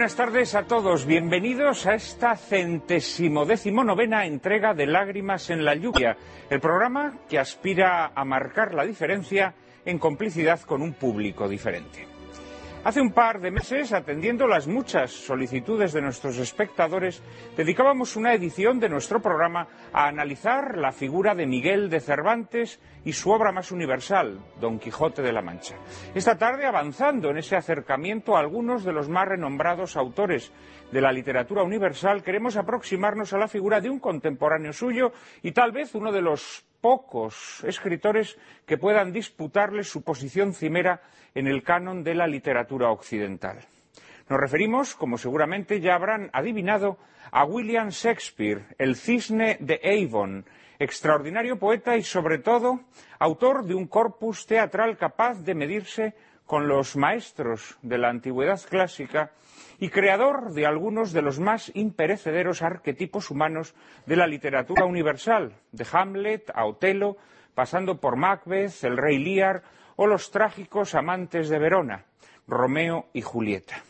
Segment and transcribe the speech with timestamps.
[0.00, 1.04] buenas tardes a todos.
[1.04, 3.44] Bienvenidos a esta centésimo
[3.84, 6.16] novena entrega de Lágrimas en la Lluvia,
[6.48, 9.52] el programa que aspira a marcar la diferencia
[9.84, 12.09] en complicidad con un público diferente.
[12.82, 17.22] Hace un par de meses, atendiendo las muchas solicitudes de nuestros espectadores,
[17.54, 23.12] dedicábamos una edición de nuestro programa a analizar la figura de Miguel de Cervantes y
[23.12, 25.76] su obra más universal, Don Quijote de la Mancha.
[26.14, 30.50] Esta tarde, avanzando en ese acercamiento a algunos de los más renombrados autores
[30.90, 35.72] de la literatura universal, queremos aproximarnos a la figura de un contemporáneo suyo y tal
[35.72, 41.02] vez uno de los pocos escritores que puedan disputarle su posición cimera
[41.34, 43.58] en el canon de la literatura occidental.
[44.28, 46.98] Nos referimos, como seguramente ya habrán adivinado,
[47.32, 50.44] a William Shakespeare, el cisne de Avon,
[50.78, 52.80] extraordinario poeta y, sobre todo,
[53.18, 56.14] autor de un corpus teatral capaz de medirse
[56.46, 59.30] con los maestros de la antigüedad clásica
[59.80, 65.86] y creador de algunos de los más imperecederos arquetipos humanos de la literatura universal, de
[65.90, 67.16] Hamlet a Otelo,
[67.54, 69.62] pasando por Macbeth, el rey Lear
[69.96, 72.04] o los trágicos amantes de Verona,
[72.46, 73.82] Romeo y Julieta.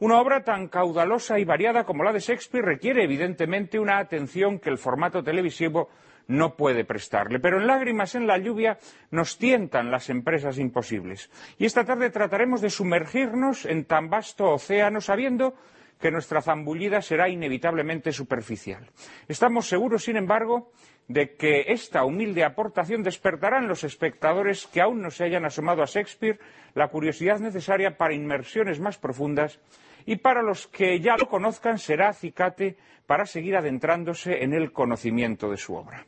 [0.00, 4.70] Una obra tan caudalosa y variada como la de Shakespeare requiere evidentemente una atención que
[4.70, 5.90] el formato televisivo
[6.28, 7.40] no puede prestarle.
[7.40, 8.78] Pero en Lágrimas en la lluvia
[9.10, 11.30] nos tientan las empresas imposibles.
[11.58, 15.54] Y esta tarde trataremos de sumergirnos en tan vasto océano sabiendo
[15.98, 18.88] que nuestra zambullida será inevitablemente superficial.
[19.26, 20.70] Estamos seguros, sin embargo,
[21.08, 25.82] de que esta humilde aportación despertará en los espectadores que aún no se hayan asomado
[25.82, 26.38] a Shakespeare
[26.74, 29.58] la curiosidad necesaria para inmersiones más profundas
[30.06, 35.50] y para los que ya lo conozcan será acicate para seguir adentrándose en el conocimiento
[35.50, 36.06] de su obra.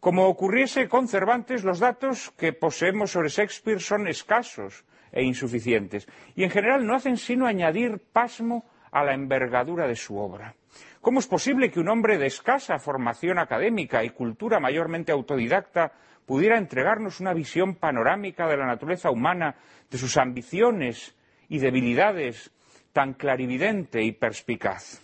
[0.00, 6.44] Como ocurriese con Cervantes, los datos que poseemos sobre Shakespeare son escasos e insuficientes y
[6.44, 10.54] en general no hacen sino añadir pasmo a la envergadura de su obra.
[11.02, 15.92] ¿Cómo es posible que un hombre de escasa formación académica y cultura mayormente autodidacta
[16.24, 19.56] pudiera entregarnos una visión panorámica de la naturaleza humana,
[19.90, 21.14] de sus ambiciones
[21.48, 22.50] y debilidades
[22.94, 25.02] tan clarividente y perspicaz?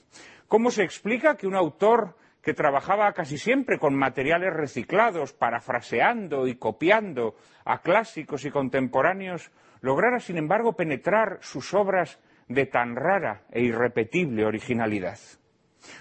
[0.48, 6.54] ¿Cómo se explica que un autor que trabajaba casi siempre con materiales reciclados, parafraseando y
[6.54, 7.34] copiando
[7.64, 14.44] a clásicos y contemporáneos, lograra, sin embargo, penetrar sus obras de tan rara e irrepetible
[14.44, 15.18] originalidad.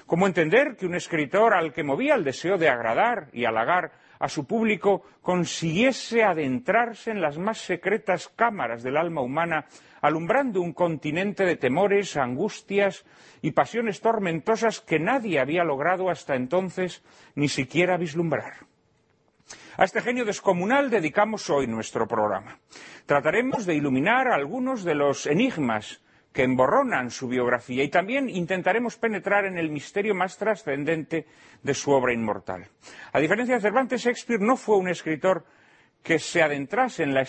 [0.06, 4.30] ¿Cómo entender que un escritor al que movía el deseo de agradar y halagar a
[4.30, 9.66] su público consiguiese adentrarse en las más secretas cámaras del alma humana,
[10.02, 13.06] alumbrando un continente de temores, angustias
[13.42, 17.04] y pasiones tormentosas que nadie había logrado hasta entonces
[17.36, 18.66] ni siquiera vislumbrar?
[19.78, 22.60] A este genio descomunal dedicamos hoy nuestro programa.
[23.06, 26.02] Trataremos de iluminar algunos de los enigmas
[26.36, 31.26] que emborronan su biografía y también intentaremos penetrar en el misterio más trascendente
[31.64, 32.68] de su obra inmortal.
[33.14, 35.46] A diferencia de Cervantes, Shakespeare no fue un escritor
[36.06, 37.26] que se adentrase en la,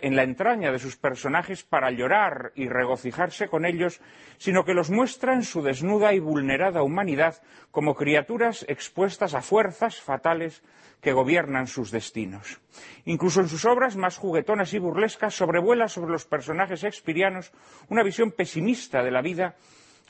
[0.00, 4.00] en la, entraña de sus personajes para llorar y regocijarse con ellos,
[4.38, 10.00] sino que los muestra en su desnuda y vulnerada humanidad como criaturas expuestas a fuerzas
[10.00, 10.62] fatales
[11.02, 12.62] que gobiernan sus destinos.
[13.04, 17.52] Incluso en sus obras más juguetonas y burlescas sobrevuela sobre los personajes expirianos
[17.90, 19.56] una visión pesimista de la vida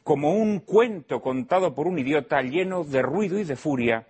[0.04, 4.06] como un cuento contado por un idiota lleno de ruido y de furia,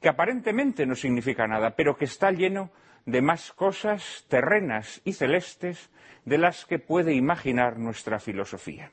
[0.00, 2.70] que aparentemente no significa nada, pero que está lleno
[3.10, 5.90] de más cosas terrenas y celestes
[6.24, 8.92] de las que puede imaginar nuestra filosofía.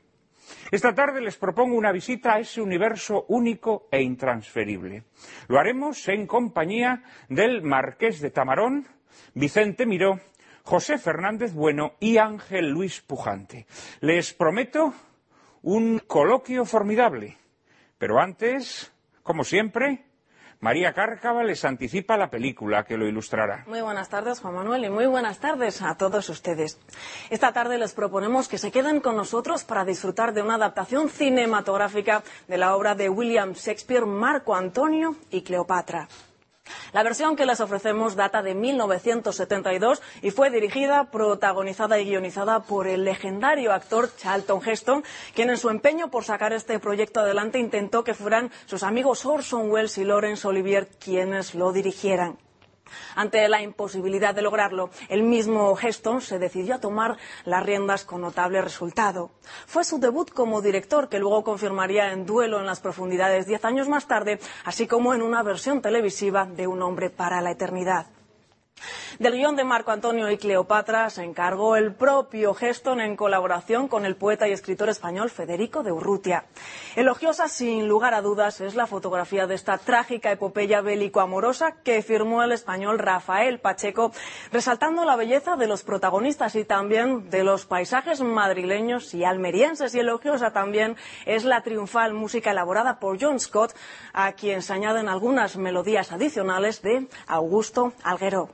[0.71, 5.03] Esta tarde les propongo una visita a ese universo único e intransferible.
[5.47, 8.87] Lo haremos en compañía del Marqués de Tamarón,
[9.33, 10.19] Vicente Miró,
[10.63, 13.67] José Fernández Bueno y Ángel Luis Pujante.
[13.99, 14.93] Les prometo
[15.63, 17.37] un coloquio formidable.
[17.97, 18.93] Pero antes,
[19.23, 20.06] como siempre,
[20.59, 23.63] María Cárcava les anticipa la película que lo ilustrará.
[23.67, 26.79] Muy buenas tardes, Juan Manuel, y muy buenas tardes a todos ustedes.
[27.29, 32.23] Esta tarde les proponemos que se queden con nosotros para disfrutar de una adaptación cinematográfica
[32.47, 36.07] de la obra de William Shakespeare, Marco Antonio y Cleopatra.
[36.93, 42.87] La versión que les ofrecemos data de 1972 y fue dirigida, protagonizada y guionizada por
[42.87, 45.03] el legendario actor Charlton Heston,
[45.33, 49.69] quien en su empeño por sacar este proyecto adelante intentó que fueran sus amigos Orson
[49.71, 52.37] Welles y Laurence Olivier quienes lo dirigieran.
[53.15, 58.21] Ante la imposibilidad de lograrlo, el mismo Heston se decidió a tomar las riendas con
[58.21, 59.31] notable resultado.
[59.65, 63.87] Fue su debut como director que luego confirmaría en Duelo en las profundidades diez años
[63.87, 68.07] más tarde, así como en una versión televisiva de Un hombre para la eternidad.
[69.19, 74.05] Del guion de Marco Antonio y Cleopatra se encargó el propio Geston en colaboración con
[74.05, 76.45] el poeta y escritor español Federico de Urrutia.
[76.95, 82.43] Elogiosa, sin lugar a dudas, es la fotografía de esta trágica epopeya bélico-amorosa que firmó
[82.43, 84.11] el español Rafael Pacheco,
[84.51, 89.95] resaltando la belleza de los protagonistas y también de los paisajes madrileños y almerienses.
[89.95, 90.95] Y elogiosa también
[91.25, 93.73] es la triunfal música elaborada por John Scott,
[94.13, 98.49] a quien se añaden algunas melodías adicionales de Augusto Alguero.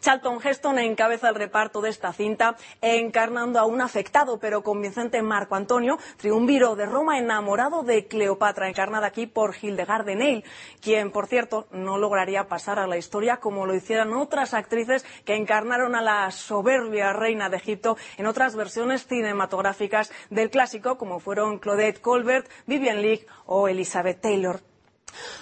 [0.00, 5.54] Charlton Heston encabeza el reparto de esta cinta, encarnando a un afectado pero convincente Marco
[5.54, 10.44] Antonio, triunviro de Roma enamorado de Cleopatra, encarnada aquí por Hildegard de Neil,
[10.80, 15.36] quien, por cierto, no lograría pasar a la historia como lo hicieran otras actrices que
[15.36, 21.58] encarnaron a la soberbia reina de Egipto en otras versiones cinematográficas del clásico, como fueron
[21.58, 24.60] Claudette Colbert, Vivian Leigh o Elizabeth Taylor.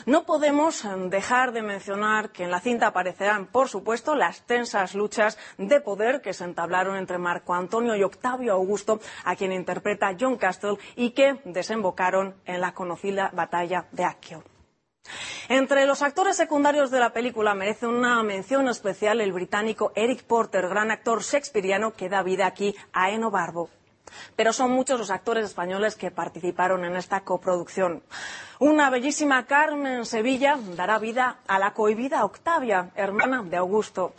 [0.07, 4.95] No podemos em, dejar de mencionar que en la cinta aparecerán, por supuesto, las tensas
[4.95, 10.17] luchas de poder que se entablaron entre Marco Antonio y Octavio Augusto, a quien interpreta
[10.19, 14.45] John Castle, y que desembocaron en la conocida batalla de Accio.
[15.49, 20.69] Entre los actores secundarios de la película merece una mención especial el británico Eric Porter,
[20.69, 23.71] gran actor shakespeariano que da vida aquí a Eno Barbo.
[24.37, 28.03] Pero son muchos los actores españoles que participaron en esta coproducción.
[28.59, 34.15] Una bellísima Carmen Sevilla dará vida a la cohibida Octavia, hermana de Augusto.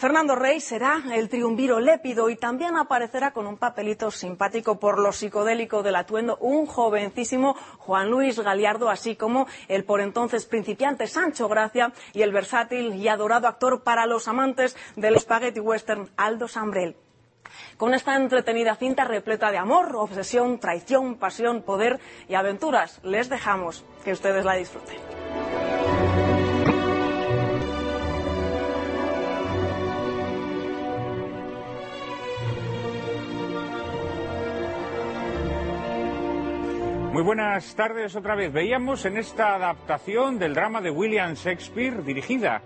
[0.00, 5.12] Fernando Rey será el triunviro lépido y también aparecerá con un papelito simpático por lo
[5.12, 11.48] psicodélico del atuendo un jovencísimo Juan Luis Galiardo, así como el por entonces principiante Sancho
[11.48, 16.96] Gracia y el versátil y adorado actor para los amantes del spaghetti western Aldo Sambrel
[17.76, 21.98] con esta entretenida cinta repleta de amor, obsesión, traición, pasión, poder
[22.28, 23.00] y aventuras.
[23.02, 24.98] Les dejamos que ustedes la disfruten.
[37.12, 38.52] Muy buenas tardes otra vez.
[38.52, 42.62] Veíamos en esta adaptación del drama de William Shakespeare, dirigida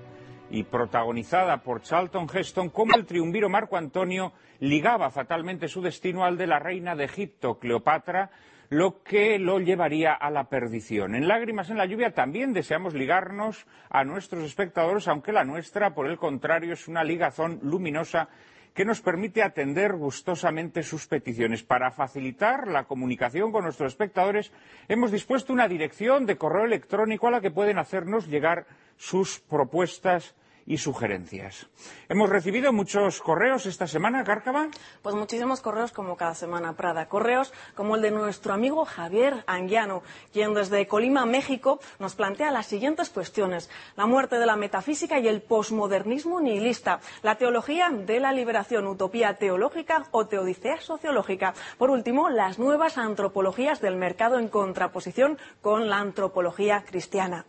[0.55, 6.39] y protagonizada por Charlton Heston, cómo el triunviro Marco Antonio ligaba fatalmente su destino al
[6.39, 8.31] de la reina de Egipto, Cleopatra,
[8.69, 11.17] lo que lo llevaría a la perdición.
[11.17, 16.07] En Lágrimas en la lluvia también deseamos ligarnos a nuestros espectadores, aunque la nuestra, por
[16.07, 18.29] el contrario, es una ligazón luminosa
[18.75, 21.65] que nos permite atender gustosamente sus peticiones.
[21.65, 24.53] Para facilitar la comunicación con nuestros espectadores,
[24.87, 28.67] hemos dispuesto una dirección de correo electrónico a la que pueden hacernos llegar
[28.97, 31.67] sus propuestas y sugerencias.
[32.09, 34.69] Hemos recibido muchos correos esta semana, Cárcava.
[35.03, 37.07] Pues muchísimos correos como cada semana, Prada.
[37.07, 42.67] Correos como el de nuestro amigo Javier Anguiano, quien desde Colima, México, nos plantea las
[42.67, 43.71] siguientes cuestiones.
[43.97, 47.01] La muerte de la metafísica y el posmodernismo nihilista.
[47.23, 51.55] La teología de la liberación, utopía teológica o teodicea sociológica.
[51.79, 57.45] Por último, las nuevas antropologías del mercado en contraposición con la antropología cristiana.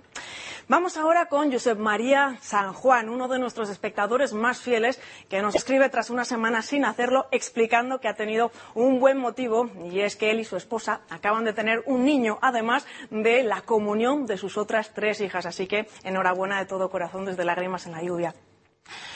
[0.68, 5.54] Vamos ahora con Josep María San Juan, uno de nuestros espectadores más fieles, que nos
[5.54, 10.16] escribe tras una semana sin hacerlo, explicando que ha tenido un buen motivo, y es
[10.16, 14.38] que él y su esposa acaban de tener un niño, además de la comunión de
[14.38, 15.46] sus otras tres hijas.
[15.46, 18.34] Así que enhorabuena de todo corazón desde Lágrimas en la Lluvia.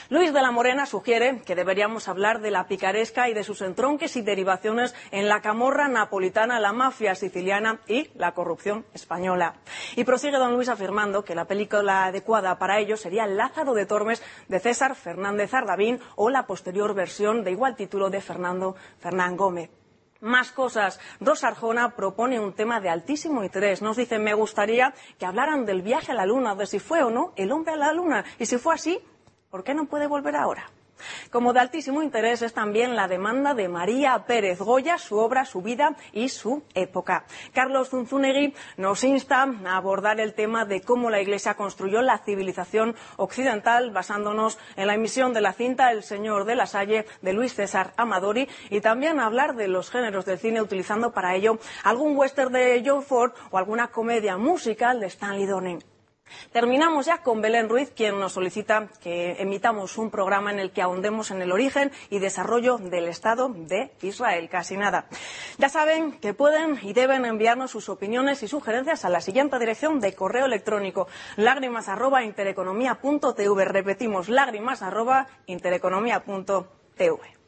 [0.09, 4.15] Luis de la Morena sugiere que deberíamos hablar de la picaresca y de sus entronques
[4.15, 9.57] y derivaciones en la camorra napolitana, la mafia siciliana y la corrupción española.
[9.95, 14.23] Y prosigue don Luis afirmando que la película adecuada para ello sería Lázaro de Tormes
[14.47, 19.69] de César Fernández Ardavín o la posterior versión de igual título de Fernando Fernán Gómez.
[20.21, 20.99] Más cosas.
[21.21, 23.81] Rosa Arjona propone un tema de altísimo interés.
[23.81, 27.09] Nos dice, me gustaría que hablaran del viaje a la luna, de si fue o
[27.09, 28.25] no el hombre a la luna.
[28.37, 28.99] Y si fue así,
[29.49, 30.69] ¿Por qué no puede volver ahora?
[31.31, 35.61] Como de altísimo interés es también la demanda de María Pérez Goya, su obra, su
[35.61, 37.25] vida y su época.
[37.53, 42.95] Carlos Zunzunegui nos insta a abordar el tema de cómo la Iglesia construyó la civilización
[43.17, 47.55] occidental basándonos en la emisión de la cinta El Señor de la Salle de Luis
[47.55, 52.17] César Amadori y también a hablar de los géneros del cine utilizando para ello algún
[52.17, 55.98] western de John Ford o alguna comedia musical de Stanley Donen.
[56.51, 60.81] Terminamos ya con Belén Ruiz, quien nos solicita que emitamos un programa en el que
[60.81, 64.49] ahondemos en el origen y desarrollo del Estado de Israel.
[64.49, 65.05] Casi nada.
[65.57, 69.99] Ya saben que pueden y deben enviarnos sus opiniones y sugerencias a la siguiente dirección
[69.99, 73.65] de correo electrónico lágrimas arroba intereconomía.tv.
[73.65, 77.39] Repetimos, lágrimas arroba intereconomía.tv.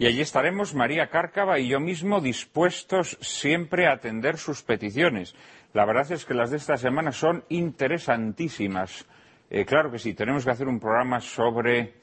[0.00, 5.34] Y allí estaremos María Cárcava y yo mismo dispuestos siempre a atender sus peticiones.
[5.74, 9.04] La verdad es que las de esta semana son interesantísimas.
[9.50, 11.94] Eh, claro que sí, tenemos que hacer un programa sobre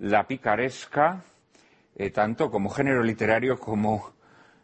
[0.00, 1.24] la picaresca,
[1.96, 4.12] eh, tanto como género literario como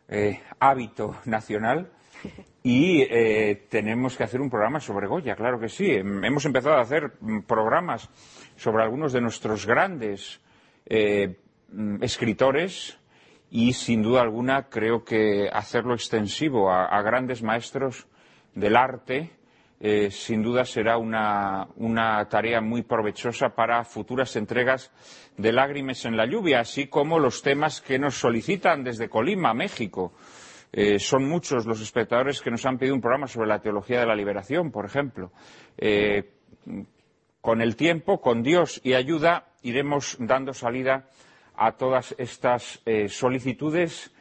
[0.08, 1.90] eh, hábito nacional.
[2.62, 3.06] Y
[3.70, 5.90] tenemos que hacer un programa sobre Goya, claro que sí.
[5.92, 8.10] Hemos empezado a hacer mm, programas
[8.56, 10.38] sobre algunos de nuestros grandes
[10.86, 12.98] mm, escritores
[13.48, 18.06] y, sin duda alguna, creo que hacerlo extensivo a grandes maestros
[18.54, 19.30] del arte,
[19.82, 24.92] eh, sin duda será una, tarea muy provechosa para futuras entregas
[25.38, 30.12] de Lágrimas en la Lluvia, así como los temas que nos solicitan desde Colima, México.
[30.70, 34.06] Eh, son muchos los espectadores que nos han pedido un programa sobre la teología de
[34.06, 35.32] la liberación, por ejemplo.
[35.78, 36.30] Eh,
[37.40, 41.08] con el tiempo, con Dios y ayuda, iremos dando salida
[41.56, 44.12] a todas estas solicitudes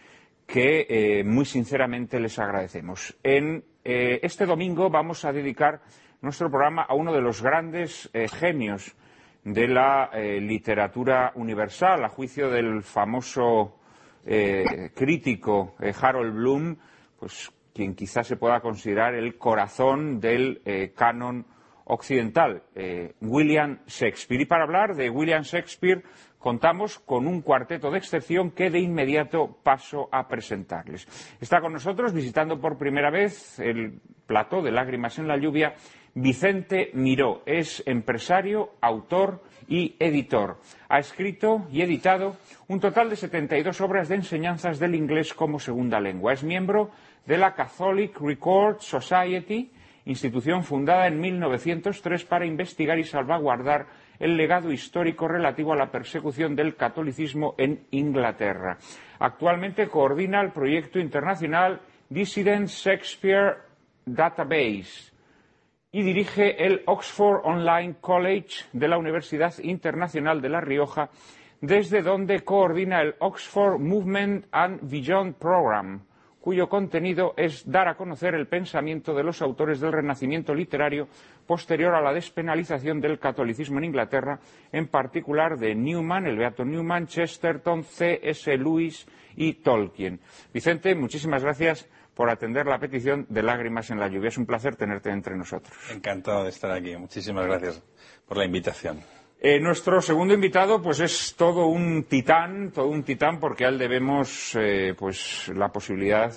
[0.47, 3.15] que muy sinceramente les agradecemos.
[3.23, 5.81] En eh, este domingo vamos a dedicar
[6.21, 8.95] nuestro programa a uno de los grandes eh, genios
[9.43, 13.75] de la eh, literatura universal, a juicio del famoso
[14.93, 16.77] crítico Harold Bloom,
[17.17, 20.61] pues quien quizás se pueda considerar el corazón del
[20.93, 21.47] canon
[21.85, 22.61] occidental,
[23.21, 24.41] William Shakespeare.
[24.41, 26.03] Y para hablar de William Shakespeare
[26.39, 31.07] contamos con un cuarteto de excepción que de inmediato paso a presentarles.
[31.39, 35.75] Está con nosotros, visitando por primera vez el plató de Lágrimas en la Lluvia,
[36.15, 37.43] Vicente Miró.
[37.45, 40.57] Es empresario, autor y editor.
[40.87, 45.99] Ha escrito y editado un total de 72 obras de enseñanzas del inglés como segunda
[45.99, 46.33] lengua.
[46.33, 46.89] Es miembro
[47.25, 49.71] de la Catholic Record Society,
[50.05, 53.87] institución fundada en 1903 para investigar y salvaguardar
[54.19, 58.77] el legado histórico relativo a la persecución del catolicismo en Inglaterra.
[59.19, 63.57] Actualmente coordina el proyecto internacional Dissident Shakespeare
[64.05, 65.11] Database
[65.91, 71.09] y dirige el Oxford Online College de la Universidad Internacional de La Rioja,
[71.61, 76.08] desde donde coordina el Oxford Movement and Beyond Program
[76.39, 81.07] cuyo contenido es dar a conocer el pensamiento de los autores del Renacimiento literario
[81.45, 84.39] posterior a la despenalización del catolicismo en Inglaterra,
[84.71, 88.57] en particular de Newman, el Beato Newman, Chesterton, C.S.
[88.57, 90.19] Lewis y Tolkien.
[90.53, 94.27] Vicente, muchísimas gracias por atender la petición de Lágrimas en la Lluvia.
[94.27, 95.75] Es un placer tenerte entre nosotros.
[95.91, 96.95] Encantado de estar aquí.
[96.97, 97.81] Muchísimas gracias
[98.27, 98.99] por la invitación.
[99.41, 103.77] Eh, nuestro segundo invitado, pues es todo un titán, todo un titán, porque a él
[103.77, 106.33] debemos, eh, pues, la posibilidad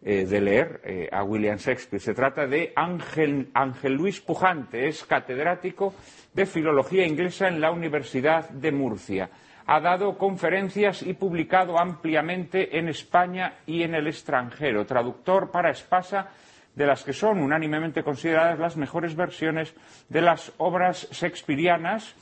[0.00, 2.00] eh, de leer a William Shakespeare.
[2.00, 5.92] Se trata de Ángel, Ángel Luis Pujante, es catedrático
[6.32, 9.28] de Filología Inglesa en la Universidad de Murcia.
[9.66, 14.86] Ha dado conferencias y publicado ampliamente en España y en el extranjero.
[14.86, 16.30] Traductor para Espasa
[16.74, 19.74] de las que son unánimemente consideradas las mejores versiones
[20.08, 22.14] de las obras shakespearianas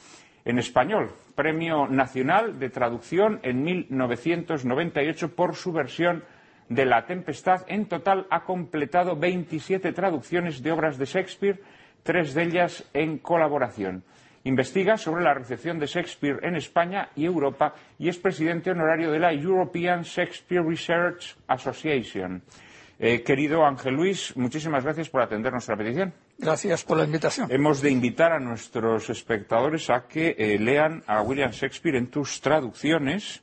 [0.45, 1.11] en español.
[1.35, 6.25] Premio Nacional de Traducción en 1998 por su versión
[6.69, 7.64] de La Tempestad.
[7.69, 11.61] En total ha completado 27 traducciones de obras de Shakespeare,
[12.02, 14.04] tres de ellas en colaboración.
[14.45, 19.19] Investiga sobre la recepción de Shakespeare en España y Europa y es presidente honorario de
[19.19, 22.42] la European Shakespeare Research Association.
[23.02, 26.12] Eh, querido Ángel Luis, muchísimas gracias por atender nuestra petición.
[26.37, 27.50] Gracias por la invitación.
[27.50, 32.42] Hemos de invitar a nuestros espectadores a que eh, lean a William Shakespeare en tus
[32.42, 33.40] traducciones.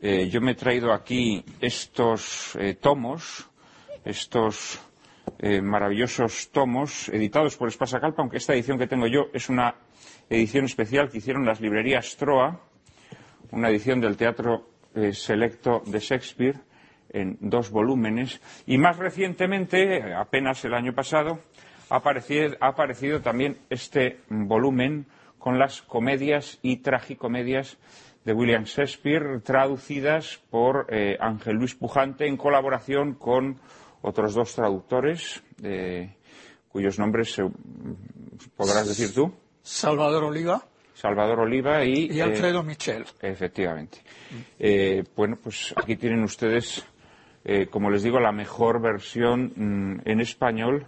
[0.00, 3.46] Eh, yo me he traído aquí estos tomos,
[4.06, 4.80] estos
[5.62, 9.74] maravillosos tomos editados por Espasa Calpa, aunque esta edición que tengo yo es una
[10.30, 12.58] edición especial que hicieron las librerías Troa,
[13.50, 14.70] una edición del Teatro
[15.12, 16.67] Selecto de Shakespeare
[17.10, 21.38] en dos volúmenes y más recientemente, apenas el año pasado,
[21.90, 21.96] ha
[22.60, 25.06] aparecido, también este volumen
[25.38, 27.78] con las comedias y tragicomedias
[28.24, 33.58] de William Shakespeare, traducidas por eh, Ángel Luis Pujante en colaboración con
[34.02, 36.14] otros dos traductores, eh,
[36.68, 37.40] cuyos nombres
[38.56, 39.32] podrás decir tú.
[39.62, 40.62] Salvador Oliva.
[40.94, 43.04] Salvador Oliva y, y Alfredo Michel.
[43.22, 44.02] Efectivamente.
[45.16, 46.84] bueno, pues aquí tienen ustedes,
[47.70, 50.86] como les digo, la mejor versión mm, en español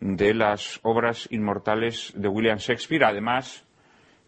[0.00, 3.04] de las obras inmortales de William Shakespeare.
[3.04, 3.64] Además,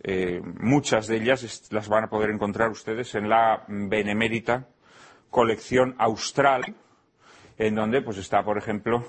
[0.03, 4.67] eh, muchas de ellas las van a poder encontrar ustedes en la benemérita
[5.29, 6.75] colección austral,
[7.59, 9.05] en donde pues está, por ejemplo,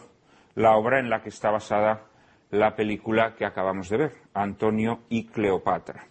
[0.55, 2.03] la obra en la que está basada
[2.51, 6.07] la película que acabamos de ver, Antonio y Cleopatra.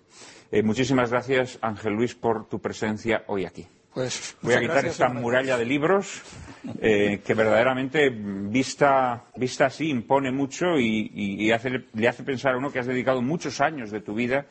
[0.51, 3.69] Eh, muchísimas gracias, Ángel Luis, por tu presencia hoy aquí.
[3.93, 6.23] Pues, Voy a quitar esta muralla de libros
[6.81, 12.79] eh, que verdaderamente, vista, vista así, impone mucho y, le hace pensar a uno que
[12.79, 14.47] has dedicado muchos años de tu vida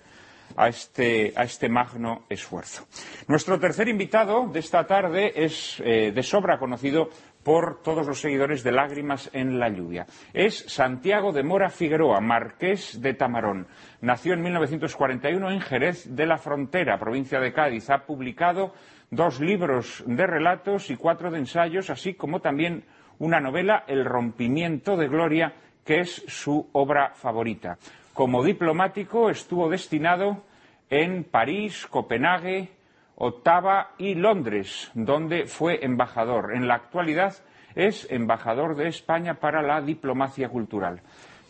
[0.67, 2.86] este, a este, magno esfuerzo.
[3.27, 7.10] Nuestro tercer invitado de esta tarde es eh, de sobra conocido
[7.43, 10.05] por todos los seguidores de Lágrimas en la Lluvia.
[10.34, 13.67] Es Santiago de Mora Figueroa, marqués de Tamarón.
[14.01, 17.89] Nació en 1941 en Jerez de la Frontera, provincia de Cádiz.
[17.89, 18.74] Ha publicado
[19.12, 22.86] dos libros de relatos y cuatro de ensayos, así como también
[23.18, 25.54] una novela, El rompimiento de Gloria,
[25.86, 27.78] que es su obra favorita.
[28.13, 30.44] Como diplomático estuvo destinado
[30.89, 32.70] en París, Copenhague,
[33.16, 36.56] Ottawa y Londres, donde fue embajador.
[36.56, 37.36] En la actualidad
[37.75, 41.01] es embajador de España para la diplomacia cultural.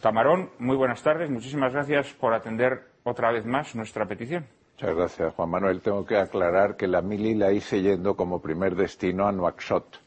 [0.02, 1.30] Tamarón, muy buenas tardes.
[1.30, 4.46] Muchísimas gracias por atender otra vez más nuestra petición.
[4.82, 5.82] Muchas gracias, Juan Manuel.
[5.82, 9.98] Tengo que aclarar que la mili la hice yendo como primer destino a Nouakchott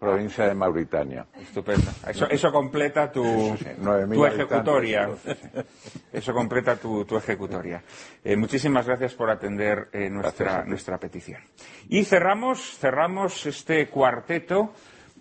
[0.00, 1.26] provincia de Mauritania.
[1.40, 1.92] Estupendo.
[2.28, 3.22] Eso, completa tu,
[3.54, 5.10] ejecutoria.
[6.12, 7.84] Eso completa tu, ejecutoria.
[8.24, 11.40] Eh, muchísimas gracias por atender eh, nuestra, nuestra petición.
[11.88, 14.72] Y cerramos, cerramos este cuarteto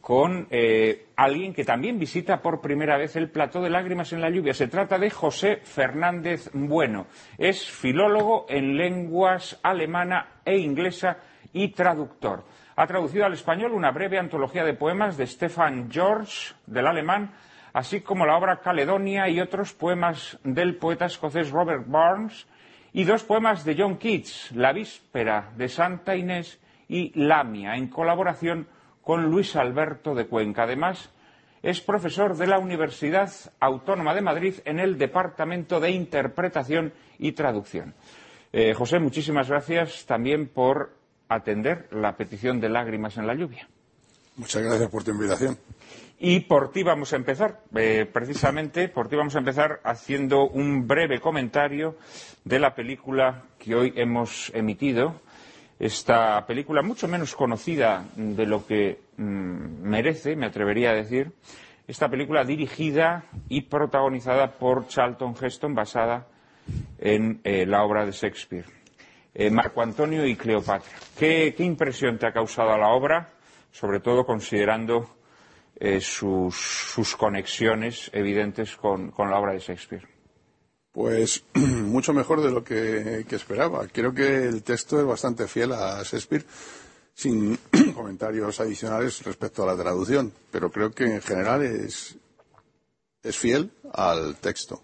[0.06, 4.30] con eh, alguien que también visita por primera vez el plató de lágrimas en la
[4.30, 4.54] lluvia.
[4.54, 7.08] Se trata de José Fernández Bueno.
[7.40, 11.18] Es filólogo en lenguas alemana e inglesa
[11.54, 12.44] y traductor
[12.76, 17.32] ha traducido al español una breve antología de poemas de Stefan George, del alemán,
[17.74, 22.48] así como la obra Caledonia y otros poemas del poeta escocés Robert Burns,
[22.94, 28.68] y dos poemas de John Keats, La víspera de Santa Inés y Lamia, en colaboración
[29.06, 30.63] con Luis Alberto de Cuenca.
[30.63, 31.12] Además,
[31.62, 37.94] es profesor de la Universidad Autónoma de Madrid en el Departamento de Interpretación y Traducción.
[38.52, 40.91] Eh, José, muchísimas gracias también por
[41.30, 43.70] atender la petición de lágrimas en la lluvia.
[44.38, 45.58] Muchas gracias por tu invitación.
[46.18, 50.88] Y por ti vamos a empezar, eh, precisamente por ti vamos a empezar haciendo un
[50.88, 51.96] breve comentario
[52.44, 55.22] de la película que hoy hemos emitido.
[55.80, 61.32] Esta película, mucho menos conocida de lo que mm, merece, me atrevería a decir,
[61.88, 66.28] esta película dirigida y protagonizada por Charlton Heston, basada
[66.98, 68.66] en eh, la obra de Shakespeare.
[69.34, 70.98] Eh, Marco Antonio y Cleopatra.
[71.18, 73.34] ¿Qué, impresión te ha causado la obra,
[73.72, 75.18] sobre todo considerando
[75.76, 80.14] eh, sus, conexiones evidentes con, la obra de Shakespeare?
[80.95, 83.88] Pues mucho mejor de lo que, esperaba.
[83.91, 86.45] Creo que el texto es bastante fiel a Shakespeare,
[87.13, 87.60] sin
[87.93, 92.17] comentarios adicionales respecto a la traducción, pero creo que en general es
[93.21, 94.81] fiel al texto.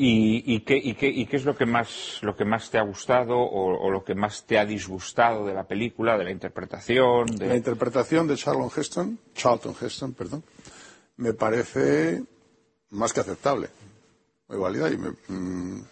[0.00, 4.14] ¿Y, qué, es lo que más, lo que más te ha gustado o, lo que
[4.14, 7.26] más te ha disgustado de la película, de la interpretación?
[7.40, 10.44] La interpretación de Charlton Heston, Charlton Heston, perdón,
[11.16, 12.22] me parece
[12.90, 13.70] más que aceptable,
[14.48, 15.82] muy válida y mm,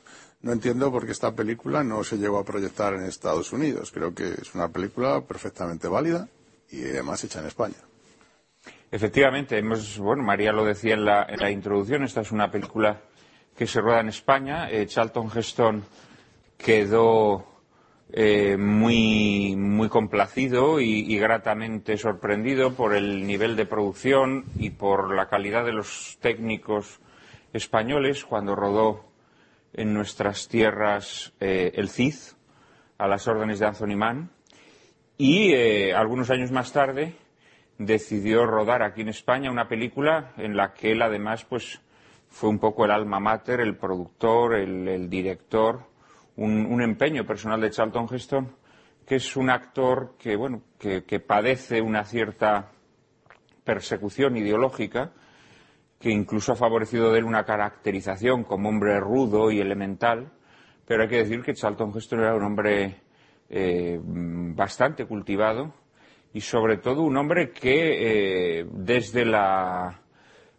[0.42, 3.90] no entiendo por qué esta película no se llegó a proyectar en Estados Unidos.
[3.92, 6.28] Creo que es una película perfectamente válida
[6.70, 7.76] y además hecha en España.
[8.90, 13.00] Efectivamente, hemos, bueno, María lo decía en la introducción, esta es una película
[13.56, 14.70] que se rueda en España.
[14.70, 15.84] Eh, Charlton Heston
[16.56, 17.46] quedó
[18.12, 25.28] eh, muy, muy complacido y, gratamente sorprendido por el nivel de producción y por la
[25.28, 27.00] calidad de los técnicos
[27.56, 29.04] españoles cuando rodó
[29.72, 32.14] en nuestras tierras eh, el CID
[32.98, 34.30] a las órdenes de Anthony Mann
[35.18, 37.16] y algunos años más tarde
[37.78, 41.80] decidió rodar aquí en España una película en la que él además pues
[42.28, 45.86] fue un poco el alma mater, el productor, el, director,
[46.36, 48.54] un, empeño personal de Charlton Heston,
[49.06, 52.72] que es un actor que, bueno, que, padece una cierta
[53.64, 55.12] persecución ideológica,
[55.98, 60.30] que incluso ha favorecido de él una caracterización como hombre rudo y elemental,
[60.86, 63.00] pero hay que decir que Charlton Heston era un hombre
[63.48, 65.72] eh, bastante cultivado
[66.32, 70.00] y sobre todo un hombre que eh, desde la,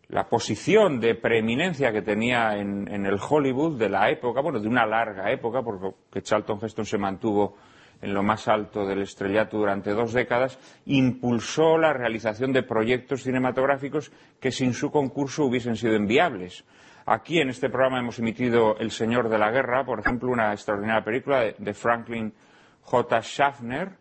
[0.07, 4.67] la, posición de preeminencia que tenía en, en, el Hollywood de la época, bueno, de
[4.67, 7.57] una larga época, porque Charlton Heston se mantuvo
[8.01, 14.11] en lo más alto del estrellato durante dos décadas, impulsó la realización de proyectos cinematográficos
[14.39, 16.63] que sin su concurso hubiesen sido inviables.
[17.05, 21.03] Aquí en este programa hemos emitido El Señor de la Guerra, por ejemplo, una extraordinaria
[21.03, 22.33] película de, Franklin
[22.81, 23.21] J.
[23.21, 23.91] Schaffner,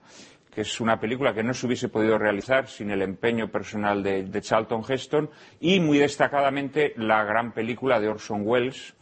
[0.53, 4.25] que es una película que no se hubiese podido realizar sin el empeño personal de,
[4.25, 5.31] de Charlton Heston,
[5.61, 8.97] y muy destacadamente la gran película de Orson Welles,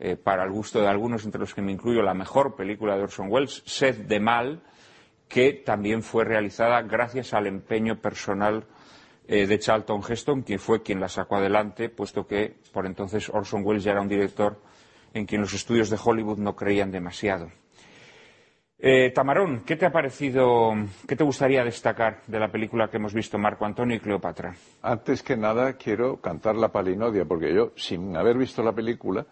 [0.00, 3.04] eh, para el gusto de algunos, entre los que me incluyo, la mejor película de
[3.04, 4.62] Orson Welles, Sed de Mal,
[5.28, 8.66] que también fue realizada gracias al empeño personal
[9.26, 13.62] eh, de Charlton Heston, quien fue quien la sacó adelante, puesto que por entonces Orson
[13.64, 14.60] Welles ya era un director
[15.14, 17.50] en quien los estudios de Hollywood no creían demasiado.
[18.78, 20.74] Eh, Tamarón, ¿qué te ha parecido,
[21.08, 24.54] qué te gustaría destacar de la película que hemos visto, Marco Antonio y Cleopatra?
[24.82, 29.26] Antes que nada, quiero cantar la palinodia, porque yo, sin haber visto la película,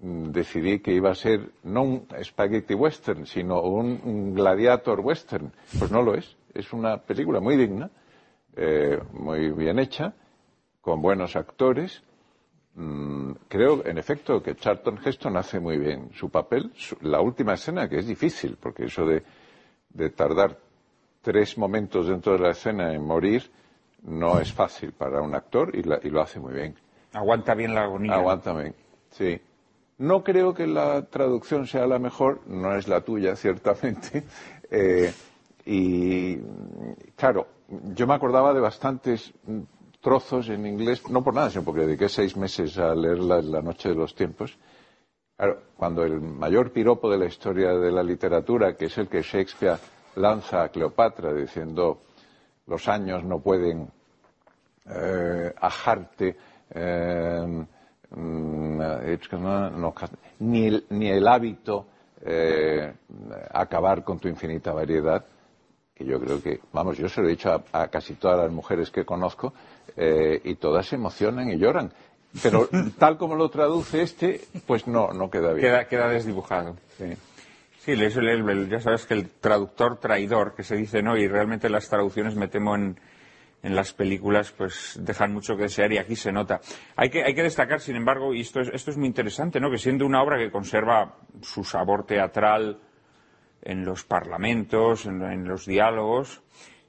[0.00, 5.52] decidí que iba a ser no un spaghetti western, sino un, gladiator western.
[5.78, 6.36] Pues no lo es.
[6.54, 7.90] Es una película muy digna,
[8.54, 10.14] eh, muy bien hecha,
[10.80, 12.02] con buenos actores.
[12.74, 16.72] Mm, creo, en efecto, que Charlton Heston hace muy bien su papel.
[17.00, 19.22] la última escena, que es difícil, porque eso de,
[20.10, 20.58] tardar
[21.22, 23.50] tres momentos dentro de la escena en morir
[24.02, 26.74] no es fácil para un actor y, y lo hace muy bien.
[27.12, 28.14] Aguanta bien la agonía.
[28.14, 28.74] Aguanta bien,
[29.10, 29.40] sí.
[29.98, 34.24] No creo que la traducción sea la mejor, no es la tuya, ciertamente.
[34.70, 35.12] Eh,
[35.64, 36.36] y
[37.16, 37.46] claro,
[37.94, 39.32] yo me acordaba de bastantes
[40.00, 43.62] trozos en inglés, no por nada, sino porque dediqué seis meses a leerla en la
[43.62, 44.56] noche de los tiempos.
[45.76, 49.78] Cuando el mayor piropo de la historia de la literatura, que es el que Shakespeare
[50.14, 52.02] lanza a Cleopatra diciendo
[52.66, 53.90] los años no pueden
[54.86, 56.36] eh, ajarte,
[56.70, 57.66] eh,
[58.10, 58.80] Mm,
[60.40, 61.86] ni el, ni el hábito
[62.24, 62.92] eh,
[63.52, 65.24] acabar con tu infinita variedad,
[65.94, 68.90] que yo creo que, vamos, yo se lo he dicho a, casi todas las mujeres
[68.90, 69.54] que conozco,
[69.96, 71.92] eh, y todas se emocionan y lloran.
[72.42, 75.66] Pero tal como lo traduce este, pues no, no queda bien.
[75.66, 76.76] Queda, queda desdibujado.
[76.98, 77.14] Sí.
[77.86, 77.94] Sí,
[78.68, 81.16] ya sabes que el traductor traidor que se dice, ¿no?
[81.16, 82.98] Y realmente las traducciones me temo en,
[83.62, 86.60] en las películas pues dejan mucho que desear y aquí se nota.
[86.94, 89.70] Hay que, destacar, sin embargo, y esto es, esto es muy interesante, ¿no?
[89.70, 92.78] que siendo una obra que conserva su sabor teatral
[93.62, 96.42] en los parlamentos, en, los diálogos,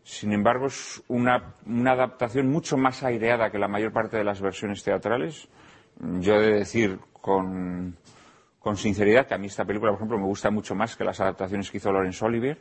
[0.03, 1.55] sin embargo es una,
[1.87, 5.47] adaptación mucho más aireada que la mayor parte de las versiones teatrales.
[5.99, 7.97] Yo he de decir con,
[8.59, 11.19] con sinceridad que a mí esta película, por ejemplo, me gusta mucho más que las
[11.19, 12.59] adaptaciones que hizo Laurence Olivier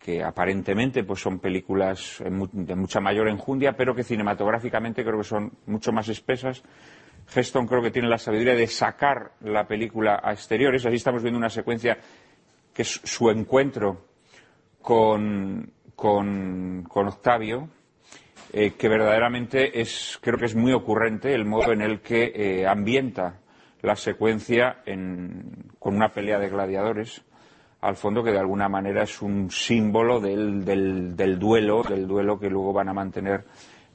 [0.00, 5.52] que aparentemente pues son películas de mucha mayor enjundia, pero que cinematográficamente creo que son
[5.66, 6.62] mucho más espesas.
[7.32, 10.86] Heston creo que tiene la sabiduría de sacar la película a exteriores.
[10.86, 11.98] Así estamos viendo una secuencia
[12.72, 14.06] que es su encuentro
[14.80, 17.68] con, con, Octavio,
[18.54, 22.66] eh, que verdaderamente es, creo que es muy ocurrente el modo en el que eh,
[22.66, 23.40] ambienta
[23.82, 24.82] la secuencia
[25.78, 27.22] con una pelea de gladiadores
[27.80, 32.50] al fondo que de alguna manera es un símbolo del, del, duelo, del duelo que
[32.50, 33.44] luego van a mantener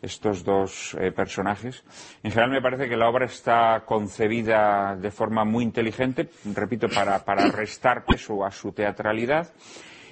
[0.02, 1.84] estos dos eh, personajes.
[2.24, 7.24] En general me parece que la obra está concebida de forma muy inteligente, repito, para,
[7.24, 9.52] para restar peso a su teatralidad.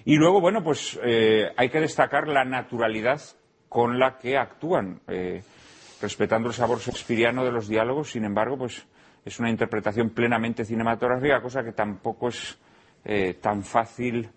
[0.05, 3.21] Y luego, bueno, pues eh, hay que destacar la naturalidad
[3.69, 5.41] con la que actúan, eh,
[6.01, 8.85] respetando el sabor shakespeariano de los diálogos, sin embargo, pues
[9.25, 12.57] es una interpretación plenamente cinematográfica, cosa que tampoco es
[13.05, 14.29] eh, tan fácil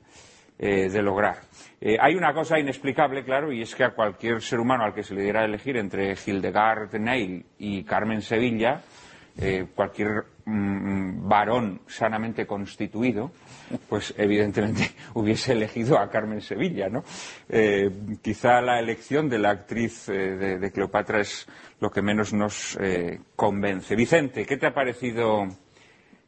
[0.59, 1.37] eh, de lograr.
[1.81, 5.05] Eh, hay una cosa inexplicable, claro, y es que a cualquier ser humano al que
[5.05, 8.83] se le diera a elegir entre Hildegard Neil y Carmen Sevilla,
[9.75, 13.31] cualquier mm, varón sanamente constituido,
[13.87, 17.05] pues evidentemente hubiese elegido a Carmen Sevilla, ¿no?
[18.23, 21.47] quizá la elección de la actriz de, Cleopatra es
[21.81, 22.79] lo que menos nos
[23.37, 23.95] convence.
[23.95, 25.47] Vicente, ¿qué te ha parecido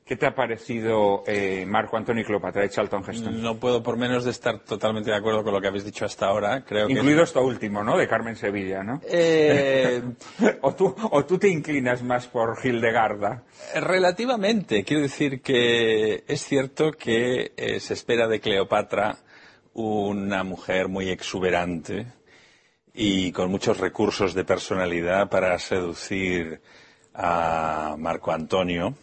[0.08, 3.42] ¿Qué te ha parecido eh, Marco Antonio y Cleopatra de Charlton Heston?
[3.42, 6.28] No puedo por menos de estar totalmente de acuerdo con lo que habéis dicho hasta
[6.28, 6.64] ahora.
[6.64, 7.98] Creo Incluido esto último, ¿no?
[7.98, 9.02] De Carmen Sevilla, ¿no?
[9.06, 10.00] Eh,
[10.62, 13.42] o, tú, ¿O tú te inclinas más por Hildegarda?
[13.74, 14.82] Relativamente.
[14.82, 19.18] Quiero decir que es cierto que eh, se espera de Cleopatra
[19.74, 22.06] una mujer muy exuberante
[22.94, 26.62] y con muchos recursos de personalidad para seducir
[27.12, 28.94] a Marco Antonio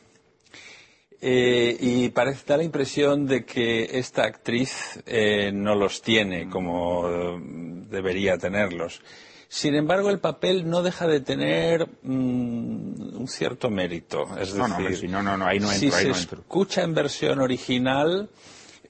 [1.22, 7.08] Eh, y parece, da la impresión de que esta actriz eh, no los tiene como
[7.10, 7.38] eh,
[7.90, 9.02] debería tenerlos.
[9.48, 14.28] Sin embargo, el papel no deja de tener mm, un cierto mérito.
[14.38, 16.40] Es No, no, decir, no, no, no, ahí no si ahí se no entro.
[16.42, 18.30] escucha en versión original,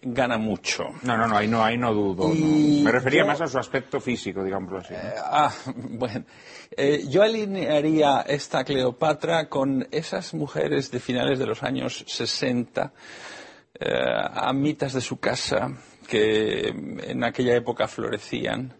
[0.07, 0.85] gana mucho.
[1.01, 2.29] No, no, no, ahí no, ahí no dudo.
[2.29, 2.83] no.
[2.83, 4.93] Me refería yo- más a su aspecto físico, digámoslo así.
[4.93, 4.99] ¿no?
[5.23, 6.25] Ah, bueno.
[6.77, 12.93] Eh, yo alinearía esta Cleopatra con esas mujeres de finales de los años 60,
[13.79, 13.89] eh,
[14.33, 15.71] amitas de su casa,
[16.07, 18.73] que en aquella época florecían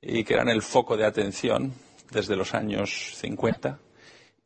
[0.00, 1.74] y que eran el foco de atención
[2.12, 3.78] desde los años 50.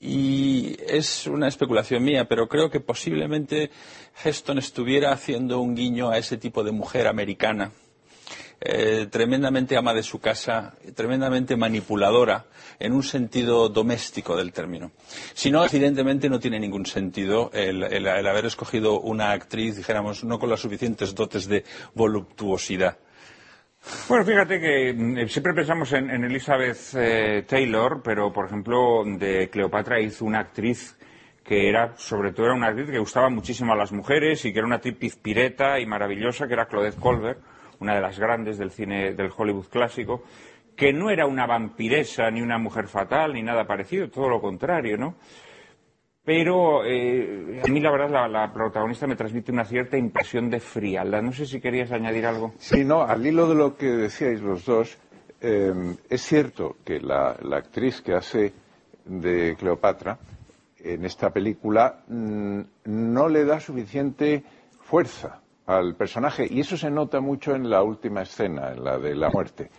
[0.07, 3.71] Y es una especulación mía, pero creo que posiblemente
[4.23, 7.73] Heston estuviera haciendo un guiño a ese tipo de mujer americana
[8.61, 12.47] eh, tremendamente ama de su casa, tremendamente manipuladora
[12.79, 14.93] en un sentido doméstico del término.
[15.35, 20.49] Si no, evidentemente no tiene ningún sentido el, haber escogido una actriz, dijéramos, no con
[20.49, 21.65] las suficientes dotes de
[21.95, 22.97] voluptuosidad.
[24.09, 30.01] Bueno, fíjate que mm, siempre pensamos en, Elizabeth eh, Taylor, pero por ejemplo de Cleopatra
[30.01, 30.99] hizo una actriz
[31.43, 34.59] que era, sobre todo, era una actriz que gustaba muchísimo a las mujeres y que
[34.59, 37.41] era una actriz pizpireta y maravillosa, que era Claudette Colbert,
[37.81, 40.25] una de las grandes del cine del Hollywood clásico,
[40.75, 44.97] que no era una vampiresa ni una mujer fatal ni nada parecido, todo lo contrario,
[44.97, 45.17] ¿no?
[46.25, 51.23] Pero eh, a mí la verdad la, protagonista me transmite una cierta impresión de frialdad.
[51.23, 52.53] No sé si querías añadir algo.
[52.59, 54.97] Sí, no, al hilo de lo que decíais los dos,
[55.43, 55.73] eh,
[56.09, 58.53] es cierto que la, la actriz que hace
[59.05, 60.19] de Cleopatra
[60.79, 64.45] en esta película mm, no le da suficiente
[64.81, 69.15] fuerza al personaje y eso se nota mucho en la última escena, en la de
[69.15, 69.71] la muerte,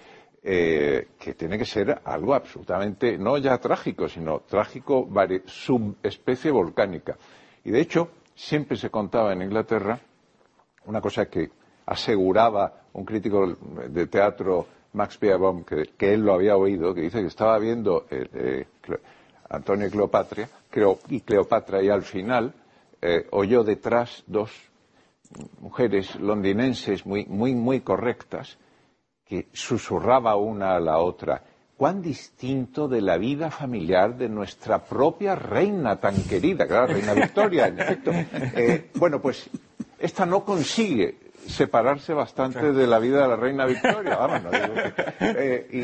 [0.48, 5.10] eh, que tiene que ser algo absolutamente, no ya trágico, sino trágico
[5.48, 7.18] subespecie volcánica.
[7.64, 10.00] Y de hecho, siempre se contaba en Inglaterra
[10.86, 11.50] una cosa que
[11.88, 13.56] aseguraba un crítico
[13.90, 18.28] de teatro, Max Beerbohm, que, él lo había oído, que dice que estaba viendo eh,
[18.36, 18.66] eh,
[19.50, 22.54] Antonio y Cleopatra, Cleo- y Cleopatra, y al final
[23.32, 24.52] oyó detrás dos
[25.60, 28.58] mujeres londinenses muy, muy, muy correctas
[29.28, 31.42] que susurraba una a la otra.
[31.78, 37.68] Cuán distinto de la vida familiar de nuestra propia reina tan querida, claro, reina Victoria,
[37.68, 38.12] en efecto.
[38.56, 39.50] Eh, bueno, pues
[40.00, 44.74] esta no consigue separarse bastante de la vida de la reina Victoria, vamos, no digo
[44.74, 45.80] que- eh, y,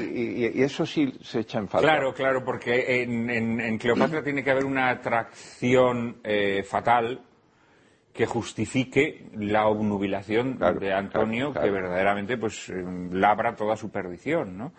[0.46, 1.88] y- y eso sí se echa en falta.
[1.88, 7.22] Claro, claro, porque en, en- en Cleopatra tiene que haber una atracción eh, fatal
[8.14, 11.68] que justifique la obnubilación Claro, de Antonio, claro, claro.
[11.68, 14.74] que verdaderamente pues eh, labra toda su perdición, ¿no?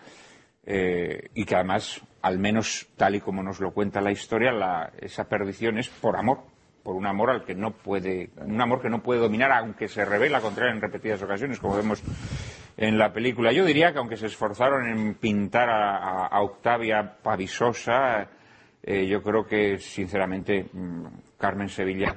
[0.65, 4.91] Eh, y que además, al menos tal y como nos lo cuenta la historia, la-
[5.01, 6.39] esa perdición es por amor,
[6.83, 10.05] por un amor al que no puede, un amor que no puede dominar, aunque se
[10.05, 12.01] revela contra él en repetidas ocasiones, como vemos
[12.77, 13.51] en la película.
[13.51, 18.27] Yo diría que aunque se esforzaron en pintar a, a- a Octavia pavisosa,
[18.83, 21.05] eh, yo creo que, sinceramente, mm,
[21.37, 22.15] Carmen Sevilla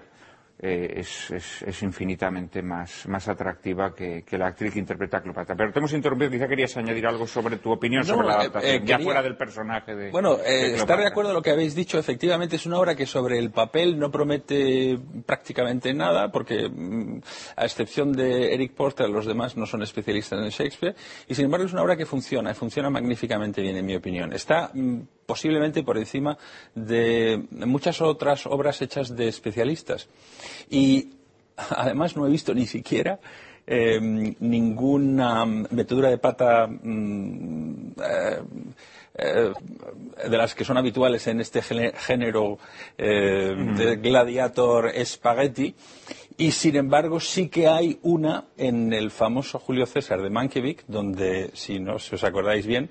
[0.67, 5.23] eh, es, es- es infinitamente más, más atractiva que, que la actriz que interpreta a
[5.23, 5.55] Cleopatra.
[5.55, 8.37] Pero te hemos interrumpido, quizá querías añadir algo sobre tu opinión No, sobre la eh,
[8.41, 11.37] adaptación, eh, ya quería- fuera del personaje de Bueno, de eh, estar de acuerdo con
[11.37, 11.99] lo que habéis dicho.
[11.99, 17.21] Efectivamente, es una obra que sobre el papel no promete prácticamente nada, porque mm,
[17.57, 20.95] a excepción de Eric Porter, los demás no son especialistas en Shakespeare.
[21.29, 24.33] Y sin embargo, es una obra que funciona, y funciona magníficamente bien, en mi opinión.
[24.33, 26.39] Está mm, posiblemente por encima
[26.75, 30.09] de muchas otras obras hechas de especialistas.
[30.71, 31.11] Y
[31.57, 33.19] además no he visto ni siquiera
[33.67, 38.43] eh, ninguna metedura de pata mm, eh,
[39.19, 39.53] eh,
[40.29, 42.59] de las que son habituales en este género
[42.99, 45.75] eh, de gladiator spaghetti
[46.37, 51.51] y sin embargo sí que hay una en el famoso Julio César de Mankiewicz donde
[51.55, 52.91] si no si os acordáis bien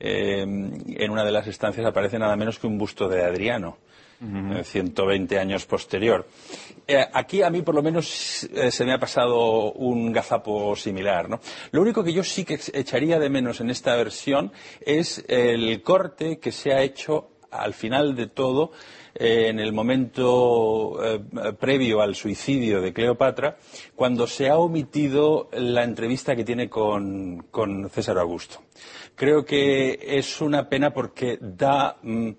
[0.00, 3.78] eh, en una de las estancias aparece nada menos que un busto de Adriano
[4.20, 6.26] eh, 120 años posterior.
[6.86, 11.28] Eh, aquí a mí por lo menos eh, se me ha pasado un gazapo similar.
[11.28, 11.40] ¿no?
[11.70, 16.38] Lo único que yo sí que echaría de menos en esta versión es el corte
[16.38, 18.72] que se ha hecho al final de todo
[19.14, 21.20] eh, en el momento eh,
[21.58, 23.56] previo al suicidio de Cleopatra,
[23.94, 28.60] cuando se ha omitido la entrevista que tiene con, con César Augusto.
[29.18, 32.30] Creo que es una pena porque da mm,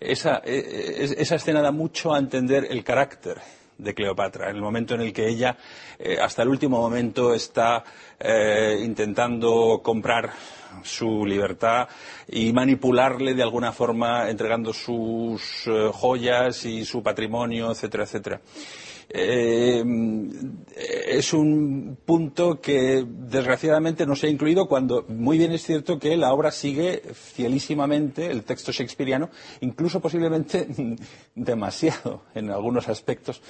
[0.00, 3.38] esa, eh, es- esa escena da mucho a entender el carácter
[3.76, 5.56] de Cleopatra, en el momento en el que ella,
[5.98, 7.84] eh, hasta el último momento, está
[8.20, 10.30] eh, intentando comprar
[10.82, 11.88] su libertad
[12.28, 18.40] y manipularle de alguna forma, entregando sus eh, joyas y su patrimonio, etcétera, etcétera.
[19.10, 19.82] Eh,
[21.06, 26.16] es un punto que desgraciadamente no se ha incluido cuando muy bien es cierto que
[26.16, 30.68] la obra sigue fielísimamente el texto shakespeariano, incluso posiblemente
[31.34, 33.40] demasiado en algunos aspectos.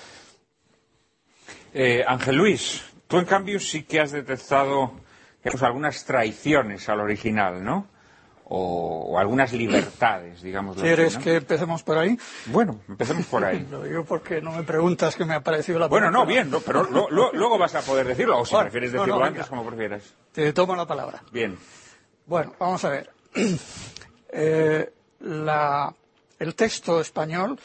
[1.74, 4.92] Eh, Ángel Luis, tú en cambio sí que has detectado
[5.60, 7.88] algunas traiciones al original, ¿no?
[8.50, 10.76] O, o algunas libertades, digamos.
[10.78, 12.18] ¿Quieres que empecemos por ahí?
[12.46, 13.66] Bueno, empecemos por ahí.
[13.70, 16.60] Lo digo porque no me preguntas qué me ha parecido la Bueno, no, bien, no,
[16.60, 19.24] pero lo- lo- luego vas a poder decirlo, o si Bueno, prefieres no, decirlo no,
[19.26, 20.02] antes, como prefieras.
[20.32, 21.22] Te tomo la palabra.
[21.30, 21.58] Bien.
[22.26, 23.10] Bueno, vamos a ver.
[24.30, 25.94] Eh, la-
[26.38, 27.58] el texto español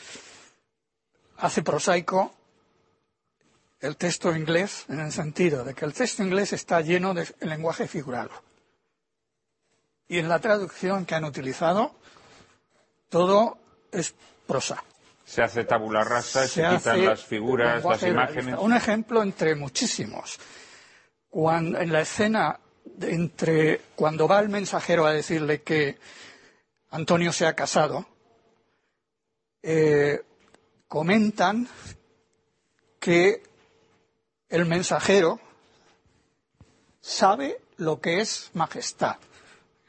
[1.37, 2.33] hace prosaico
[3.81, 7.87] el texto inglés en el sentido de que el texto inglés está lleno de lenguaje
[7.87, 8.31] figurado.
[10.07, 11.95] Y en la traducción que han utilizado,
[13.09, 13.57] todo
[13.91, 14.13] es
[14.45, 14.83] prosa.
[15.25, 18.55] Se hace tabula rasa, se, Se quitan las figuras, las imágenes.
[18.59, 20.39] Un ejemplo entre muchísimos.
[21.29, 25.97] Cuando, en la escena de entre cuando va el mensajero a decirle que
[26.91, 28.05] Antonio se ha casado,
[29.63, 30.21] eh,
[30.87, 31.67] comentan
[32.99, 33.41] que
[34.49, 35.39] el mensajero
[37.01, 39.17] sabe lo que es majestad.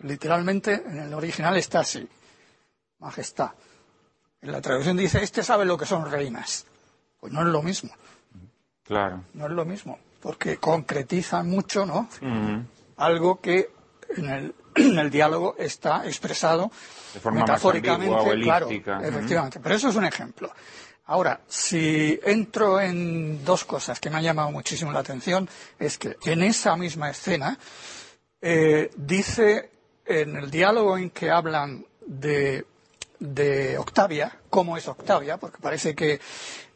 [0.05, 2.07] Literalmente en el original está así,
[2.99, 3.53] majestad.
[4.43, 6.67] En la traducción dice, este sabe lo que son reinas.
[7.19, 7.91] Pues no es lo mismo,
[8.85, 9.25] Claro.
[9.33, 12.09] no es lo mismo, porque concretizan mucho, ¿no?
[12.99, 13.71] Algo que
[14.17, 16.71] en el, en el diálogo está expresado
[17.15, 19.59] De forma más metafóricamente, ambigua claro, efectivamente.
[19.61, 20.53] Pero eso es un ejemplo.
[21.07, 26.17] Ahora, si entro en dos cosas que me han llamado muchísimo la atención, es que
[26.27, 27.59] en esa misma escena
[28.43, 29.71] eh, dice
[30.05, 32.67] en el diálogo en que hablan de,
[33.19, 36.21] de Octavia, cómo es Octavia, porque parece que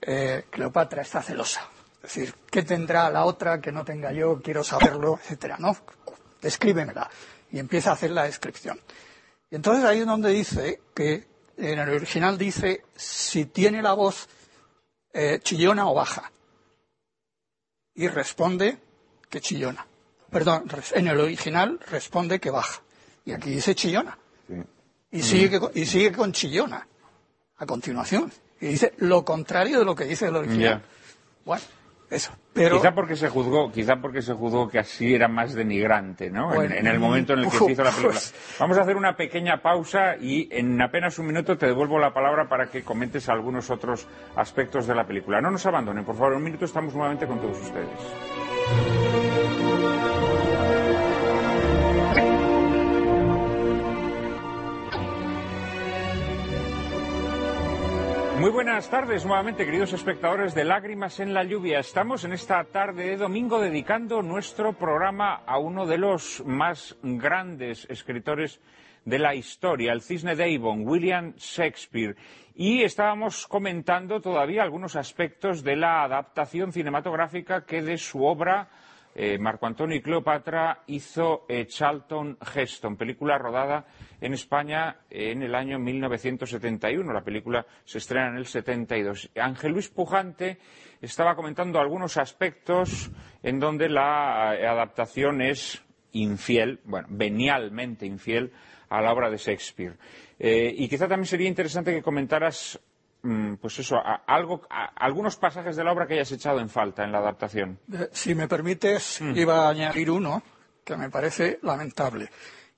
[0.01, 1.69] eh, Cleopatra está celosa.
[1.97, 4.41] Es decir, ¿qué tendrá la otra que no tenga yo?
[4.41, 5.77] Quiero saberlo, etcétera, ¿no?
[6.41, 7.11] Descríbemela.
[7.51, 8.81] Y empieza a hacer la descripción.
[9.51, 14.29] Y entonces ahí es donde dice que en el original dice si tiene la voz
[15.12, 16.31] eh, chillona o baja.
[17.95, 18.79] Y responde
[19.29, 19.87] que chillona.
[20.31, 22.83] Perdón, en el original responde que baja.
[23.29, 24.17] Y aquí dice chillona.
[24.49, 24.55] Sí.
[25.11, 26.87] Y, sigue, con- y sigue con chillona
[27.59, 28.33] a continuación.
[28.61, 30.83] Y dice lo contrario de lo que dice el original.
[31.45, 31.62] Bueno,
[32.11, 32.33] eso.
[32.55, 36.49] Pero, Quizá porque se juzgó, quizá porque se juzgó que así era más denigrante, ¿no?
[36.53, 38.14] En- Bueno, en, el momento en el que se hizo la película.
[38.14, 42.14] pues- Vamos a hacer una pequeña pausa y en apenas un minuto te devuelvo la
[42.14, 45.43] palabra para que comentes algunos otros aspectos de la película.
[45.43, 49.17] No nos abandonen, por favor, un minuto estamos nuevamente con todos ustedes.
[58.38, 61.81] Muy buenas tardes nuevamente, queridos espectadores de Lágrimas en la Lluvia.
[61.81, 67.85] Estamos en esta tarde de domingo dedicando nuestro programa a uno de los más grandes
[67.90, 68.61] escritores
[69.05, 72.14] de la historia, el cisne de Avon, William Shakespeare.
[72.55, 78.68] Y estábamos comentando todavía algunos aspectos de la adaptación cinematográfica que de su obra
[79.20, 83.85] eh, Marco Antonio y Cleopatra hizo eh, Charlton Heston, película rodada
[84.20, 87.12] en España en el año 1971.
[87.12, 89.31] La película se estrena en el 72.
[89.35, 90.59] Ángel Luis Pujante
[91.00, 93.11] estaba comentando algunos aspectos
[93.42, 98.52] en donde la eh, adaptación es infiel, bueno, venialmente infiel
[98.88, 99.96] a la obra de Shakespeare.
[100.38, 102.78] Eh, y quizá también sería interesante que comentaras
[103.61, 107.04] pues eso, a- algo, a- algunos pasajes de la obra que hayas echado en falta
[107.04, 107.78] en la adaptación.
[107.92, 110.42] Eh, Si me permites, iba a añadir uno
[110.85, 112.31] que me parece lamentable,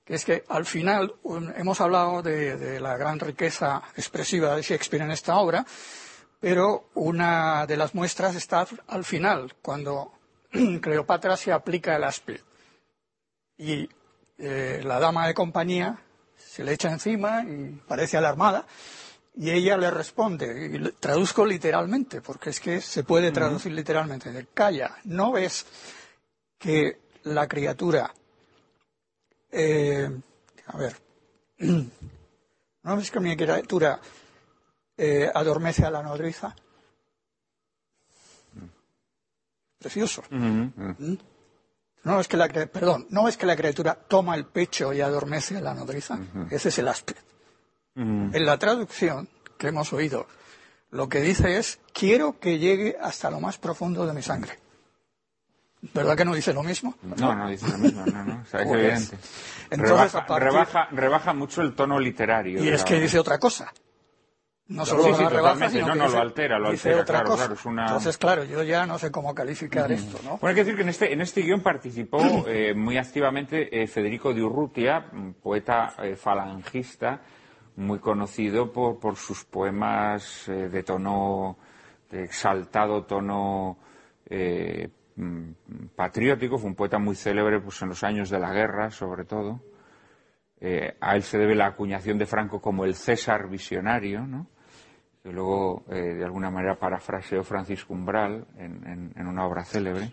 [0.03, 4.61] que es que al final un- hemos hablado de, de la gran riqueza expresiva de
[4.63, 5.65] Shakespeare en esta obra,
[6.39, 10.11] pero una de las muestras está al final, cuando
[10.81, 12.39] Cleopatra se aplica el áspid
[13.57, 13.87] y
[14.39, 15.97] eh, la dama de compañía
[16.35, 18.65] se le echa encima y parece alarmada
[19.35, 24.47] y ella le responde, y traduzco literalmente, porque es que se puede traducir literalmente, de
[24.47, 25.65] calla, ¿no ves
[26.57, 28.13] que la criatura,
[29.51, 30.09] eh,
[30.67, 30.95] a ver,
[32.83, 33.99] ¿no ves que mi criatura
[34.97, 36.53] eh, adormece a la nodriza?
[39.79, 40.23] Precioso.
[40.29, 41.15] ¿Mm?
[42.03, 45.57] No es que la, perdón, no es que la criatura toma el pecho y adormece
[45.57, 46.19] a la nodriza.
[46.49, 46.87] Ese es el
[47.95, 49.27] En la traducción
[49.57, 50.27] que hemos oído,
[50.91, 54.59] lo que dice es, quiero que llegue hasta lo más profundo de mi sangre.
[55.93, 56.95] ¿Verdad que no dice lo mismo?
[57.01, 59.17] No, no dice lo mismo, no, no, o sea, es Pues, evidente.
[59.71, 62.63] entonces, rebaja, partir- rebaja, rebaja mucho el tono literario.
[62.63, 63.03] Y es que obra.
[63.03, 63.73] dice otra cosa.
[64.67, 66.95] No solo Sí, lo sí, rebaja, sino No, que no, dice- lo altera, lo altera,
[67.01, 67.37] otra claro, cosa.
[67.39, 70.37] claro, es una- Entonces, claro, yo ya no sé cómo calificar esto, ¿no?
[70.37, 73.87] Bueno, hay que decir que en este, en este guion participó eh, muy activamente eh,
[73.87, 77.21] Federico de Urrutia, un poeta eh, falangista,
[77.75, 81.57] muy conocido por, por sus poemas eh, de tono,
[82.09, 83.77] de exaltado tono
[84.29, 85.49] eh, mm,
[85.95, 86.57] patriótico.
[86.57, 89.61] Fue un poeta muy célebre pues, en los años de la guerra, sobre todo.
[90.59, 94.47] Eh, a él se debe la acuñación de Franco como el César visionario, ¿no?
[95.23, 100.09] que luego de alguna manera parafraseó Francisco Umbral en, en- en una obra célebre.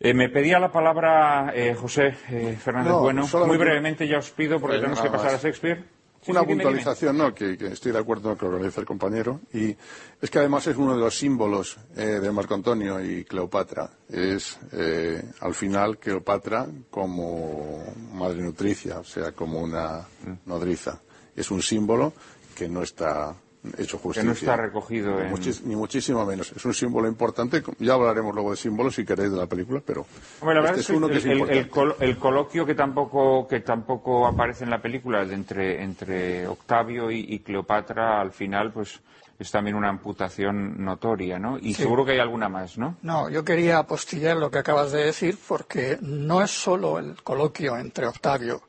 [0.00, 3.24] Eh, me pedía la palabra eh, José eh, Fernández No, Bueno.
[3.46, 5.38] Muy brevemente ya os pido porque tenemos que pasar a.
[5.38, 5.84] Shakespeare.
[6.24, 6.64] Sí, Una sí, dime, dime.
[6.64, 9.40] puntualización, no, que, que estoy de acuerdo con lo que organiza el compañero.
[9.52, 9.76] Y
[10.22, 13.90] es que además es uno de los símbolos eh, de Marco Antonio y Cleopatra.
[14.08, 20.06] Es eh, al final Cleopatra como madre nutricia, o sea, como una
[20.46, 20.98] nodriza.
[21.36, 22.14] Es un símbolo
[22.54, 23.34] que no está
[23.78, 24.22] hecho justicia.
[24.22, 25.32] Que no está recogido Ni en...
[25.32, 26.52] muchis- Ni muchísimo menos.
[26.52, 27.62] Es un símbolo importante.
[27.78, 30.06] Ya hablaremos luego de símbolos si queréis de la película, pero
[30.40, 31.70] Hombre, la verdad este es uno que el, es el- el importante.
[31.70, 37.10] col- el coloquio que tampoco, que tampoco aparece en la película de entre, entre Octavio
[37.10, 39.00] y, y Cleopatra, al final, pues
[39.36, 41.58] es también una amputación notoria, ¿no?
[41.58, 41.82] Y Sí.
[41.82, 42.96] seguro que hay alguna más, ¿no?
[43.02, 47.76] No, yo quería apostillar lo que acabas de decir porque no es solo el coloquio
[47.76, 48.62] entre Octavio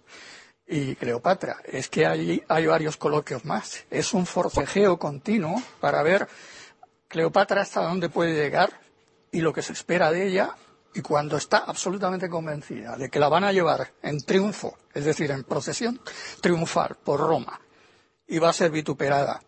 [0.68, 3.86] y Cleopatra, es que hay, hay varios coloquios más.
[3.90, 6.28] Es un forcejeo continuo para ver
[7.08, 8.82] Cleopatra hasta dónde puede llegar
[9.32, 10.56] y lo que se espera de ella
[10.94, 15.30] y cuando está absolutamente convencida de que la van a llevar en triunfo, es decir,
[15.30, 16.00] en procesión
[16.42, 17.60] triunfal por Roma
[18.28, 19.42] y va a ser vituperada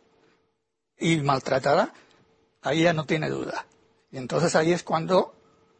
[0.99, 1.93] y maltratada,
[2.61, 3.65] ahí ya no tiene duda.
[4.11, 5.36] Y entonces ahí es cuando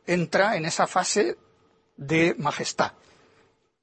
[0.06, 1.38] entra en esa fase
[1.98, 2.94] de majestad,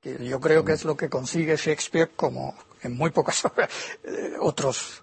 [0.04, 3.70] yo creo que es lo que consigue Shakespeare como en muy pocas obras
[4.04, 5.02] eh, otros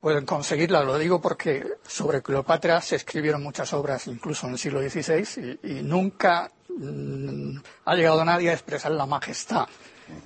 [0.00, 0.82] pueden conseguirla.
[0.82, 5.82] Lo digo porque sobre Cleopatra se escribieron muchas obras, incluso en el siglo XVI, y,
[5.82, 9.68] nunca mm, ha llegado nadie a expresar la majestad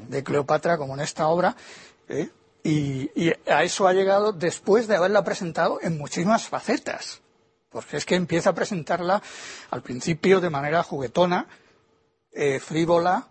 [0.08, 1.56] de Cleopatra como en esta obra.
[2.08, 2.30] ¿eh?
[2.62, 7.20] Y, y a eso ha llegado después de haberla presentado en muchísimas facetas.
[7.68, 9.20] Porque es que empieza a presentarla
[9.70, 11.48] al principio de manera juguetona,
[12.32, 13.28] eh, frívola,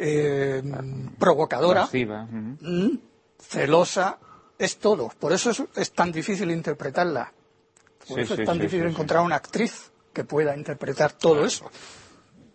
[0.00, 0.62] eh,
[1.18, 2.94] provocadora, mm,
[3.38, 4.18] celosa,
[4.58, 5.10] es todo.
[5.18, 7.32] Por eso es, es tan difícil interpretarla.
[8.08, 8.92] Por Sí, eso sí, es tan sí, difícil sí, sí.
[8.94, 11.70] encontrar una actriz que pueda interpretar todo eso.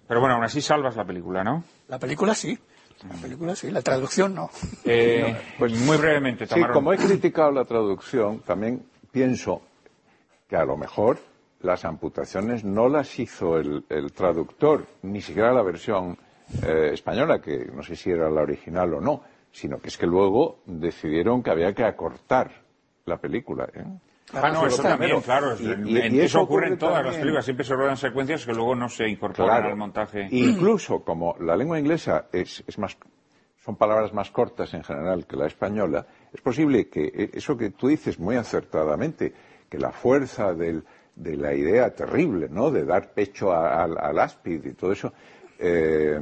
[0.07, 1.63] Pero bueno, aún así salvas la película, ¿no?
[1.87, 2.57] La película sí,
[3.07, 4.49] la película sí, la traducción no.
[4.83, 9.61] Eh, pues muy brevemente, Sí, como he criticado la traducción, también pienso
[10.47, 11.17] que a lo mejor
[11.61, 16.17] las amputaciones no las hizo el, el traductor, ni siquiera la versión
[16.63, 19.21] eh, española, que no sé si era la original o no,
[19.51, 22.51] sino que es que luego decidieron que había que acortar
[23.05, 23.67] la película.
[23.73, 23.83] ¿eh?
[24.33, 25.53] Ah, no, eso también, claro.
[25.53, 27.45] es- y- en- y- en- y eso eso ocurre en todas las películas.
[27.45, 29.69] Siempre se ruedan secuencias que luego no se incorporan Claro.
[29.69, 30.27] al montaje.
[30.31, 32.97] Incluso como la lengua inglesa es, es más,
[33.63, 37.69] son palabras más cortas en general que la española, es posible que eh, eso que
[37.69, 39.33] tú dices muy acertadamente,
[39.69, 40.83] que la fuerza del-
[41.15, 42.71] de la idea terrible, ¿no?
[42.71, 45.13] De dar pecho a- al- al áspid y todo eso,
[45.59, 46.19] eh,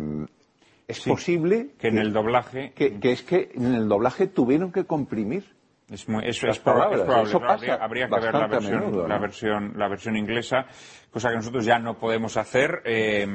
[0.87, 4.71] es Sí, posible que en el doblaje que, que es que en el doblaje tuvieron
[4.71, 5.45] que comprimir.
[5.89, 7.29] Es muy- eso Las es, proba- palabras, es probable.
[7.29, 10.65] eso pasa habría, habría que ver la versión, la versión inglesa,
[11.11, 12.81] cosa que nosotros ya no podemos hacer.
[12.85, 13.27] Eh,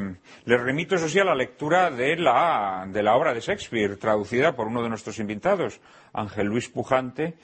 [0.44, 4.56] les remito, eso sí, a la lectura de la, de la obra de Shakespeare, traducida
[4.56, 5.80] por uno de nuestros invitados,
[6.12, 7.34] Ángel Luis Pujante,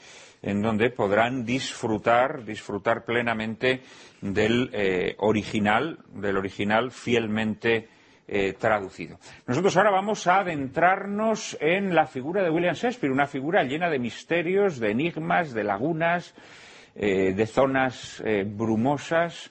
[0.43, 3.83] en donde podrán disfrutar, disfrutar plenamente
[4.21, 7.89] del eh, original, del original fielmente
[8.27, 9.19] eh, traducido.
[9.47, 13.99] Nosotros ahora vamos a adentrarnos en la figura de William Shakespeare, una figura llena de
[13.99, 16.35] misterios, de enigmas, de lagunas,
[16.95, 19.51] eh, de zonas eh, brumosas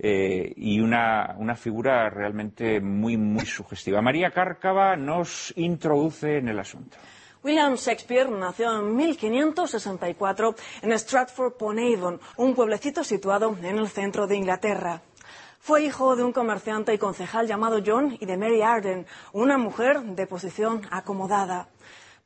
[0.00, 4.00] y una, una figura realmente muy, muy sugestiva.
[4.00, 6.96] María Cárcava nos introduce en el asunto.
[7.42, 15.02] William Shakespeare nació en 1564 en Stratford-upon-Avon, un pueblecito situado en el centro de Inglaterra.
[15.68, 20.00] Fue hijo de un comerciante y concejal llamado John y de Mary Arden, una mujer
[20.00, 21.68] de posición acomodada.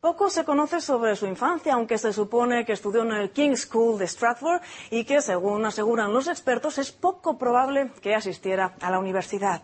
[0.00, 3.98] Poco se conoce sobre su infancia, aunque se supone que estudió en el King's School
[3.98, 4.60] de Stratford
[4.92, 9.62] y que, según aseguran los expertos, es poco probable que asistiera a la universidad.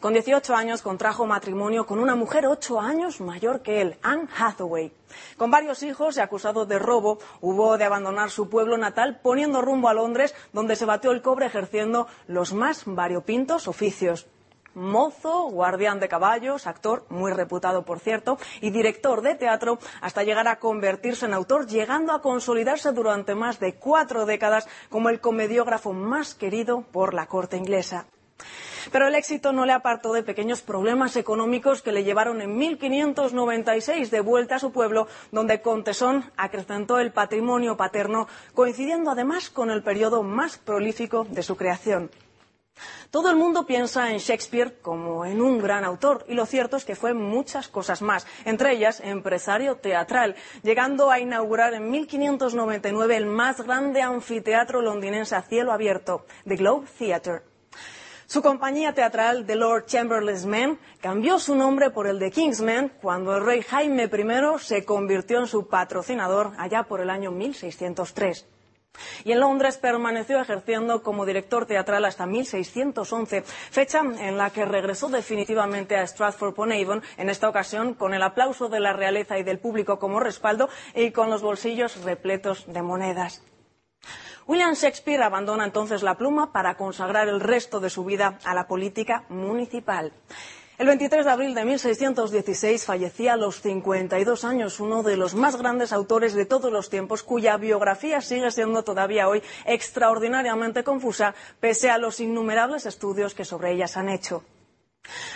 [0.00, 4.92] Con 18 años contrajo matrimonio con una mujer ocho años mayor que él, Anne Hathaway.
[5.38, 9.88] Con varios hijos y acusado de robo, hubo de abandonar su pueblo natal poniendo rumbo
[9.88, 14.26] a Londres, donde se batió el cobre ejerciendo los más variopintos oficios.
[14.74, 20.48] mozo, guardián de caballos, actor muy reputado por cierto, y director de teatro, hasta llegar
[20.48, 25.92] a convertirse en autor, llegando a consolidarse durante más de cuatro décadas como el comediógrafo
[25.92, 28.06] más querido por la corte inglesa.
[28.92, 34.10] Pero el éxito no le apartó de pequeños problemas económicos que le llevaron en 1596
[34.10, 39.70] de vuelta a su pueblo, donde con tesón acrecentó el patrimonio paterno, coincidiendo además con
[39.70, 42.10] el periodo más prolífico de su creación.
[43.10, 46.84] Todo el mundo piensa en Shakespeare como en un gran autor, y lo cierto es
[46.84, 53.26] que fue muchas cosas más, entre ellas empresario teatral, llegando a inaugurar en 1599 el
[53.26, 57.53] más grande anfiteatro londinense a cielo abierto, The Globe Theatre.
[58.34, 63.36] Su compañía teatral, The Lord Chamberlain's Men, cambió su nombre por el de Kingsmen cuando
[63.36, 68.44] el rey Jaime I se convirtió en su patrocinador allá por el año 1603.
[69.22, 75.08] Y en Londres permaneció ejerciendo como director teatral hasta 1611, fecha en la que regresó
[75.08, 80.00] definitivamente a Stratford-upon-Avon, en esta ocasión con el aplauso de la realeza y del público
[80.00, 83.44] como respaldo y con los bolsillos repletos de monedas.
[84.46, 88.66] William Shakespeare abandona entonces la pluma para consagrar el resto de su vida a la
[88.66, 90.12] política municipal.
[90.76, 95.56] El 23 de abril de 1616 fallecía a los 52 años uno de los más
[95.56, 101.90] grandes autores de todos los tiempos, cuya biografía sigue siendo todavía hoy extraordinariamente confusa, pese
[101.90, 104.42] a los innumerables estudios que sobre ella se han hecho.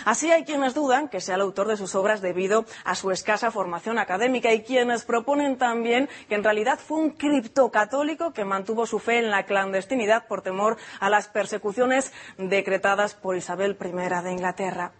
[0.05, 3.51] Así hay quienes dudan que sea el autor de sus obras debido a su escasa
[3.51, 8.99] formación académica y quienes proponen también que en realidad fue un criptocatólico que mantuvo su
[8.99, 14.91] fe en la clandestinidad por temor a las persecuciones decretadas por Isabel I de Inglaterra.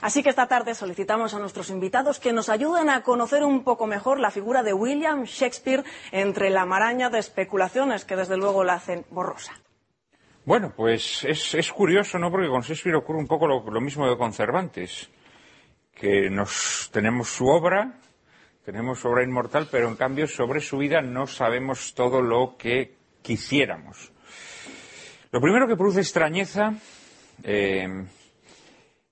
[0.00, 3.86] Así que esta tarde solicitamos a nuestros invitados que nos ayuden a conocer un poco
[3.86, 8.74] mejor la figura de William Shakespeare entre la maraña de especulaciones que desde luego la
[8.74, 9.61] hacen borrosa.
[10.44, 12.28] Bueno, pues es, curioso, ¿no?
[12.28, 15.08] Porque con Shakespeare ocurre un poco lo, mismo que con Cervantes,
[15.94, 18.00] que nos tenemos su obra,
[18.64, 22.96] tenemos su obra inmortal, pero en cambio sobre su vida no sabemos todo lo que
[23.22, 24.10] quisiéramos.
[25.30, 26.74] Lo primero que produce extrañeza
[27.44, 28.04] eh,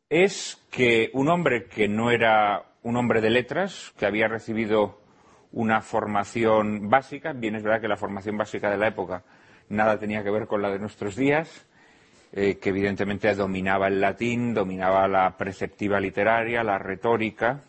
[0.09, 5.01] es que un hombre que no era un hombre de letras, que había recibido
[5.53, 9.23] una formación básica, bien es verdad que la formación básica de la época
[9.71, 11.67] nada tenía que ver con la de nuestros días,
[12.33, 17.63] eh, que evidentemente dominaba el latín, dominaba la preceptiva literaria, la retórica,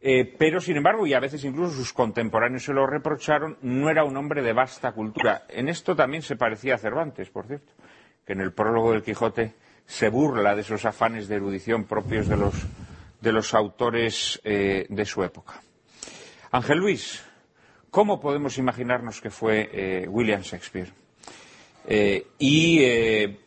[0.00, 4.04] eh, pero sin embargo, y a veces incluso sus contemporáneos se lo reprocharon, no era
[4.04, 5.42] un hombre de vasta cultura.
[5.48, 7.72] En esto también se parecía a Cervantes, por cierto,
[8.24, 9.54] que en el prólogo del Quijote
[9.86, 12.54] se burla de esos afanes de erudición propios de los,
[13.20, 15.60] de los autores eh, de su época.
[16.52, 17.24] Ángel Luis,
[17.90, 20.92] ¿Cómo podemos imaginarnos que fue eh, William Shakespeare?
[21.86, 23.40] Eh, y eh,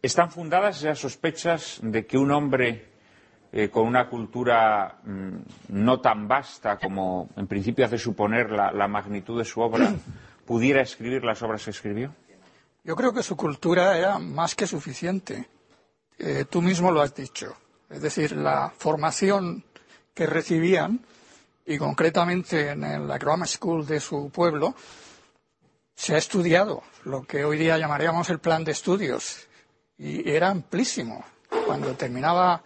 [0.00, 2.90] están fundadas esas sospechas de que un hombre
[3.70, 5.36] con una cultura mm,
[5.68, 9.92] no tan vasta como en principio hace suponer la, magnitud de su obra,
[10.46, 12.14] pudiera escribir las obras que escribió?
[12.82, 15.48] Yo creo que su cultura era más que suficiente.
[16.48, 17.54] tú mismo lo has dicho.
[17.90, 19.64] Es decir, la formación
[20.14, 21.04] que recibían
[21.66, 24.74] y concretamente en la Grammar School de su pueblo,
[25.94, 29.46] se ha estudiado lo que hoy día llamaríamos el plan de estudios
[29.98, 31.24] y era amplísimo.
[31.66, 32.62] Cuando terminaba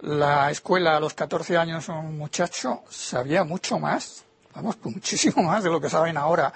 [0.00, 4.24] la escuela a los 14 años un muchacho sabía mucho más,
[4.54, 6.52] vamos, muchísimo más de lo que saben ahora.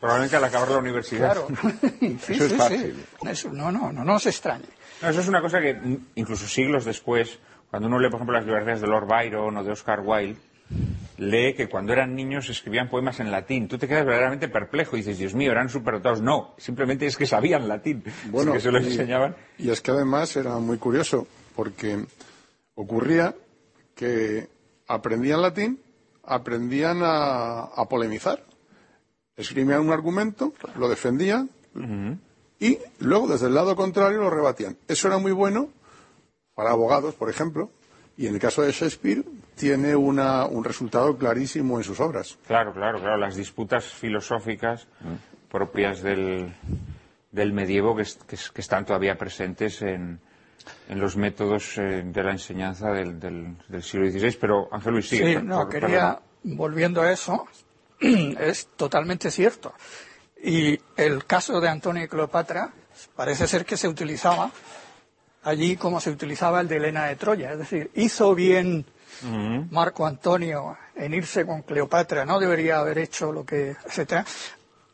[0.00, 1.32] Probablemente al acabar la universidad.
[1.32, 1.48] Claro.
[2.28, 3.06] eso es fácil.
[3.52, 4.64] no, no, no, no se extrañe.
[5.02, 5.78] eso es una cosa que
[6.14, 7.38] incluso siglos después,
[7.70, 10.40] cuando uno lee, por ejemplo, las biografías de Lord Byron o de Oscar Wilde,
[11.18, 13.68] lee que cuando eran niños escribían poemas en latín.
[13.68, 16.22] Tú te quedas verdaderamente perplejo y dices, Dios mío, eran superdotados.
[16.22, 18.04] No, simplemente es que sabían latín.
[18.30, 19.36] Bueno, que se lo enseñaban.
[19.58, 22.04] Y es que además era muy curioso, porque
[22.74, 23.34] ocurría
[23.94, 24.48] que
[24.86, 25.80] aprendían latín,
[26.24, 28.44] aprendían a, polemizar.
[29.36, 31.50] Escribían un argumento, lo defendían
[32.60, 34.76] y luego desde el lado contrario lo rebatían.
[34.86, 35.70] Eso era muy bueno
[36.54, 37.70] para abogados, por ejemplo,
[38.20, 42.36] y en el caso de Shakespeare tiene un resultado clarísimo en sus obras.
[42.46, 43.16] Claro, claro, claro.
[43.16, 44.86] Las disputas filosóficas
[45.50, 46.54] propias del,
[47.32, 48.02] del medievo que,
[48.60, 50.20] están todavía presentes en,
[50.90, 54.36] en los métodos eh, de la enseñanza del, del, siglo XVI.
[54.38, 55.38] Pero, Ángel Luis, sigue.
[55.38, 57.48] Sí, no, quería, volviendo a eso,
[58.00, 59.72] es totalmente cierto.
[60.44, 62.70] Y el caso de Antonio y Cleopatra
[63.16, 64.50] parece ser que se utilizaba
[65.42, 67.52] allí como se utilizaba el de Elena de Troya.
[67.52, 68.84] Es decir, hizo bien
[69.70, 74.24] Marco Antonio en irse con Cleopatra, no debería haber hecho lo que, etcétera,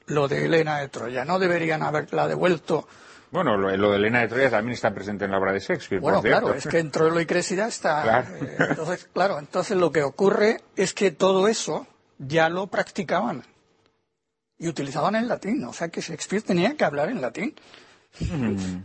[0.07, 2.87] lo de Elena de Troya, no deberían haberla devuelto
[3.31, 6.01] Bueno, lo, lo de Elena de Troya también está presente en la obra de Shakespeare.
[6.01, 8.03] Bueno, por claro, es que en Troilo y Crésida está.
[8.03, 8.29] Claro.
[8.41, 11.87] eh, entonces, claro, entonces lo que ocurre es que todo eso
[12.19, 13.45] ya lo practicaban
[14.59, 15.65] y utilizaban el latín.
[15.65, 17.55] O sea que Shakespeare tenía que hablar en latín.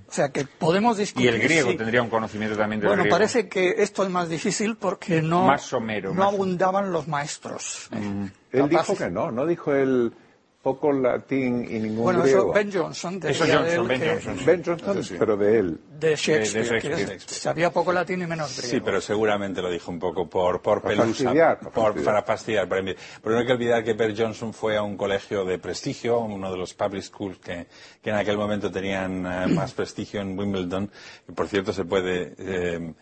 [0.07, 0.99] O sea que podemos Mm.
[0.99, 1.29] Y discutir.
[1.29, 3.15] el griego si- tendría un conocimiento también del Bueno, griego.
[3.15, 7.87] parece que esto es más difícil porque no, Más somero, no más- abundaban los maestros.
[7.93, 8.29] eh.
[8.51, 10.13] Él dijo que no, no dijo él
[10.61, 12.39] poco latín y ningún Bueno, griego.
[12.41, 14.45] eso Ben Jonson Eso decía Johnson, de él Ben que- Jonson, sí.
[14.45, 15.79] Ben Jonson, pero de él.
[15.99, 17.19] de Shakespeare, De- de que Shakespeare.
[17.21, 18.71] sabía poco latín y menos griego.
[18.75, 22.05] Sí, pero seguramente lo dijo un poco por, por Para pelusa, fastidiar, para por- fastidiar.
[22.05, 22.69] para fastidiar.
[22.69, 26.51] Pero no hay que olvidar que Per Johnson fue a un colegio de prestigio, uno
[26.51, 27.67] de los public schools que,
[28.01, 30.91] que en aquel momento tenían eh, más prestigio en Wimbledon,
[31.25, 32.93] que por cierto se puede, eh,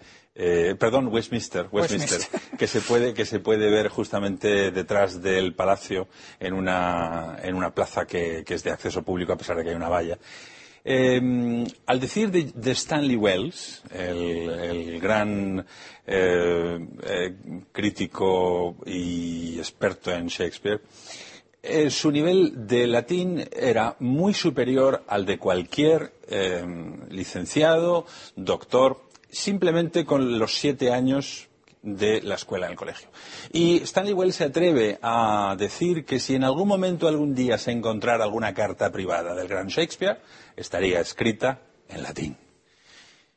[0.42, 2.58] eh, perdón, Westminster, Westminster, Westminster.
[2.58, 6.08] que se puede que se puede ver justamente detrás del palacio
[6.40, 9.70] en una en una plaza que, que es de acceso público a pesar de que
[9.72, 10.18] hay una valla.
[10.86, 15.66] Eh, al decir de, de Stanley Wells, el, el gran
[16.08, 17.36] eh, eh,
[17.74, 20.80] crítico y experto en Shakespeare,
[21.62, 26.64] eh, su nivel de latín era muy superior al de cualquier eh,
[27.10, 28.06] licenciado,
[28.38, 31.50] doctor, simplemente con los siete años
[31.82, 33.10] de la escuela en el colegio.
[33.52, 37.72] Y Stanley Wells se atreve a decir que si en algún momento, algún día, se
[37.72, 40.20] encontrara alguna carta privada del gran Shakespeare,
[40.56, 42.38] estaría escrita en latín.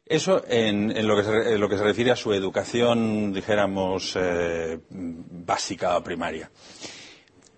[0.04, 4.80] Eso en, en lo, que se, lo que se refiere a su educación, dijéramos, eh,
[4.90, 6.50] básica o primaria.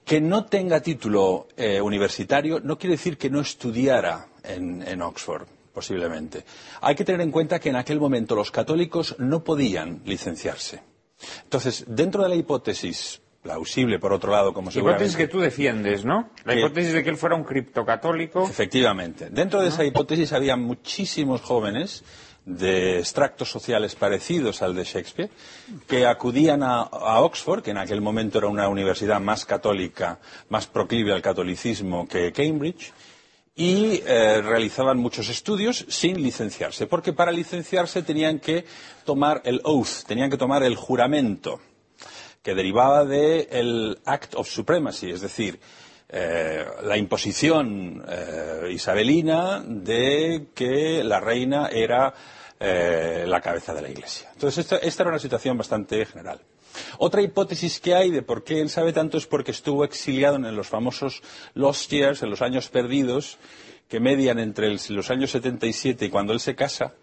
[0.05, 6.45] Que no tenga título eh, universitario no quiere decir que no estudiara en Oxford, posiblemente.
[6.81, 10.83] Hay que tener en cuenta que en aquel momento los católicos no podían licenciarse.
[11.43, 15.05] Entonces, dentro de la hipótesis plausible, por otro lado, como seguramente...
[15.05, 16.31] Hipótesis que tú defiendes, ¿no?
[16.45, 18.45] La hipótesis de que él fuera un criptocatólico.
[18.49, 19.29] Efectivamente.
[19.31, 22.05] Dentro de esa hipótesis había muchísimos jóvenes
[22.47, 25.31] de extractos sociales parecidos al de Shakespeare,
[25.87, 30.19] que acudían a, a Oxford, que en aquel momento era una universidad más católica,
[30.51, 32.93] más proclive al catolicismo que Cambridge,
[33.57, 38.65] y eh, realizaban muchos estudios sin licenciarse, porque para licenciarse tenían que
[39.05, 41.61] tomar el oath, tenían que tomar el juramento
[42.43, 45.61] que derivaba del Act of Supremacy, es decir,
[46.09, 52.13] eh, la imposición eh, isabelina de que la reina era
[52.57, 54.31] la cabeza de la Iglesia.
[54.33, 56.41] Entonces, esta era una situación bastante general.
[56.99, 60.57] Otra hipótesis que hay de por qué él sabe tanto es porque estuvo exiliado en
[60.57, 61.23] los famosos
[61.55, 63.39] Lost Years, en los años perdidos,
[63.89, 66.95] que median entre los años 77 y cuando él se casa,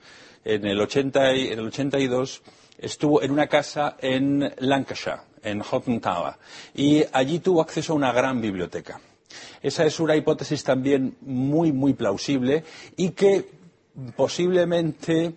[0.44, 2.42] en el, 80 y- en el 82,
[2.80, 6.34] estuvo en una casa en Lancashire, en Houghton Tower,
[6.74, 9.00] y allí tuvo acceso a una gran biblioteca.
[9.62, 12.64] Esa es una hipótesis también muy, muy plausible
[12.98, 13.48] y que
[14.16, 15.34] posiblemente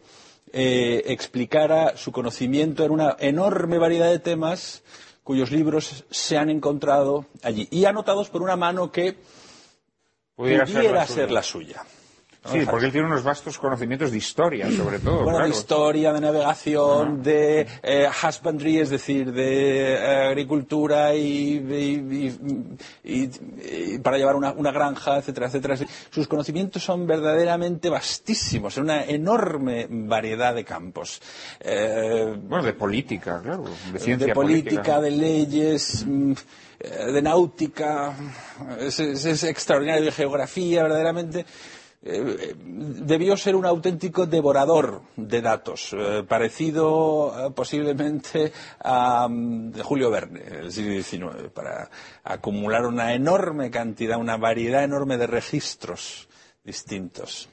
[0.57, 4.85] eh, explicara su conocimiento en una enorme variedad de temas
[5.25, 9.17] cuyos libros se han encontrado allí y anotados por una mano que
[10.37, 11.85] Pudiera pudiera ser la suya.
[12.51, 15.17] Sí, porque él tiene unos vastos conocimientos de historia, sobre todo.
[15.23, 15.45] Bueno, claro.
[15.45, 22.39] de historia, de navegación, de eh, husbandry, es decir, de eh, agricultura y, y-
[23.03, 25.77] y- y- y para llevar una, una granja, etcétera, etcétera.
[26.11, 31.23] Sus conocimientos son verdaderamente vastísimos, en una enorme variedad de campos.
[31.61, 33.65] Eh, Bueno, de política, claro.
[33.93, 35.01] De ciencia de política, política.
[35.01, 36.33] de leyes, mm,
[36.81, 38.15] eh, de náutica,
[38.81, 41.47] es, es- es extraordinario, de geografía, verdaderamente.
[42.07, 49.71] Eh, eh, debió ser un auténtico devorador de datos, eh, parecido eh, posiblemente a mm,
[49.73, 51.89] de Julio Verne, el siglo XIX, para
[52.23, 56.29] acumular una enorme cantidad, una variedad enorme de registros
[56.63, 57.49] distintos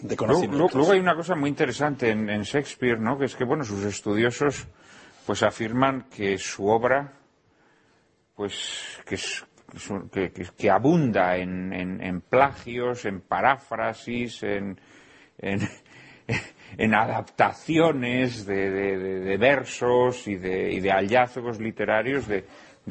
[0.00, 0.58] de Luego, conocimientos.
[0.58, 3.16] luego- luego hay una cosa muy interesante en, en Shakespeare, ¿no?
[3.18, 4.66] Que es que, bueno, sus estudiosos
[5.26, 7.12] pues afirman que su obra
[8.34, 8.54] pues
[9.06, 9.44] que, es-
[10.56, 14.78] que abunda en, en- en plagios, en paráfrasis, en,
[15.38, 15.60] en,
[16.94, 22.44] adaptaciones de, versos y de, hallazgos literarios de,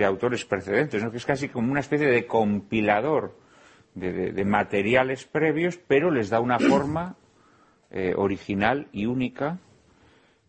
[0.05, 3.37] autores precedentes, que es casi como una especie de compilador
[3.93, 7.15] de, materiales previos, pero les da una forma
[7.91, 9.59] eh, original y única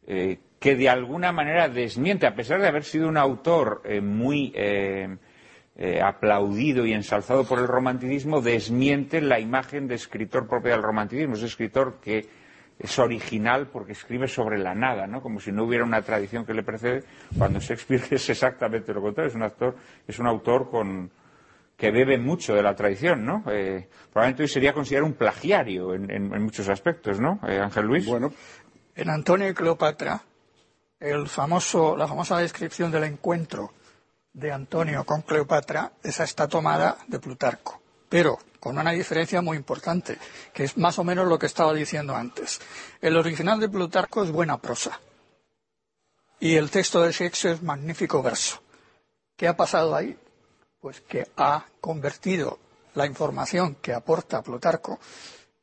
[0.06, 4.52] eh, que de alguna manera desmiente, a pesar de haber sido un autor eh, muy
[5.76, 11.34] eh, aplaudido y ensalzado por el romanticismo, desmiente la imagen de escritor propio del romanticismo.
[11.34, 12.28] Es un escritor que
[12.78, 15.22] es original porque escribe sobre la nada, ¿no?
[15.22, 17.04] Como si no hubiera una tradición que le precede,
[17.38, 21.10] cuando Shakespeare es exactamente lo contrario, es un actor, es un autor con,
[21.76, 23.42] que bebe mucho de la tradición, ¿no?
[23.50, 27.40] Eh, probablemente hoy sería considerado un plagiario en muchos aspectos, ¿no?
[27.48, 28.06] Eh, Ángel Luis.
[28.06, 28.32] Bueno,
[28.94, 30.20] En Antonio y Cleopatra,
[31.00, 33.72] el famoso, la famosa descripción del encuentro
[34.32, 40.18] de Antonio con Cleopatra, esa está tomada de Plutarco, pero con una diferencia muy importante,
[40.52, 42.60] que es más o menos lo que estaba diciendo antes.
[43.00, 45.00] El original de Plutarco es buena prosa
[46.40, 48.62] y el texto de Shakespeare es magnífico verso.
[49.36, 50.16] ¿Qué ha pasado ahí?
[50.80, 52.58] Pues que ha convertido
[52.94, 54.98] la información que aporta Plutarco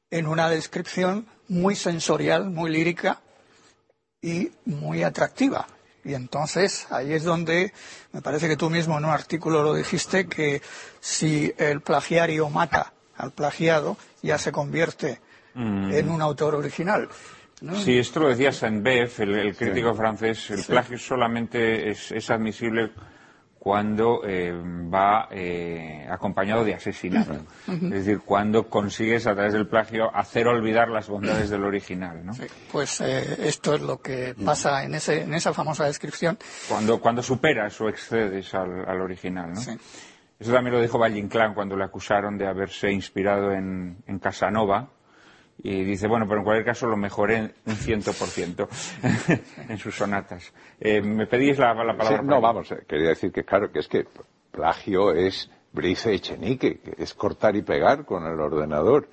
[0.09, 3.21] en una descripción muy sensorial, muy lírica
[4.21, 5.67] y muy atractiva.
[6.09, 7.71] Y entonces ahí es donde
[8.13, 10.59] me parece que tú mismo en un artículo lo dijiste que
[10.99, 15.21] si el plagiario mata al plagiado ya se convierte
[15.53, 17.09] en un autor original.
[17.61, 17.75] ¿no?
[17.75, 20.49] Sí, esto lo decía Saint-Beuve, el, el crítico francés.
[20.49, 22.91] El plagio solamente es, es admisible
[23.69, 27.33] cuando eh, va eh, acompañado de asesinato.
[27.67, 32.25] Es decir, cuando consigues a través del plagio hacer olvidar las bondades del original.
[32.25, 32.33] ¿no?
[32.33, 36.39] Sí, Pues eh, esto es lo que pasa en, ese, en esa famosa descripción.
[36.67, 39.53] Cuando, cuando superas o excedes al, al original.
[39.53, 39.61] ¿no?
[39.61, 39.77] Sí.
[40.39, 44.89] Eso también lo dijo Valle Inclán cuando le acusaron de haberse inspirado en, en Casanova.
[45.61, 48.69] Y dice, bueno, pero en cualquier caso lo mejoré un ciento por ciento
[49.69, 50.53] en sus sonatas.
[50.79, 52.21] Eh, ¿Me pedís la, la Sí, palabra?
[52.21, 54.05] no, vamos, eh, quería decir que claro, que es que
[54.51, 59.09] plagio es Brice Echenique, que es cortar y pegar con el ordenador.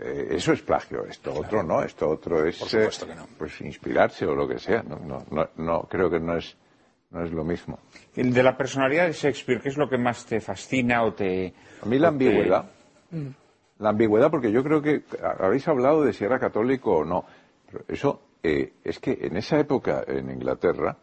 [0.00, 3.26] Eh, eso es plagio, esto otro no, esto otro es Por supuesto eh, que no.
[3.38, 4.82] pues inspirarse o lo que sea.
[4.82, 6.56] No, no, no, no, creo que no es,
[7.10, 7.78] no es lo mismo.
[8.14, 11.52] El de la personalidad de Shakespeare, ¿qué es lo que más te fascina o te...
[11.82, 12.70] A mí la te- ambigüedad,
[13.82, 15.02] la ambigüedad, porque yo creo que
[15.40, 17.24] habéis hablado de si era católico o no.
[17.66, 20.96] Pero eso eh, es que en esa época en Inglaterra,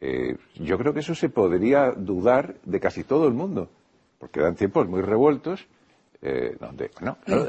[0.00, 3.68] eh, yo creo que eso se podría dudar de casi todo el mundo,
[4.20, 5.66] porque eran tiempos muy revueltos,
[6.22, 7.48] eh, donde, bueno, claro,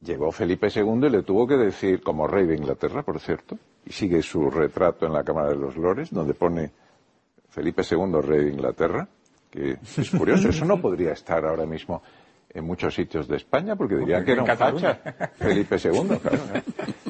[0.00, 3.92] llegó Felipe II y le tuvo que decir, como rey de Inglaterra, por cierto, y
[3.92, 6.70] sigue su retrato en la Cámara de los Lores, donde pone
[7.50, 9.06] Felipe II, rey de Inglaterra,
[9.50, 12.02] que es curioso, eso no podría estar ahora mismo
[12.56, 14.94] en muchos sitios de España, porque dirían que era un facha,
[15.34, 15.90] Felipe II.
[16.22, 16.42] claro.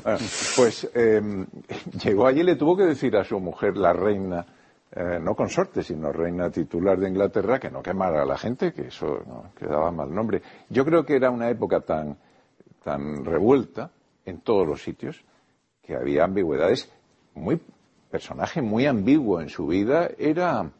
[0.02, 0.18] Bueno,
[0.56, 1.46] pues eh,
[2.02, 4.44] llegó allí y le tuvo que decir a su mujer, la reina,
[4.90, 8.88] eh, no consorte, sino reina titular de Inglaterra, que no quemara a la gente, que
[8.88, 10.42] eso no, que daba mal nombre.
[10.68, 12.16] Yo creo que era una época tan,
[12.82, 13.90] tan revuelta
[14.24, 15.24] en todos los sitios
[15.80, 16.90] que había ambigüedades.
[17.34, 17.60] Muy
[18.10, 20.72] personaje muy ambiguo en su vida era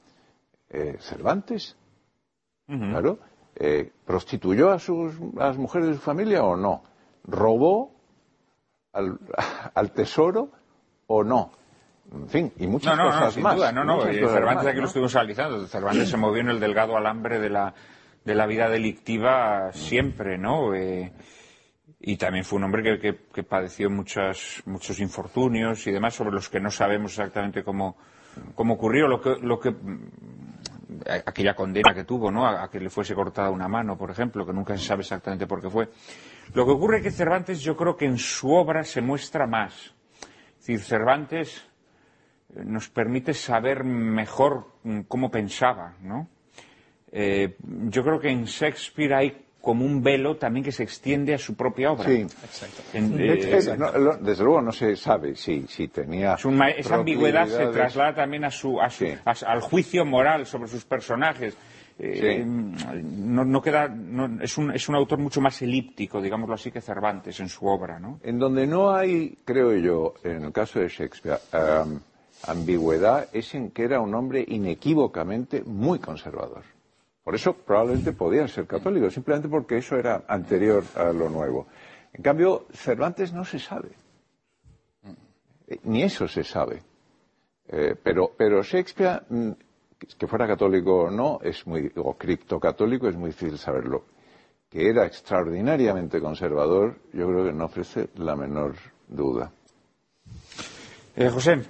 [0.70, 1.76] eh, Cervantes.
[2.66, 3.20] Claro.
[3.58, 6.82] Eh, ¿Prostituyó a, sus, a las mujeres de su familia o no?
[7.24, 7.92] ¿Robó
[8.92, 9.18] al,
[9.74, 10.50] al tesoro
[11.06, 11.50] o no?
[12.12, 13.56] En fin, y muchas No, no, no, cosas sin más.
[13.56, 13.96] duda, no, no.
[13.98, 15.66] cosas Cervantes más, aquí lo estuvimos analizando.
[15.66, 17.74] Cervantes se movió en el delgado alambre de la,
[18.24, 20.72] de la vida delictiva siempre, ¿no?
[20.74, 21.12] Eh,
[21.98, 26.30] y también fue un hombre que, que- que padeció muchas, muchos infortunios y demás sobre
[26.30, 27.96] los que no sabemos exactamente cómo,
[28.54, 29.08] cómo ocurrió.
[29.08, 30.10] Lo que, lo que, mm,
[31.26, 32.46] aquella condena que tuvo, ¿no?
[32.46, 35.60] A, que le fuese cortada una mano, por ejemplo, que nunca se sabe exactamente por
[35.60, 35.88] qué fue.
[36.54, 39.94] Lo que ocurre es que Cervantes yo creo que en su obra se muestra más.
[40.58, 41.66] Es decir, Cervantes
[42.54, 46.28] nos permite saber mejor mm, cómo pensaba, ¿no?
[47.10, 51.38] Eh, yo creo que en Shakespeare hay como un velo también que se extiende a
[51.38, 52.04] su propia obra.
[52.04, 52.24] Sí.
[52.94, 56.34] En- Es eh, que, no, lo- desde luego no se sabe si, si tenía.
[56.34, 59.12] es un esa ambigüedad se traslada también a su, a su- Sí.
[59.24, 61.56] a- al juicio moral sobre sus personajes.
[61.98, 62.44] Eh, Sí.
[62.46, 66.80] no, no queda, no- es, un, es un autor mucho más elíptico, digámoslo así, que
[66.80, 68.20] Cervantes en su obra, ¿no?
[68.22, 71.98] En donde no hay, creo yo, en el caso de Shakespeare, am,
[72.46, 76.62] ambigüedad es en que era un hombre inequívocamente muy conservador.
[77.26, 81.66] Por eso probablemente podía ser católico, simplemente porque eso era anterior a lo nuevo.
[82.12, 83.88] En cambio, Cervantes no se sabe.
[85.66, 86.84] Eh, Ni eso se sabe.
[87.66, 89.50] Eh, pero, pero Shakespeare, mm,
[90.16, 94.04] que fuera católico o no, es muy, o criptocatólico, es muy difícil saberlo.
[94.70, 98.76] Que era extraordinariamente conservador, yo creo que no ofrece la menor
[99.08, 99.50] duda.
[101.16, 101.60] Eh, José,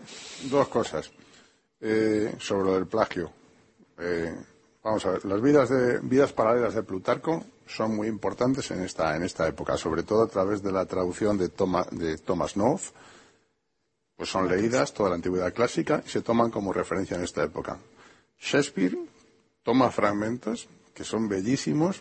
[0.51, 1.11] Dos cosas.
[1.81, 3.31] Eh, sobre lo del plagio.
[3.99, 4.35] Eh,
[4.87, 9.17] vamos a ver, las vidas, de, vidas paralelas de Plutarco son muy importantes en esta,
[9.17, 12.85] en esta época, sobre todo a través de la traducción de, Toma- de Thomas North.
[14.17, 17.79] Pues son leídas toda la antigüedad clásica y se toman como referencia en esta época.
[18.39, 18.97] Shakespeare
[19.63, 22.01] toma fragmentos que son bellísimos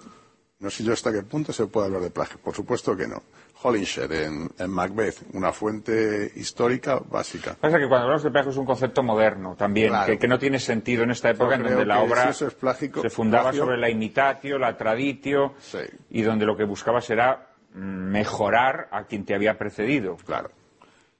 [0.59, 2.37] No sé yo hasta qué punto se puede hablar de plagio.
[2.41, 3.21] Por supuesto que no.
[3.61, 7.55] Holinshed en, en Macbeth, una fuente histórica básica.
[7.59, 10.05] Pasa que cuando hablamos de plagio es un concepto moderno también, Claro.
[10.13, 12.53] que, que no tiene sentido en esta época en donde la obra si eso es
[12.53, 15.79] plágico- se fundaba plagio- sobre la imitatio, la traditio, Sí.
[16.11, 20.15] y donde lo que buscabas era mm, mejorar a quien te había precedido.
[20.25, 20.51] Claro.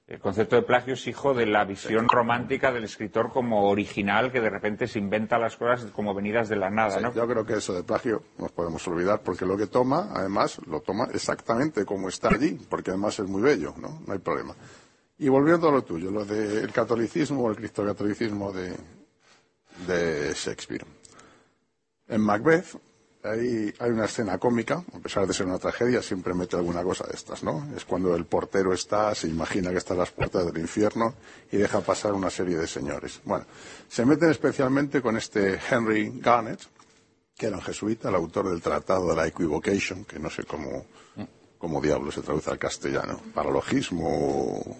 [0.06, 4.40] El concepto de plagio es hijo de la visión romántica del escritor como original que
[4.40, 7.12] de repente se inventa las cosas como venidas de la nada, Sí, ¿no?
[7.12, 10.80] Yo creo que eso de plagio nos podemos olvidar porque lo que toma, además, lo
[10.80, 14.00] toma exactamente como está allí, porque además es muy bello, ¿no?
[14.06, 14.54] No hay problema.
[15.18, 18.76] Y volviendo a lo tuyo, lo del catolicismo o el cristocatolicismo de,
[19.88, 20.86] de Shakespeare.
[22.06, 22.76] En Macbeth
[23.26, 27.14] hay, una escena cómica, a pesar de ser una tragedia, siempre mete alguna cosa de
[27.14, 27.68] estas, ¿no?
[27.76, 31.14] Es cuando el portero está, se imagina que está a las puertas del infierno
[31.50, 33.20] y deja pasar una serie de señores.
[33.24, 33.46] Bueno,
[33.88, 36.60] se meten especialmente con este Henry Garnet,
[37.36, 40.86] que era un jesuita, el autor del Tratado de la Equivocation, que no sé cómo,
[41.58, 44.76] cómo diablo se traduce al castellano, paralogismo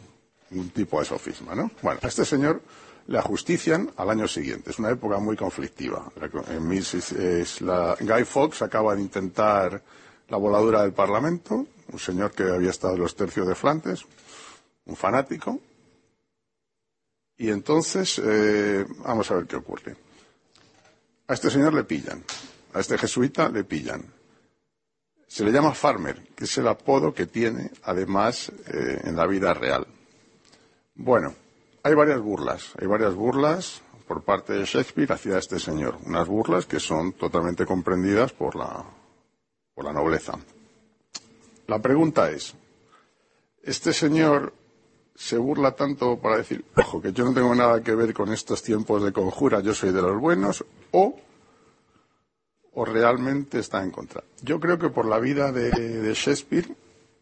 [0.51, 1.71] un tipo de sofisma, ¿no?
[1.83, 2.63] Bueno, este señor
[3.09, 4.71] le ajustician al año siguiente.
[4.71, 6.11] Es una época muy conflictiva.
[6.17, 9.83] La- En es la- Guy Fawkes acaba de intentar
[10.29, 14.05] la voladura del Parlamento, un señor que había estado en los tercios de Flandes,
[14.87, 15.61] un fanático.
[17.39, 19.97] Y entonces, eh, vamos a ver qué ocurre.
[21.29, 22.25] A este señor le pillan,
[22.73, 24.05] a este jesuita le pillan.
[25.29, 29.53] Se le llama Farmer, que es el apodo que tiene, además, eh, en la vida
[29.55, 29.87] real.
[30.95, 31.35] Bueno,
[31.87, 35.99] hay varias burlas, hay varias burlas por parte de Shakespeare hacia este señor.
[36.05, 38.85] Unas burlas que son totalmente comprendidas por la,
[39.73, 40.37] por la nobleza.
[41.69, 42.55] La pregunta es,
[43.63, 44.53] ¿este señor
[45.15, 48.65] se burla tanto para decir, ojo, que yo no tengo nada que ver con estos
[48.65, 51.15] tiempos de conjura, yo soy de los buenos, o,
[52.75, 54.25] o realmente está en contra?
[54.43, 56.67] Yo creo que por la vida de, de Shakespeare,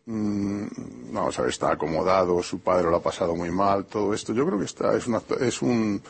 [0.07, 4.33] vamos a ver, está acomodado, su padre lo ha pasado muy mal, todo esto.
[4.35, 5.07] Yo creo que está, es,
[5.41, 6.03] es un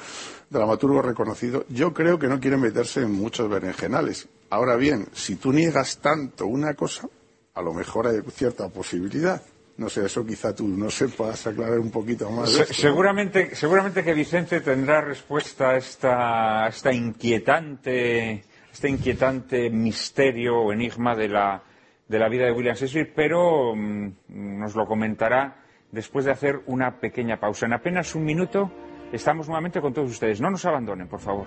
[0.50, 1.64] dramaturgo reconocido.
[1.68, 4.28] Yo creo que no quiere meterse en muchos berenjenales.
[4.50, 7.08] Ahora bien, si tú niegas tanto una cosa,
[7.54, 9.42] a lo mejor hay cierta posibilidad.
[9.76, 12.50] No sé, eso quizá tú no sepas aclarar un poquito más.
[12.50, 12.78] Se- esto, ¿no?
[12.80, 20.72] seguramente, seguramente que Vicente tendrá respuesta a esta, a esta inquietante, este inquietante misterio o
[20.72, 21.60] enigma de la,
[22.14, 25.56] de la vida de William Shakespeare, pero mm, nos lo comentará
[25.90, 27.66] después de hacer una pequeña pausa.
[27.66, 28.70] En apenas un minuto
[29.12, 30.40] estamos nuevamente con todos ustedes.
[30.40, 31.46] No nos abandonen, por favor.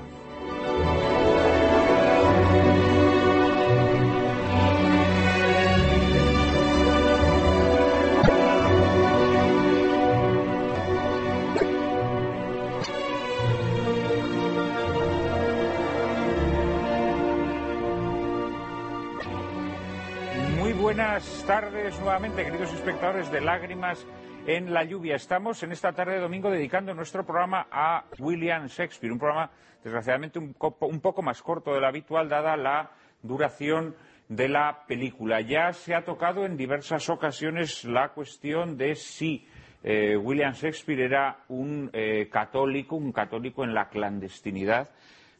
[21.17, 24.05] Buenas tardes nuevamente, queridos espectadores de Lágrimas
[24.45, 25.15] en la Lluvia.
[25.15, 29.49] Estamos en esta tarde de domingo dedicando nuestro programa a William Shakespeare, un programa
[29.83, 32.91] desgraciadamente un, poco más corto de lo habitual dada la
[33.23, 33.95] duración
[34.29, 35.41] de la película.
[35.41, 39.47] Ya se ha tocado en diversas ocasiones la cuestión de si
[39.81, 44.91] eh, William Shakespeare era un eh, católico, un católico en la clandestinidad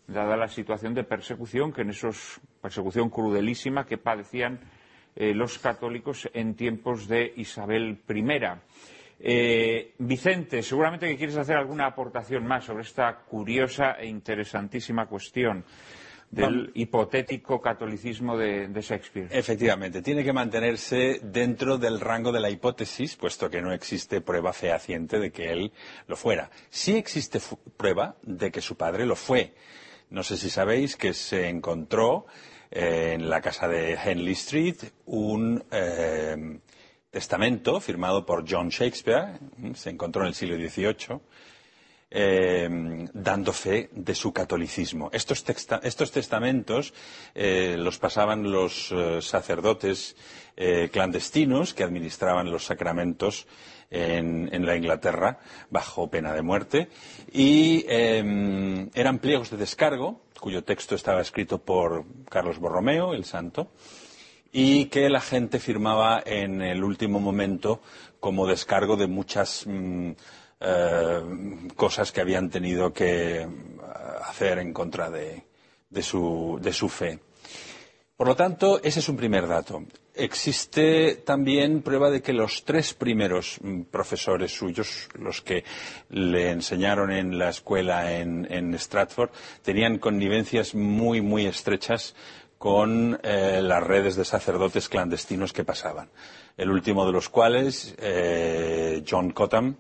[0.08, 4.62] dada la situación de persecución que en esos persecución crudelísima que padecían
[5.20, 8.24] eh, los católicos en tiempos de Isabel I.
[9.20, 15.66] Eh, Vicente, seguramente que quieres hacer alguna aportación más sobre esta curiosa e interesantísima cuestión
[16.30, 19.30] del hipotético catolicismo de, de Shakespeare.
[19.32, 24.54] Efectivamente, tiene que mantenerse dentro del rango de la hipótesis, puesto que no existe prueba
[24.54, 25.72] fehaciente de que él
[26.06, 26.52] lo fuera.
[26.70, 27.40] Sí existe
[27.76, 29.54] prueba de que su padre lo fue.
[30.12, 32.28] No sé si sabéis que se encontró
[32.72, 36.60] eh, en la casa de Henley Street un eh,
[37.10, 41.20] testamento firmado por John Shakespeare, mm, se encontró en el siglo XVIII,
[42.10, 42.70] eh,
[43.14, 45.10] dando fe de su catolicismo.
[45.12, 45.44] Estos,
[46.12, 46.94] testamentos
[47.36, 50.16] eh, los pasaban los eh, sacerdotes
[50.56, 53.46] eh, clandestinos que administraban los sacramentos
[53.90, 56.90] en, la Inglaterra bajo pena de muerte
[57.32, 63.72] y eh, eran pliegos de descargo cuyo texto estaba escrito por Carlos Borromeo, el santo,
[64.52, 67.82] y que la gente firmaba en el último momento
[68.20, 70.12] como descargo de muchas mm,
[70.60, 71.22] eh,
[71.76, 73.48] cosas que habían tenido que eh,
[74.26, 75.44] hacer en contra de
[76.02, 77.20] su fe.
[78.18, 79.84] Por lo tanto, ese es un primer dato.
[80.18, 85.64] Existe también prueba de que los tres primeros mm, profesores suyos, los que
[86.10, 89.30] le enseñaron en la escuela en, Stratford,
[89.62, 92.16] tenían connivencias muy, muy estrechas
[92.58, 96.10] con eh, las redes de sacerdotes clandestinos que pasaban.
[96.58, 99.78] El último de los cuales, eh, John Cottam,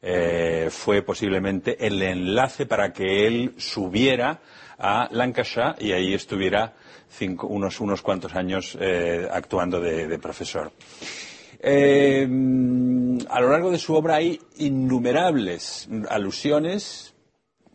[0.00, 4.40] eh, fue posiblemente el enlace para que él subiera
[4.78, 6.74] a Lancashire y ahí estuviera
[7.16, 10.72] cinco, unos, unos cuantos años eh, actuando de, profesor.
[11.60, 12.28] Eh,
[13.30, 17.14] a lo largo de su obra hay innumerables alusiones,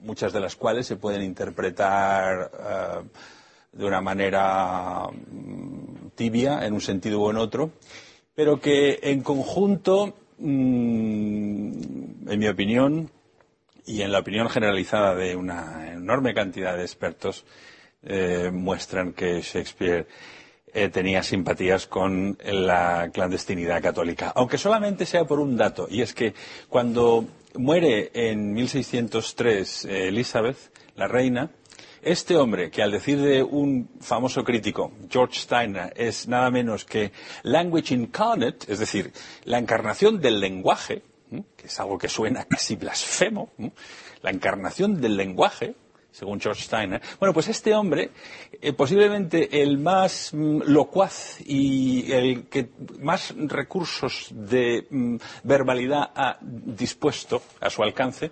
[0.02, 6.82] muchas de las cuales se pueden interpretar uh, de una manera um, tibia, en un
[6.82, 7.72] sentido u en otro,
[8.36, 11.72] pero que en conjunto, um,
[12.30, 13.10] en mi opinión,
[13.86, 17.44] y en la opinión generalizada de una enorme cantidad de expertos,
[18.04, 20.08] eh, muestran que Shakespeare
[20.74, 26.14] eh, tenía simpatías con la clandestinidad católica, aunque solamente sea por un dato, y es
[26.14, 26.34] que
[26.68, 27.26] cuando
[27.56, 30.58] muere en 1603 eh, Elizabeth,
[30.95, 31.52] la reina,
[32.02, 37.12] este hombre, que al decir de un famoso crítico, George Steiner, es nada menos que
[37.43, 39.12] language incarnate, es decir,
[39.43, 41.02] la encarnación del lenguaje,
[41.58, 43.52] que es algo que suena casi blasfemo,
[44.22, 45.76] la encarnación del lenguaje,
[46.12, 47.01] según George Steiner.
[47.20, 48.12] Bueno, pues este hombre,
[48.62, 56.38] eh, posiblemente el más mm, locuaz y el que más recursos de mm, verbalidad ha
[56.41, 58.32] dispuesto a su alcance,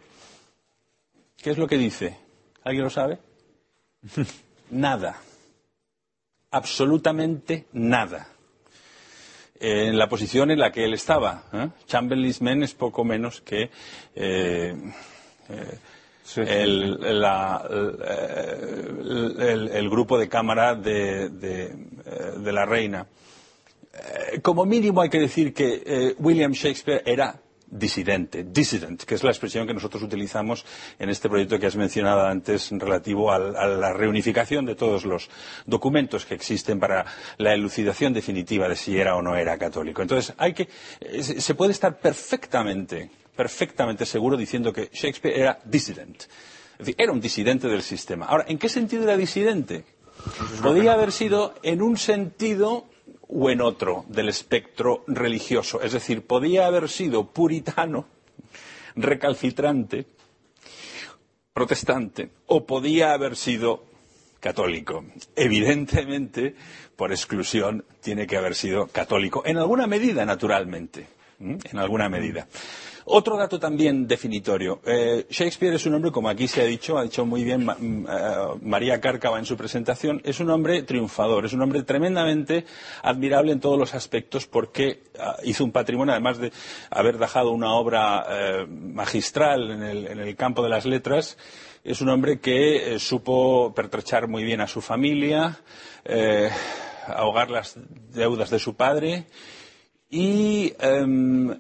[1.42, 2.18] ¿qué es lo que dice?
[2.64, 3.20] ¿Alguien lo sabe?
[4.72, 5.22] nada.
[6.52, 8.30] Absolutamente nada.
[9.60, 11.44] En la posición en la que él estaba.
[11.52, 11.70] ¿eh?
[11.88, 13.70] Chamberlain's Men es poco menos que.
[14.16, 14.76] Eh,
[15.50, 15.80] eh,
[16.28, 16.42] Sí.
[16.46, 17.00] El,
[19.90, 21.74] grupo de cámara de, de,
[22.38, 23.08] de, la reina.
[24.42, 29.32] Como mínimo hay que decir que eh, William Shakespeare era disidente, dissident, que es la
[29.32, 30.66] expresión que nosotros utilizamos
[31.00, 35.30] en este proyecto que has mencionado antes relativo a, a, la reunificación de todos los
[35.66, 37.06] documentos que existen para
[37.38, 40.02] la elucidación definitiva de si era o no era católico.
[40.02, 40.68] Entonces, hay que,
[41.22, 46.24] se puede estar perfectamente perfectamente seguro diciendo que Shakespeare era dissident.
[46.74, 48.26] Es decir, era un disidente del sistema.
[48.26, 49.86] Ahora, ¿en qué sentido era disidente?
[50.62, 52.86] Podría haber sido en un sentido
[53.28, 55.82] o en otro del espectro religioso.
[55.82, 58.08] Es decir, podía haber sido puritano,
[58.96, 60.06] recalcitrante,
[61.54, 63.84] protestante, o podía haber sido
[64.40, 65.06] católico.
[65.36, 66.56] Evidentemente,
[66.96, 69.44] por exclusión, tiene que haber sido católico.
[69.46, 71.08] En alguna medida, naturalmente.
[71.40, 72.48] En alguna medida.
[73.10, 74.82] Otro dato también definitorio.
[74.86, 78.60] Eh, Shakespeare es un hombre, como aquí se ha dicho, ha dicho muy bien uh,
[78.62, 82.66] María Cárcava en su presentación, es un hombre triunfador, es un hombre tremendamente
[83.02, 86.52] admirable en todos los aspectos porque uh, hizo un patrimonio, además de
[86.90, 91.38] haber dejado una obra uh, magistral en el, en el, campo de las letras,
[91.86, 95.62] es un hombre que eh, supo pertrechar muy bien a su familia,
[96.04, 96.50] eh,
[97.08, 97.76] ahogar las
[98.12, 99.28] deudas de su padre
[100.10, 101.54] y um,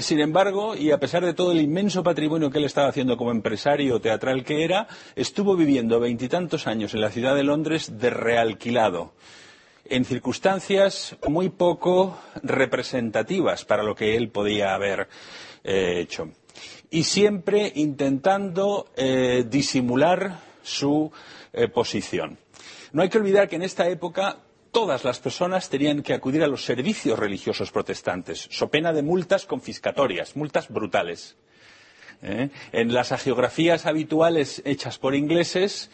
[0.00, 3.30] sin embargo, y a pesar de todo el inmenso patrimonio que él estaba haciendo como
[3.30, 9.12] empresario teatral que era, estuvo viviendo veintitantos años en la ciudad de Londres de realquilado,
[9.84, 15.08] en circunstancias muy poco representativas para lo que él podía haber
[15.62, 16.30] eh, hecho.
[16.90, 21.10] Y siempre intentando eh, disimular su
[21.52, 22.38] eh, posición.
[22.92, 24.38] No hay que olvidar que en esta época
[24.74, 29.46] todas las personas tenían que acudir a los servicios religiosos protestantes, so pena de multas
[29.46, 31.36] confiscatorias, multas brutales.
[32.22, 32.50] ¿Eh?
[32.72, 35.90] En las agiografías habituales hechas por ingleses,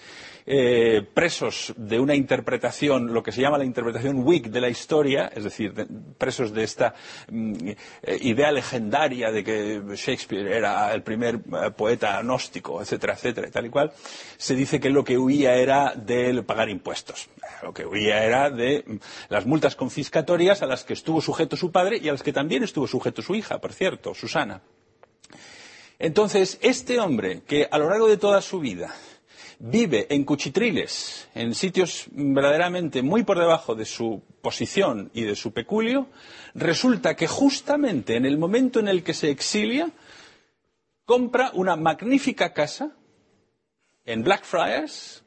[0.46, 5.30] eh, presos de una interpretación, lo que se llama la interpretación Whig de la historia,
[5.34, 5.86] es decir, de,
[6.18, 6.94] presos de esta
[7.30, 7.68] mm,
[8.02, 13.50] eh, idea legendaria de que Shakespeare era el primer eh, poeta gnóstico, etcétera, etcétera, y
[13.50, 13.92] tal y cual,
[14.36, 17.28] se dice que lo que huía era de pagar impuestos.
[17.62, 18.96] Lo que huía era de mm,
[19.28, 22.62] las multas confiscatorias a las que estuvo sujeto su padre y a las que también
[22.62, 24.62] estuvo sujeto su hija, por cierto, Susana.
[25.98, 28.94] Entonces, este hombre que a lo largo de toda su vida
[29.60, 35.52] vive en cuchitriles, en sitios verdaderamente muy por debajo de su posición y de su
[35.52, 36.08] peculio,
[36.54, 39.90] resulta que justamente en el momento en el que se exilia,
[41.04, 42.96] compra una magnífica casa
[44.06, 45.24] en Blackfriars,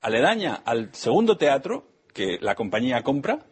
[0.00, 3.44] aledaña al segundo teatro que la compañía compra,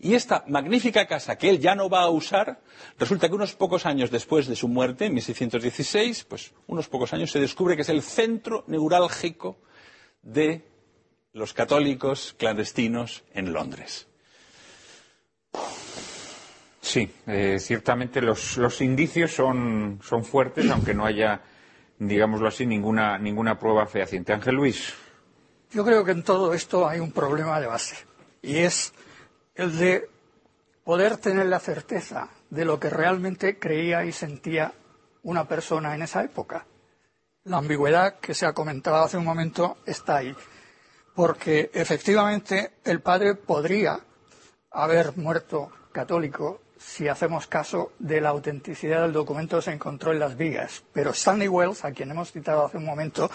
[0.00, 2.62] y esta magnífica casa que él ya no va a usar,
[2.98, 7.30] resulta que unos pocos años después de su muerte, en 1616, pues unos pocos años,
[7.30, 9.58] se descubre que es el centro neurálgico
[10.28, 10.62] de
[11.32, 14.06] los católicos clandestinos en Londres.
[16.80, 21.40] Sí, eh, ciertamente los, los indicios son, son, fuertes, aunque no haya,
[21.98, 24.32] digámoslo así, ninguna, ninguna prueba fehaciente.
[24.32, 24.94] Ángel Luis.
[25.70, 27.96] Yo creo que en todo esto hay un problema de base.
[28.40, 28.92] y es
[29.54, 30.08] el de
[30.84, 34.72] poder tener la certeza de lo que realmente creía y sentía
[35.22, 36.64] una persona en esa época.
[37.48, 40.36] La ambigüedad que se ha comentado hace un momento está ahí,
[41.14, 43.98] porque efectivamente el padre podría
[44.70, 50.18] haber muerto católico si hacemos caso de la autenticidad del documento que se encontró en
[50.18, 50.84] las vigas.
[50.92, 53.30] Pero Stanley Wells, a quien hemos citado hace un momento,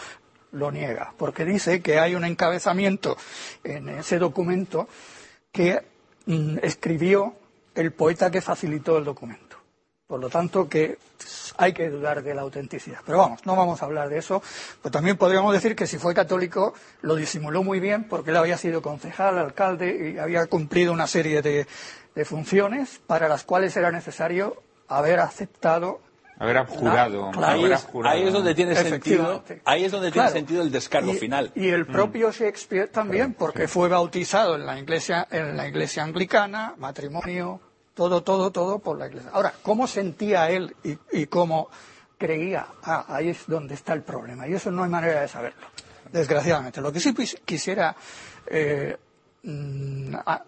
[0.52, 3.18] lo niega, porque dice que hay un encabezamiento
[3.64, 4.88] en ese documento
[5.52, 5.82] que
[6.28, 7.36] mm, escribió
[7.74, 9.53] el poeta que facilitó el documento.
[10.08, 10.98] Por lo tanto, que
[11.58, 13.00] hay que dudar de la autenticidad.
[13.06, 14.44] Pero vamos, no vamos a hablar de eso.
[14.82, 18.58] Pero también podríamos decir que si fue católico lo disimuló muy bien porque él había
[18.58, 21.68] sido concejal, alcalde y había cumplido una serie de,
[22.16, 26.02] de funciones para las cuales era necesario haber aceptado
[26.40, 30.36] haber abjurado, ahí, es, ahí, es, donde tiene sentido ahí es donde tiene Claro.
[30.36, 34.78] sentido el descargo y, final y el propio Shakespeare también porque fue bautizado en la
[34.80, 37.62] iglesia en la iglesia anglicana matrimonio
[37.94, 39.30] todo todo todo por la iglesia.
[39.34, 41.70] Ahora cómo sentía él y, y cómo
[42.18, 45.66] creía ah, ahí es donde está el problema y eso no hay manera de saberlo
[46.12, 46.80] desgraciadamente.
[46.82, 47.96] Lo que sí quis- quisiera
[48.48, 48.98] eh,
[49.44, 50.44] mm, a-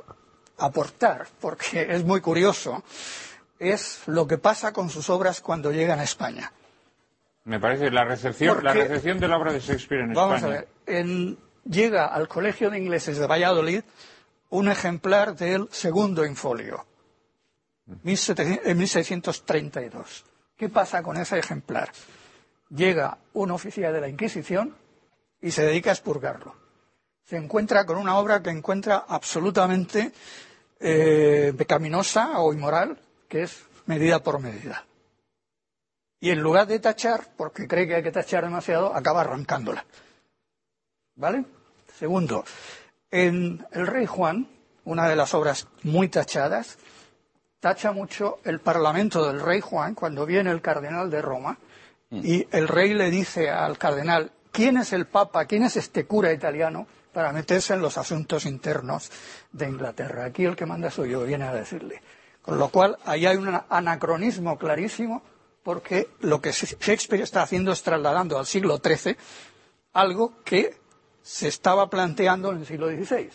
[0.59, 2.83] aportar porque es muy curioso
[3.59, 6.51] es lo que pasa con sus obras cuando llegan a España.
[7.45, 10.55] Me parece la recepción, la recepción de la obra de Shakespeare en Vamos España.
[10.55, 13.81] a ver, en- llega al Colegio de Ingleses de Valladolid
[14.49, 16.94] un ejemplar del segundo infolio, 1700
[17.87, 20.25] en 1632.
[20.57, 21.91] ¿Qué pasa con ese ejemplar?
[22.69, 24.75] Llega un oficial de la Inquisición
[25.41, 26.55] y se dedica a expurgarlo.
[27.23, 30.11] Se encuentra con una obra que encuentra absolutamente
[30.79, 34.85] eh, pecaminosa o inmoral, que es medida por medida.
[36.19, 39.85] Y en lugar de tachar, porque cree que hay que tachar demasiado, acaba arrancándola.
[41.15, 41.45] ¿Vale?
[41.97, 42.43] Segundo,
[43.11, 44.47] en El Rey Juan,
[44.85, 46.77] una de las obras muy tachadas,
[47.59, 51.57] tacha mucho el Parlamento del Rey Juan cuando viene el cardenal de Roma
[52.11, 56.31] y el rey le dice al cardenal, ¿quién es el Papa, quién es este cura
[56.31, 59.11] italiano para meterse en los asuntos internos
[59.51, 60.25] de Inglaterra?
[60.25, 62.01] Aquí el que manda soy yo, viene a decirle.
[62.41, 65.23] Con lo cual, ahí hay un anacronismo clarísimo
[65.63, 69.17] porque lo que Shakespeare está haciendo es trasladando al siglo XIII
[69.93, 70.77] algo que
[71.23, 73.29] se estaba planteando en el siglo XVI.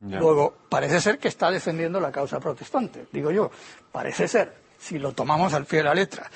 [0.00, 3.50] Luego, parece ser que está defendiendo la causa protestante, digo yo.
[3.92, 6.30] Parece ser, si lo tomamos al pie de la letra.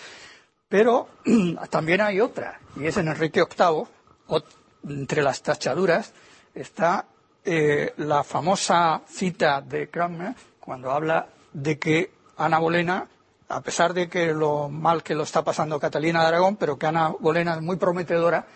[0.69, 1.09] Pero
[1.71, 4.43] también hay otra, y es en Enrique VIII,
[4.87, 6.13] entre las tachaduras,
[6.55, 7.07] está
[7.45, 13.07] eh, la famosa cita de Cranmer cuando habla de que Ana Bolena,
[13.49, 16.87] a pesar de que lo mal que lo está pasando Catalina de Aragón, pero que
[16.87, 18.47] Ana Bolena es muy prometedora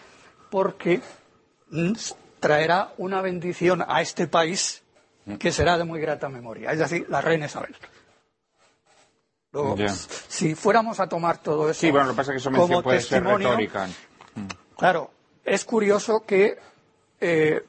[0.50, 1.00] porque
[1.70, 1.92] mm,
[2.40, 4.82] traerá una bendición a este país
[5.37, 7.74] que será de muy grata memoria, es decir, la reina Isabel.
[9.53, 9.76] Luego,
[10.29, 12.83] si fuéramos a tomar todo eso Sí, bueno, lo que pasa es que eso como
[12.83, 13.89] puede ser testimonio, retórica.
[14.76, 15.11] Claro,
[15.45, 16.59] es curioso que
[17.20, 17.64] eh,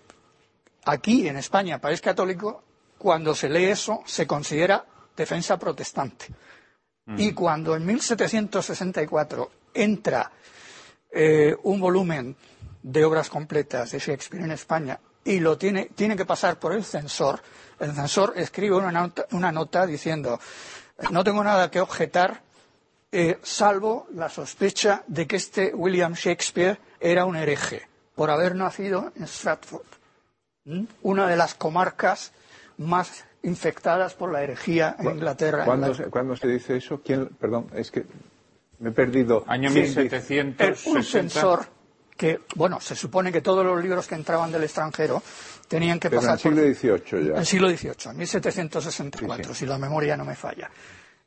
[0.86, 2.64] aquí en España, país católico,
[2.97, 4.86] cuando se lee eso, se considera
[5.16, 6.28] defensa protestante.
[7.18, 10.32] Y cuando en 1764 entra
[11.12, 12.36] eh, un volumen
[12.84, 16.84] de obras completas de Shakespeare en España y lo tiene, tiene que pasar por el
[16.84, 17.41] censor,
[17.80, 20.39] el censor escribe una nota, una nota diciendo
[21.11, 22.41] no tengo nada que objetar
[23.11, 29.11] eh, salvo la sospecha de que este William Shakespeare era un hereje por haber nacido
[29.15, 29.86] en Stratford,
[30.65, 30.86] ¿m?
[31.03, 32.32] una de las comarcas
[32.78, 35.63] más infectadas por la herejía en Inglaterra.
[35.65, 37.01] ¿Cuándo, En la- se- cuándo se dice eso?
[37.03, 38.05] ¿Quién, perdón, es que
[38.80, 39.43] me he perdido.
[39.47, 40.01] Año ¿Quién dice?
[40.01, 40.89] el- 1760.
[40.91, 41.65] un censor
[42.20, 45.24] que, bueno, se supone que todos los libros que entraban del extranjero
[45.70, 47.39] tenían que Pero en pasar el siglo por XVIII ya.
[47.39, 49.59] el siglo XVIII, en 1764, Sí, sí.
[49.59, 50.70] si la memoria no me falla.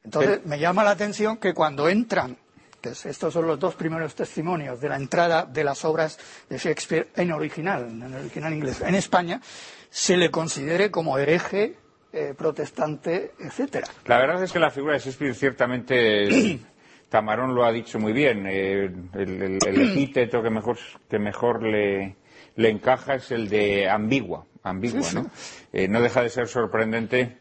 [0.05, 2.37] Entonces, me llama la atención que cuando entran,
[2.83, 6.19] que es- estos son los dos primeros testimonios de la entrada de las obras
[6.51, 9.41] de Shakespeare en original, en original inglés, en España,
[9.89, 11.77] se le considere como hereje,
[12.13, 13.87] eh, protestante, etcétera.
[14.05, 16.61] La verdad es que la figura de Shakespeare ciertamente
[17.13, 18.47] Tamarón lo ha dicho muy bien.
[18.49, 20.79] eh, el, el- el epíteto que mejor
[21.09, 22.17] que mejor le,
[22.57, 25.31] le encaja es el de ambigua, ambigua, ¿no?
[25.75, 27.39] Eh, no deja de ser sorprendente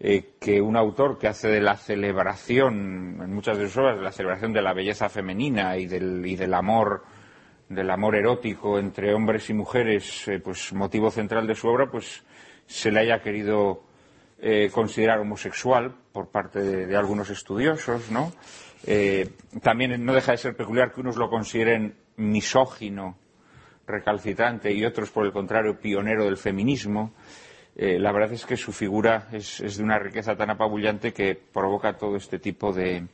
[0.00, 4.02] eh, que un autor que hace de la celebración en muchas de sus obras de
[4.04, 7.02] la celebración de la belleza femenina y del y del amor
[7.68, 12.24] del amor erótico entre hombres y mujeres, pues motivo central de su obra, pues
[12.66, 13.82] se le haya querido
[14.72, 18.32] considerar homosexual por parte de, de algunos estudiosos, ¿no?
[18.86, 19.30] Eh,
[19.62, 23.16] también no deja de ser peculiar que unos lo consideren misógino,
[23.86, 27.12] recalcitrante y otros, por el contrario, pionero del feminismo.
[27.76, 31.96] eh, la verdad es que su figura es, de una riqueza tan apabullante que provoca
[31.96, 33.06] todo este tipo de,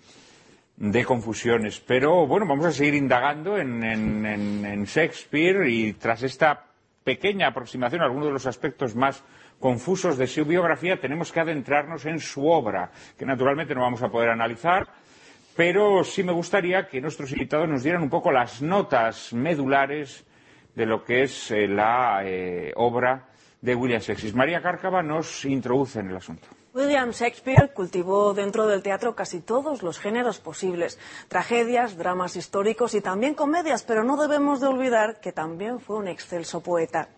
[1.06, 1.80] confusiones.
[1.80, 6.64] Pero bueno, vamos a seguir indagando en, Shakespeare y tras esta
[7.04, 9.22] pequeña aproximación a algunos de los aspectos más
[9.60, 14.08] confusos de su biografía, tenemos que adentrarnos en su obra, que naturalmente no vamos a
[14.08, 14.86] poder analizar,
[15.56, 20.24] pero sí me gustaría que nuestros invitados nos dieran un poco las notas medulares
[20.74, 23.28] de lo que es eh, la eh, obra
[23.60, 24.34] de William Shakespeare.
[24.34, 26.46] María Cárcava nos introduce en el asunto.
[26.74, 30.98] William Shakespeare cultivó dentro del teatro casi todos los géneros posibles,
[31.28, 36.08] tragedias, dramas históricos y también comedias, pero no debemos de olvidar que también fue un
[36.08, 37.08] excelso poeta.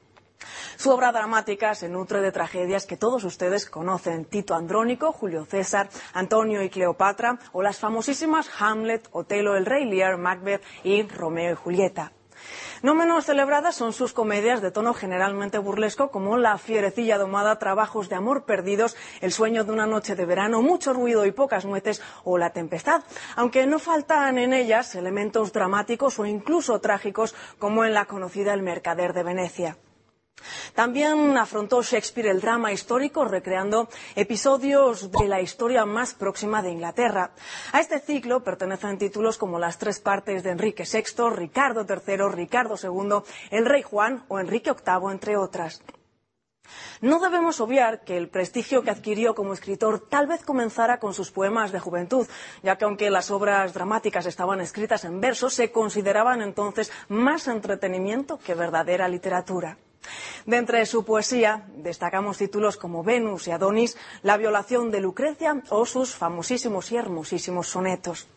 [0.76, 5.88] Su obra dramática se nutre de tragedias que todos ustedes conocen, Tito Andrónico, Julio César,
[6.12, 11.56] Antonio y Cleopatra, o las famosísimas Hamlet, Otelo, el Rey Lear, Macbeth y Romeo y
[11.56, 12.12] Julieta.
[12.82, 18.08] No menos celebradas son sus comedias de tono generalmente burlesco, como La fierecilla domada, Trabajos
[18.08, 22.02] de amor perdidos, El sueño de una noche de verano, Mucho ruido y pocas nueces
[22.24, 23.02] o La tempestad,
[23.34, 28.62] aunque no faltan en ellas elementos dramáticos o incluso trágicos, como en la conocida El
[28.62, 29.78] mercader de Venecia.
[30.74, 37.30] También afrontó Shakespeare el drama histórico recreando episodios de la historia más próxima de Inglaterra.
[37.72, 42.76] A este ciclo pertenecen títulos como las tres partes de Enrique VI, Ricardo III, Ricardo
[42.82, 45.82] II, el rey Juan o Enrique VIII, entre otras.
[47.00, 51.30] No debemos obviar que el prestigio que adquirió como escritor tal vez comenzara con sus
[51.30, 52.26] poemas de juventud,
[52.62, 58.38] ya que aunque las obras dramáticas estaban escritas en verso, se consideraban entonces más entretenimiento
[58.38, 59.78] que verdadera literatura.
[60.46, 65.86] De entre su poesía destacamos títulos como Venus y Adonis, La violación de Lucrecia o
[65.86, 68.28] sus famosísimos y hermosísimos sonetos.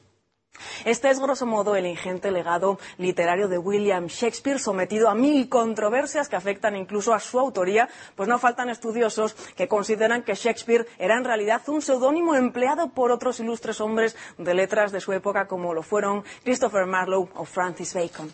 [0.86, 6.28] Este es, grosso modo, el ingente legado literario de William Shakespeare, sometido a mil controversias
[6.28, 11.18] que afectan incluso a su autoría, pues no faltan estudiosos que consideran que Shakespeare era
[11.18, 15.74] en realidad un seudónimo empleado por otros ilustres hombres de letras de su época, como
[15.74, 18.32] lo fueron Christopher Marlowe o Francis Bacon.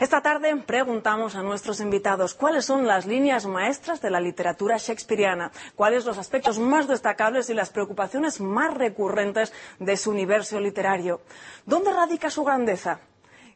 [0.00, 5.50] Esta tarde preguntamos a nuestros invitados cuáles son las líneas maestras de la literatura shakespeariana,
[5.74, 11.20] cuáles los aspectos más destacables y las preocupaciones más recurrentes de su universo literario.
[11.66, 13.00] ¿Dónde radica su grandeza?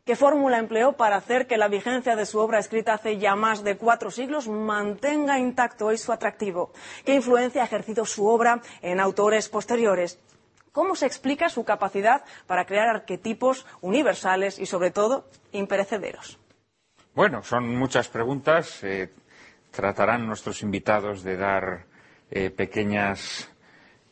[0.05, 3.63] ¿Qué fórmula empleó para hacer que la vigencia de su obra escrita hace ya más
[3.63, 6.73] de cuatro siglos mantenga intacto hoy su atractivo?
[7.05, 10.19] ¿Qué influencia ha ejercido su obra en autores posteriores?
[10.73, 16.39] ¿Cómo se explica su capacidad para crear arquetipos universales y, sobre todo, imperecederos?
[17.15, 18.83] Bueno, son muchas preguntas.
[18.83, 19.13] Eh,
[19.71, 21.85] tratarán nuestros invitados de dar
[22.31, 23.51] eh, pequeñas,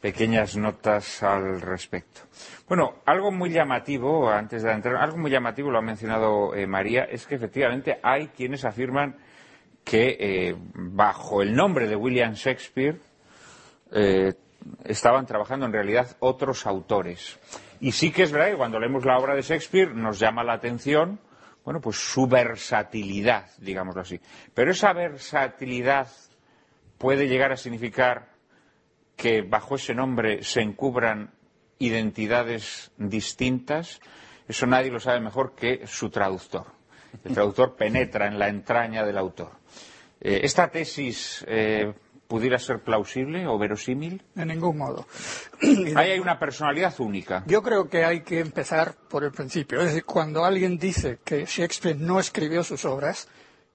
[0.02, 2.20] pequeñas notas al respecto.
[2.68, 7.04] Bueno, algo muy llamativo, antes de entrar, algo muy llamativo, lo ha mencionado eh, María,
[7.04, 9.16] es que efectivamente hay quienes afirman
[9.82, 13.00] que bajo el nombre de William Shakespeare
[14.84, 17.38] estaban trabajando en realidad otros autores.
[17.80, 20.54] Y sí que es verdad que cuando leemos la obra de Shakespeare nos llama la
[20.54, 21.20] atención,
[21.64, 24.20] bueno, pues su versatilidad, digámoslo así.
[24.54, 26.08] Pero esa versatilidad
[26.98, 28.30] puede llegar a significar
[29.16, 31.30] que bajo ese nombre se encubran
[31.78, 34.00] identidades distintas.
[34.48, 36.66] Eso nadie lo sabe mejor que su traductor.
[37.24, 39.52] El traductor penetra en la entraña del autor.
[40.20, 41.92] Eh, esta tesis eh,
[42.30, 44.22] pudiera ser plausible o verosímil?
[44.36, 45.04] De ningún modo.
[45.96, 47.42] Ahí hay una personalidad única.
[47.48, 49.80] Yo creo que hay que empezar por el principio.
[49.80, 53.26] Es decir, cuando alguien dice que Shakespeare no escribió sus obras,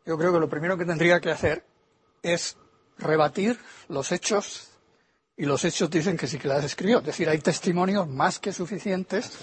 [0.06, 1.66] yo creo que lo primero que tendría que hacer
[2.24, 2.56] es
[2.98, 3.60] rebatir
[3.90, 4.72] los hechos
[5.36, 7.00] y los hechos dicen que sí que las escribió.
[7.00, 9.38] Es decir, hay testimonios más que suficientes,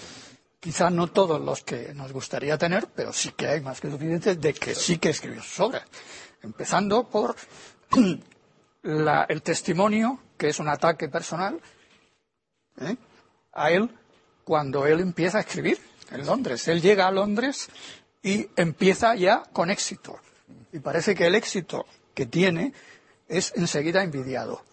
[0.59, 4.41] quizá no todos los que nos gustaría tener, pero sí que hay más que suficientes
[4.41, 5.83] de que sí que escribió sus obras.
[6.41, 7.35] Empezando por
[8.83, 11.59] el testimonio, que es un ataque personal,
[12.81, 12.95] ¿eh?
[13.53, 13.89] a él
[14.43, 15.79] cuando él empieza a escribir
[16.11, 16.67] en Londres.
[16.67, 17.69] Él llega a Londres
[18.21, 20.19] y empieza ya con éxito.
[20.71, 22.73] Y parece que el éxito que tiene
[23.27, 24.63] es enseguida envidiado.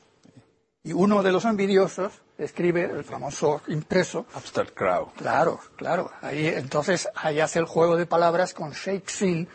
[0.83, 4.27] Y uno de los envidiosos escribe el famoso impreso.
[4.35, 5.13] Upstart Crow.
[5.17, 6.11] Claro, claro.
[6.23, 9.47] Ahí, entonces, ahí hace el juego de palabras con Shakespeare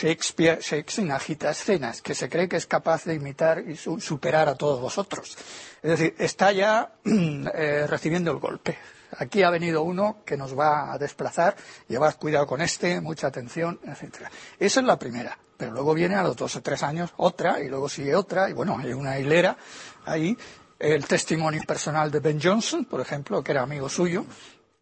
[0.00, 4.54] Shakespeare, Shakespeare agita escenas que se cree que es capaz de imitar y superar a
[4.54, 5.36] todos vosotros.
[5.82, 8.78] Es decir, está ya eh, recibiendo el golpe.
[9.18, 11.56] Aquí ha venido uno que nos va a desplazar,
[11.88, 14.30] llevad cuidado con este, mucha atención, etcétera.
[14.60, 17.68] Esa es la primera, pero luego viene a los dos o tres años otra y
[17.68, 19.56] luego sigue otra y bueno, hay una hilera
[20.04, 20.36] ahí.
[20.78, 24.24] El testimonio personal de Ben Johnson, por ejemplo, que era amigo suyo,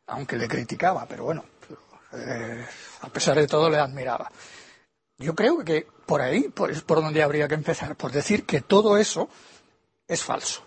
[0.09, 1.45] aunque le criticaba, pero bueno,
[2.13, 2.67] eh,
[3.01, 4.31] a pesar de todo le admiraba.
[5.19, 8.99] Yo creo que por ahí es por donde habría que empezar, por decir que todo
[8.99, 9.29] eso
[10.07, 10.63] es falso,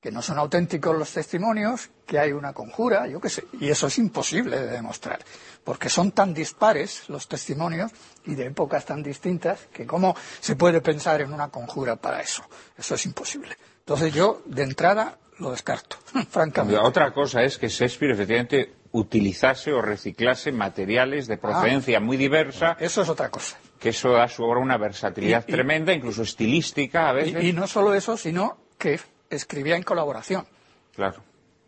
[0.00, 3.86] que no son auténticos los testimonios, que hay una conjura, yo qué sé, y eso
[3.86, 5.20] es imposible de demostrar,
[5.64, 7.90] porque son tan dispares los testimonios
[8.26, 12.42] y de épocas tan distintas que cómo se puede pensar en una conjura para eso.
[12.76, 13.56] Eso es imposible.
[13.80, 15.96] Entonces yo, de entrada, lo descarto,
[16.30, 16.78] francamente.
[16.78, 22.00] Otra cosa es que Shakespeare efectivamente utilizase o reciclase materiales de procedencia Ah.
[22.00, 22.76] muy diversa.
[22.78, 23.56] Eso es otra cosa.
[23.80, 27.42] Que eso da a su obra una versatilidad Y- y- tremenda, incluso estilística a veces.
[27.42, 29.00] Y, y no solo eso, sino que
[29.30, 30.46] escribía en colaboración.
[30.94, 31.22] Claro.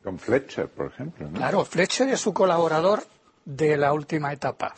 [0.04, 1.28] Con Fletcher, por ejemplo.
[1.30, 1.38] ¿no?
[1.38, 3.04] Claro, Fletcher es su colaborador
[3.44, 4.74] de la última etapa.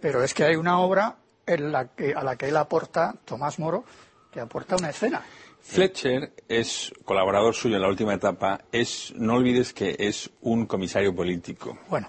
[0.00, 1.16] Pero es que hay una obra
[1.46, 3.84] en la que, a la que él aporta, Tomás Moro,
[4.30, 5.22] que aporta una escena.
[5.62, 8.60] Fletcher es colaborador suyo en la última etapa.
[8.70, 11.76] Es, no olvides que es un comisario político.
[11.88, 12.08] Bueno,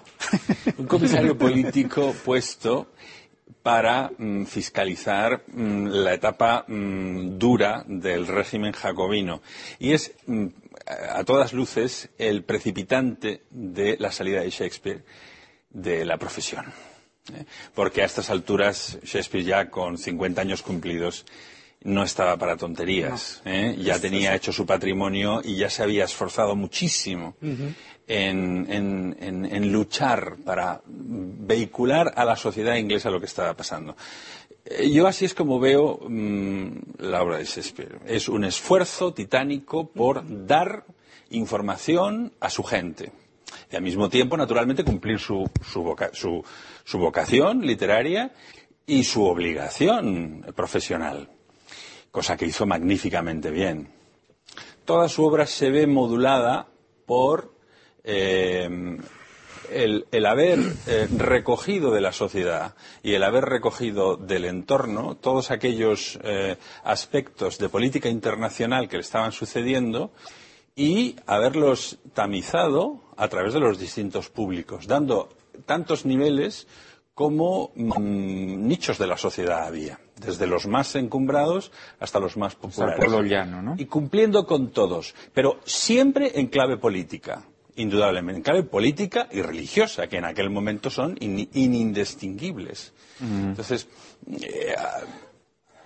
[0.76, 2.92] Un comisario político puesto
[3.62, 9.42] para mm, fiscalizar mm, la etapa mm, dura del régimen jacobino.
[9.78, 10.12] Y es,
[11.10, 15.04] a todas luces, el precipitante de la salida de Shakespeare
[15.70, 16.66] de la profesión.
[17.34, 17.44] ¿eh?
[17.74, 21.26] Porque a estas alturas, Shakespeare ya con 50 años cumplidos
[21.82, 23.42] no estaba para tonterías.
[23.44, 23.76] ¿eh?
[23.78, 27.36] Ya tenía hecho su patrimonio y ya se había esforzado muchísimo
[28.08, 28.66] en,
[29.20, 33.96] en- luchar para vehicular a la sociedad inglesa lo que estaba pasando.
[34.64, 36.68] Eh, Yo así es como veo mm,
[37.00, 37.98] la obra de Shakespeare.
[38.06, 40.84] Es un esfuerzo titánico por dar
[41.30, 43.12] información a su gente.
[43.70, 46.44] Y al mismo tiempo, naturalmente, cumplir su, su-
[46.84, 48.32] su vocación literaria
[48.86, 51.28] y su obligación profesional.
[52.10, 53.88] Cosa que hizo magníficamente bien.
[54.86, 56.68] Toda su obra se ve modulada
[57.04, 57.52] por
[58.04, 58.98] eh,
[59.70, 65.50] el, el haber eh, recogido de la sociedad y el haber recogido del entorno todos
[65.50, 70.12] aquellos eh, aspectos de política internacional que le estaban sucediendo
[70.74, 75.28] y haberlos tamizado a través de los distintos públicos, dando
[75.66, 76.68] tantos niveles
[77.14, 82.96] como mm, nichos de la sociedad había, desde los más encumbrados hasta los más populares.
[82.96, 83.74] pueblo llano, ¿no?
[83.76, 87.44] Y cumpliendo con todos, pero siempre en clave política,
[87.78, 92.92] indudablemente, en clave política y religiosa, que en aquel momento son in- inindistinguibles.
[93.20, 93.88] Entonces,
[94.30, 94.74] eh,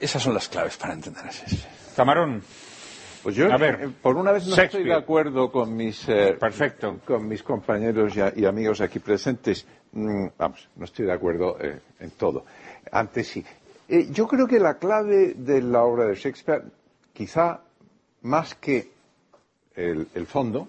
[0.01, 1.73] esas son las claves para entender a Shakespeare.
[1.97, 2.43] Camarón,
[3.23, 6.37] Pues yo, A ver, eh, por una vez no estoy de acuerdo con mis, eh,
[6.41, 6.99] Perfecto.
[7.07, 9.65] con mis compañeros y, a- y amigos aquí presentes.
[9.93, 12.45] Mm, vamos, no estoy de acuerdo eh, en todo.
[12.91, 13.45] Antes sí.
[13.89, 16.65] Eh, yo creo que la clave de la obra de Shakespeare,
[17.13, 17.61] quizá
[18.23, 18.91] más que
[19.77, 20.67] el, el fondo,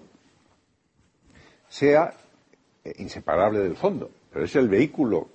[1.74, 2.14] sea
[2.84, 5.28] eh, inseparable del fondo, pero es el vehículo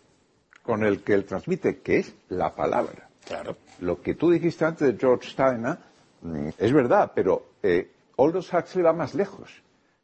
[0.63, 3.09] con el que él transmite, que es la palabra.
[3.25, 3.57] Claro.
[3.81, 5.77] Lo que tú dijiste antes de George Steiner
[6.21, 9.51] mm, es verdad, pero eh, Aldous Huxley va más lejos.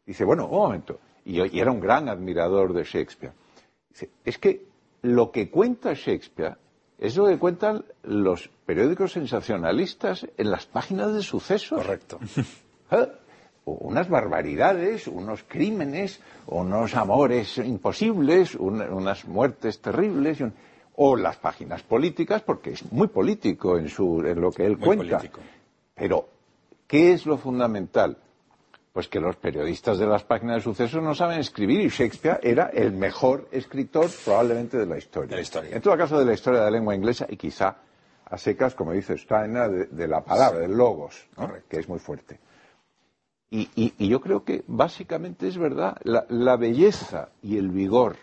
[0.05, 3.33] Dice, bueno, un momento, y, y era un gran admirador de Shakespeare.
[3.89, 4.65] Dice, es que
[5.03, 6.57] lo que cuenta Shakespeare
[6.97, 11.81] es lo que cuentan los periódicos sensacionalistas en las páginas de sucesos.
[11.81, 12.19] Correcto.
[12.91, 13.07] ¿Eh?
[13.65, 20.53] Unas barbaridades, unos crímenes, unos amores imposibles, un- unas muertes terribles, un-
[20.97, 24.85] o las páginas políticas, porque es muy político en, su, en lo que él Muy
[24.95, 25.17] cuenta.
[25.17, 25.41] político.
[25.95, 26.29] Pero,
[26.87, 28.17] ¿qué es lo fundamental?
[28.93, 32.67] Pues que los periodistas de las páginas de sucesos no saben escribir y Shakespeare era
[32.67, 35.29] el mejor escritor probablemente de la historia.
[35.31, 35.75] De la historia.
[35.75, 37.75] En todo caso, de la historia de la lengua inglesa y quizá
[38.23, 41.51] a secas, como dice Steiner, de, de la palabra, del logos, ¿no?
[41.67, 42.39] que es muy fuerte.
[43.57, 48.17] Y, yo creo que básicamente es verdad, la, belleza y el vigor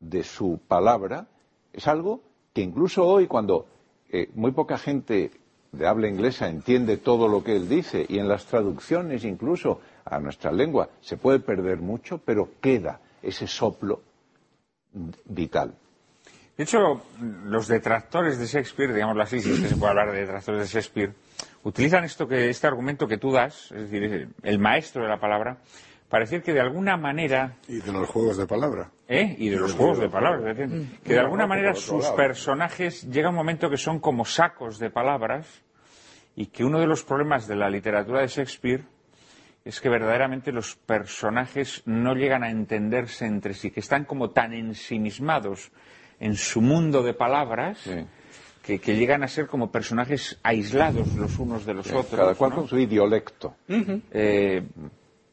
[0.00, 1.26] de su palabra
[1.74, 2.22] es algo
[2.54, 3.66] que incluso hoy, cuando
[4.08, 5.30] eh, muy poca gente
[5.72, 10.18] de habla inglesa entiende todo lo que él dice, y en las traducciones incluso a
[10.18, 14.00] nuestra lengua se puede perder mucho, pero queda ese soplo
[15.26, 15.74] vital.
[16.56, 17.02] De hecho,
[17.44, 20.66] los detractores de Shakespeare, digámoslo así, si es que se puede hablar de detractores de
[20.66, 21.12] Shakespeare,
[21.64, 25.58] utilizan esto que, este argumento que tú das, es decir, el maestro de la palabra,
[26.08, 28.90] para decir que de alguna manera, Y de los juegos de palabra.
[29.06, 29.36] ¿eh?
[29.38, 33.28] y de los juegos de palabras, es decir, que de alguna manera sus personajes llega
[33.28, 35.62] un momento que son como sacos de palabras
[36.34, 38.84] y que uno de los problemas de la literatura de Shakespeare
[39.64, 44.52] es que verdaderamente los personajes no llegan a entenderse entre sí, que están como tan
[44.52, 45.70] ensimismados
[46.18, 48.06] en su mundo de palabras Sí.
[48.62, 52.06] Que, que llegan a ser como personajes aislados los unos de los otros.
[52.20, 52.56] Cada cual ¿no?
[52.56, 53.54] con su idiolecto.
[53.68, 54.62] Eh,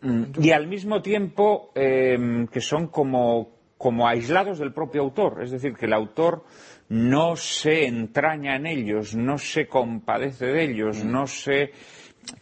[0.01, 5.51] mm, y al mismo tiempo eh, que son como como aislados del propio autor, es
[5.51, 6.43] decir, que el autor
[6.89, 11.11] no se entraña en ellos, no se compadece de ellos, Mm.
[11.11, 11.71] no se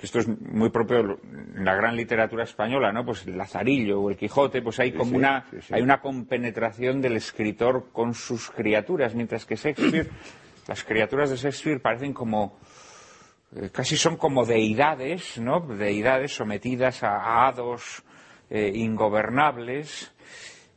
[0.02, 3.06] esto es muy propio en la gran literatura española, ¿no?
[3.06, 5.74] Pues el Lazarillo o el Quijote, pues hay como sí, una sí, sí.
[5.76, 10.10] hay una compenetración del escritor con sus criaturas, mientras que Shakespeare
[10.68, 12.58] las criaturas de Shakespeare parecen como
[13.56, 15.62] eh, casi son como deidades, ¿no?
[15.62, 18.04] Deidades sometidas a, hados
[18.50, 20.12] eh, ingobernables.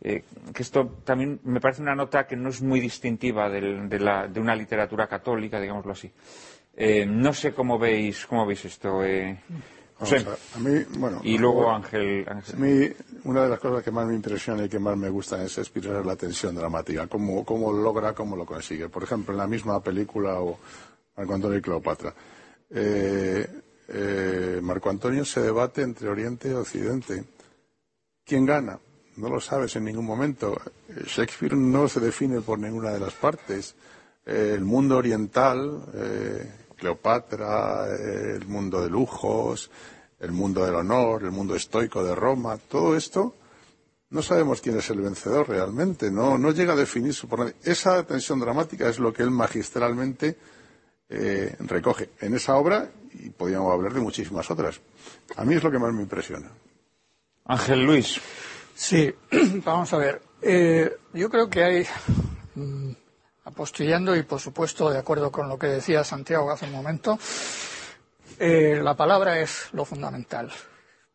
[0.01, 0.23] eh,
[0.55, 4.29] que esto también me parece una nota que no es muy distintiva del- de, la-
[4.29, 6.13] de una literatura católica, digámoslo así.
[6.77, 9.03] Eh, no sé cómo veis, cómo veis esto,
[9.99, 10.19] José.
[10.19, 12.25] A, a mí, bueno, y luego a Ángel.
[12.29, 12.59] Ángel.
[12.59, 12.89] mí,
[13.25, 15.99] una de las cosas que más me impresiona y que más me gusta en Shakespeare
[15.99, 18.89] es la tensión dramática, cómo, cómo lo logra, cómo lo consigue.
[18.89, 20.59] Por ejemplo, en la misma película o
[21.17, 22.15] Marco Antonio y Cleopatra.
[22.71, 23.47] Eh,
[23.89, 27.25] eh, Marco Antonio se debate entre Oriente y Occidente.
[28.25, 28.79] ¿Quién gana?
[29.17, 30.61] No lo sabes en ningún momento.
[31.07, 33.75] Shakespeare no se define por ninguna de las partes.
[34.25, 39.71] Eh, el mundo oriental, eh, Cleopatra, el mundo de lujos,
[40.21, 43.35] el mundo del honor, el mundo estoico de Roma, todo esto
[44.11, 47.55] no sabemos quién es el vencedor realmente, no, no llega a definirse por nadie.
[47.63, 50.37] Esa tensión dramática es lo que él magistralmente
[51.11, 54.81] eh, recoge en esa obra y podríamos hablar de muchísimas otras.
[55.37, 56.51] A mí es lo que más me impresiona.
[57.45, 58.21] Ángel Luis.
[58.75, 59.13] Sí,
[59.65, 60.23] vamos a ver.
[60.41, 61.87] Eh, yo creo que hay,
[62.55, 62.93] mm,
[63.49, 67.19] apostillando y por supuesto de acuerdo con lo que decía Santiago hace un momento,
[68.39, 70.51] eh, la palabra es lo fundamental,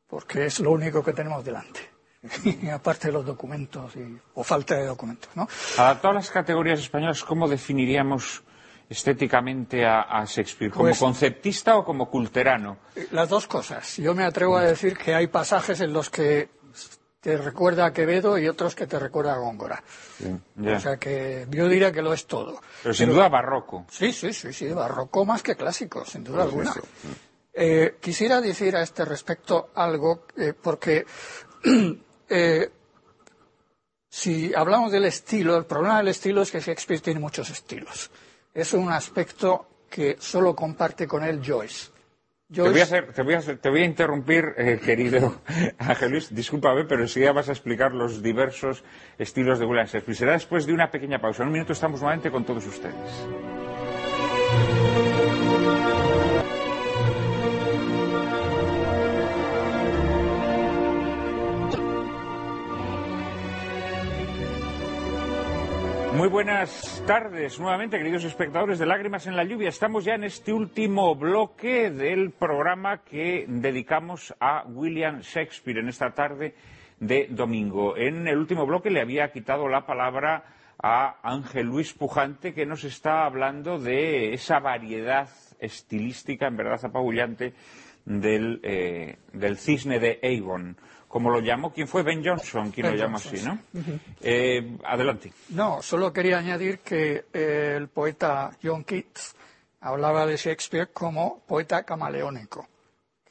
[0.07, 1.79] porque es lo único que tenemos delante.
[2.45, 5.45] Y aparte de los documentos y, o falta de documentos, ¿no?
[5.77, 8.43] Adaptado a las categorías españolas, ¿cómo definiríamos
[8.89, 10.71] estéticamente a, a Shakespeare?
[10.71, 12.77] ¿Como Pues- conceptista o como culterano?
[13.11, 13.97] Las dos cosas.
[13.97, 16.49] Yo me atrevo a decir que hay pasajes en los que
[17.23, 19.81] te recuerda a Quevedo y otros que te recuerda a Góngora.
[20.61, 22.59] O sea que yo diría que lo es todo.
[22.83, 23.85] Pero sin duda barroco.
[23.89, 26.71] Sí, sí, sí, sí, barroco más que clásico, sin duda alguna.
[26.71, 26.81] eso.
[27.53, 31.05] Eh, quisiera decir a este respecto algo, eh, porque
[32.29, 32.71] eh,
[34.09, 38.11] si hablamos del estilo, el problema del estilo es que Shakespeare tiene muchos estilos.
[38.53, 41.92] Es un aspecto que solo comparte con él Joyce.
[42.53, 45.41] Te voy, a Joyce hacer- te, voy a hacer- te voy a interrumpir, eh, querido
[45.79, 48.83] Ángel Luis, discúlpame, pero enseguida vas a explicar los diversos
[49.17, 50.15] estilos de William Shakespeare.
[50.17, 51.43] Será después de una pequeña pausa.
[51.43, 52.93] En un minuto estamos nuevamente con todos ustedes.
[66.23, 69.67] Muy buenas tardes nuevamente, queridos espectadores de Lágrimas en la Lluvia.
[69.67, 76.11] Estamos ya en este último bloque del programa que dedicamos a William Shakespeare en esta
[76.11, 76.55] tarde
[76.97, 77.97] de domingo.
[77.97, 80.45] En el último bloque le había quitado la palabra
[80.81, 85.27] a Ángel Luis Pujante, que nos está hablando de esa variedad
[85.59, 87.53] estilística, en verdad apabullante,
[88.05, 90.77] del, eh, del cisne de Avon.
[91.13, 92.01] Como lo llamó, ¿quién fue?
[92.01, 93.59] Ben Johnson, quien Ben lo llama así, ¿no?
[94.19, 95.31] Eh, adelante.
[95.49, 99.35] No, solo quería añadir que eh, el poeta John Keats
[99.81, 102.67] hablaba de Shakespeare como poeta camaleónico.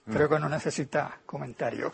[0.08, 1.92] Creo que no necesita comentario.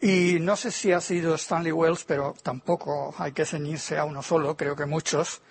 [0.00, 4.22] Y no sé si ha sido Stanley Wells, pero tampoco hay que ceñirse a uno
[4.22, 4.56] solo.
[4.56, 5.42] Creo que muchos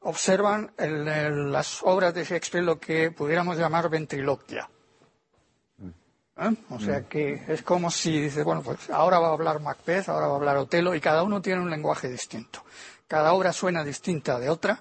[0.00, 4.68] observan en, en las obras de Shakespeare lo que pudiéramos llamar ventriloquia.
[6.40, 6.54] ¿Eh?
[6.70, 10.26] O sea que es como si dice, bueno, pues ahora va a hablar Macbeth, ahora
[10.28, 12.62] va a hablar Otelo, y cada uno tiene un lenguaje distinto.
[13.08, 14.80] Cada obra suena distinta de otra.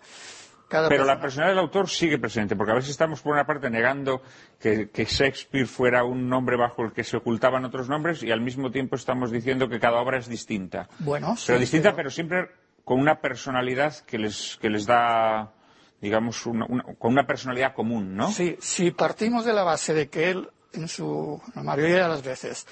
[0.67, 3.45] Cada Pero la persona- personalidad del autor sigue presente, porque a veces estamos por una
[3.45, 4.21] parte negando
[4.59, 8.41] que, que Shakespeare fuera un nombre bajo el que se ocultaban otros nombres y al
[8.41, 10.89] mismo tiempo estamos diciendo que cada obra es distinta.
[10.99, 12.51] Bueno, sí, pero distinta, pero- pero siempre
[12.84, 15.53] con una personalidad que les, que les da,
[16.01, 18.29] digamos, una- una- con una personalidad común, ¿no?
[18.29, 22.23] Sí, si partimos de la base de que él, en su la mayoría de las
[22.23, 22.65] veces,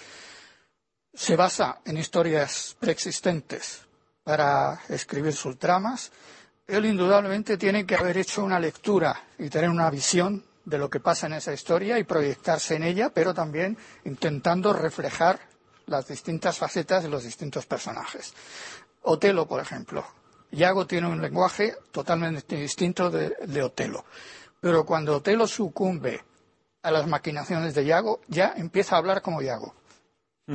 [1.13, 3.81] se basa en historias preexistentes
[4.23, 6.11] para escribir sus dramas,
[6.67, 10.99] él indudablemente tiene que haber hecho una lectura y tener una visión de lo que
[10.99, 15.39] pasa en esa historia y proyectarse en ella, pero también intentando reflejar
[15.85, 18.33] las distintas facetas de los distintos personajes.
[19.03, 20.03] Otelo, por ejemplo.
[20.51, 24.05] Iago tiene un lenguaje totalmente distinto de, de Otelo.
[24.59, 26.23] Pero cuando Otelo sucumbe
[26.85, 29.73] a las maquinaciones de Iago, ya empieza a hablar como Iago.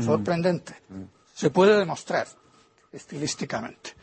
[0.01, 0.75] Sorprendente.
[1.35, 2.29] Se puede demostrar
[2.93, 3.95] estilísticamente.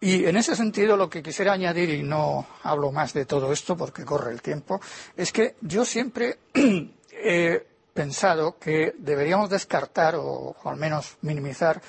[0.00, 3.76] Y en ese sentido lo que quisiera añadir, y no hablo más de todo esto
[3.76, 4.80] porque corre el tiempo,
[5.16, 6.38] es que yo siempre
[7.10, 11.82] he pensado que deberíamos descartar o, o al menos minimizar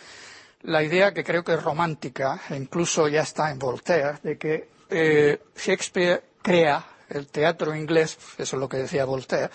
[0.64, 4.70] la idea que creo que es romántica, e incluso ya está en Voltaire, de que
[4.90, 9.50] eh, Shakespeare crea el teatro inglés, eso es lo que decía Voltaire,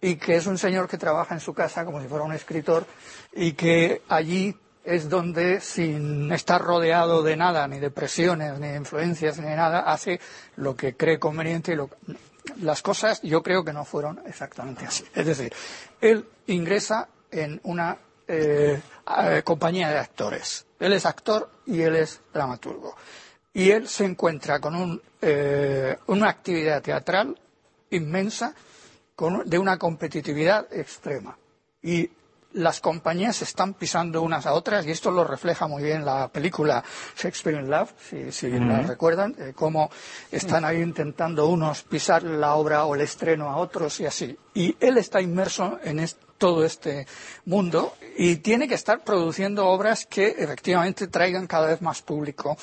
[0.00, 2.86] y que es un señor que trabaja en su casa como si fuera un escritor
[3.32, 8.76] y que allí es donde, sin estar rodeado de nada, ni de presiones, ni de
[8.76, 10.20] influencias, ni de nada, hace
[10.56, 11.74] lo que cree conveniente.
[11.74, 15.04] Y Las cosas yo creo que no fueron exactamente así.
[15.14, 15.52] Es decir,
[16.00, 18.80] él ingresa en una eh,
[19.44, 20.66] compañía de actores.
[20.78, 22.96] Él es actor y él es dramaturgo.
[23.52, 27.36] Y él se encuentra con eh, una actividad teatral
[27.90, 28.54] inmensa,
[29.44, 31.36] de una competitividad extrema.
[31.82, 32.10] Y
[32.54, 36.28] las compañías se están pisando unas a otras y esto lo refleja muy bien la
[36.28, 36.82] película
[37.16, 37.92] Shakespeare in Love,
[38.30, 39.90] si, la recuerdan, eh, cómo
[40.32, 44.36] están ahí intentando unos pisar la obra o el estreno a otros y así.
[44.54, 46.04] Y él está inmerso en
[46.38, 47.06] todo este
[47.44, 52.56] mundo y tiene que estar produciendo obras que efectivamente traigan cada vez más público.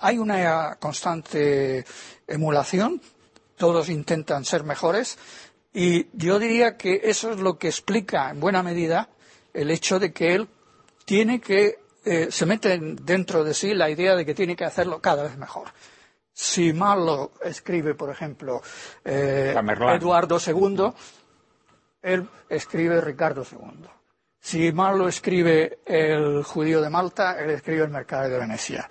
[0.00, 1.84] Hay una constante
[2.26, 3.00] emulación,
[3.56, 5.18] todos intentan ser mejores,
[5.72, 9.10] y yo diría que eso es lo que explica en buena medida
[9.52, 10.48] el hecho de que él
[11.04, 15.00] tiene que eh, se mete dentro de sí la idea de que tiene que hacerlo
[15.00, 15.68] cada vez mejor.
[16.32, 18.62] Si Marlowe escribe, por ejemplo,
[19.04, 19.54] eh,
[19.94, 20.92] Eduardo II,
[22.02, 23.88] él escribe Ricardo II.
[24.38, 28.88] Si Marlowe escribe El judío de Malta, él escribe El mercado de Venecia.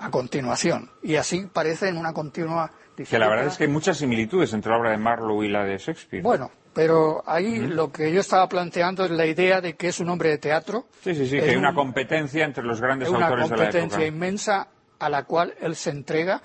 [0.00, 0.90] A continuación.
[1.02, 2.72] Y así parece en una continua
[3.04, 5.64] que la verdad es que hay muchas similitudes entre la obra de Marlowe y la
[5.64, 6.22] de Shakespeare.
[6.22, 10.08] Bueno, pero ahí lo que yo estaba planteando es la idea de que es un
[10.08, 10.86] hombre de teatro.
[11.02, 13.54] Sí, sí, sí, que hay una competencia entre los grandes autores de la época.
[13.54, 14.68] Una competencia inmensa
[14.98, 16.42] a la cual él se entrega.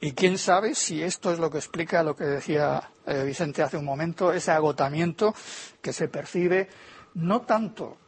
[0.00, 3.76] Y quién sabe si esto es lo que explica lo que decía eh, Vicente hace
[3.76, 5.34] un momento, ese agotamiento
[5.80, 6.68] que se percibe
[7.14, 7.98] no tanto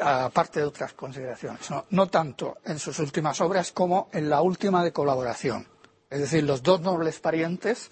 [0.00, 1.60] aparte de otras consideraciones,
[1.90, 5.66] no, tanto en sus últimas obras como en la última de colaboración.
[6.08, 7.90] Es decir, los dos nobles parientes,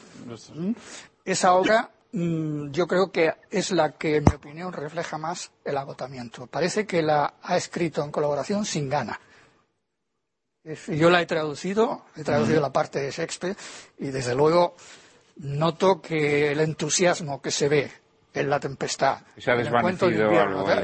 [1.24, 5.76] esa obra mm, yo creo que es la que, en mi opinión, refleja más el
[5.76, 6.46] agotamiento.
[6.46, 9.18] Parece que la ha escrito en colaboración sin gana.
[10.88, 13.56] Yo la he traducido, he traducido la parte de Shakespeare
[13.98, 14.76] y desde luego
[15.36, 17.90] noto que el entusiasmo que se ve
[18.32, 19.18] en La Tempestad.
[19.36, 20.30] Se ha desvanecido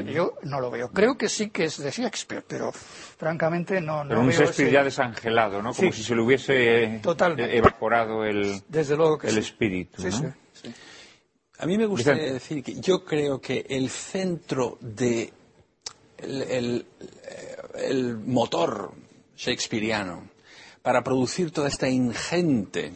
[0.02, 0.90] Yo no lo veo.
[0.90, 5.62] Creo que sí que es de Shakespeare, pero francamente no, pero un Shakespeare ya desangelado,
[5.62, 5.72] ¿no?
[5.72, 10.02] Como si se le hubiese evaporado el, Desde luego que el espíritu.
[11.58, 15.32] A mí me gustaría decir que yo creo que el centro de
[16.18, 16.86] el,
[17.74, 18.92] el motor
[19.36, 20.28] shakespeariano
[20.82, 22.92] para producir toda esta ingente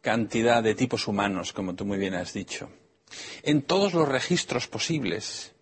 [0.00, 2.68] cantidad de tipos humanos, como tú muy bien has dicho,
[3.42, 5.52] en todos los registros posibles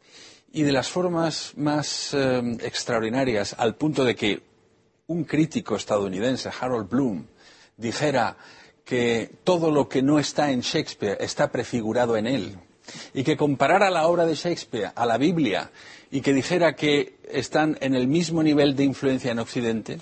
[0.53, 4.43] y de las formas más eh, extraordinarias, al punto de que
[5.07, 7.27] un crítico estadounidense, Harold Bloom,
[7.77, 8.37] dijera
[8.85, 12.59] que todo lo que no está en Shakespeare está prefigurado en él,
[13.13, 15.71] y que comparara la obra de Shakespeare a la Biblia
[16.11, 19.99] y que dijera que están en el mismo nivel de influencia en Occidente.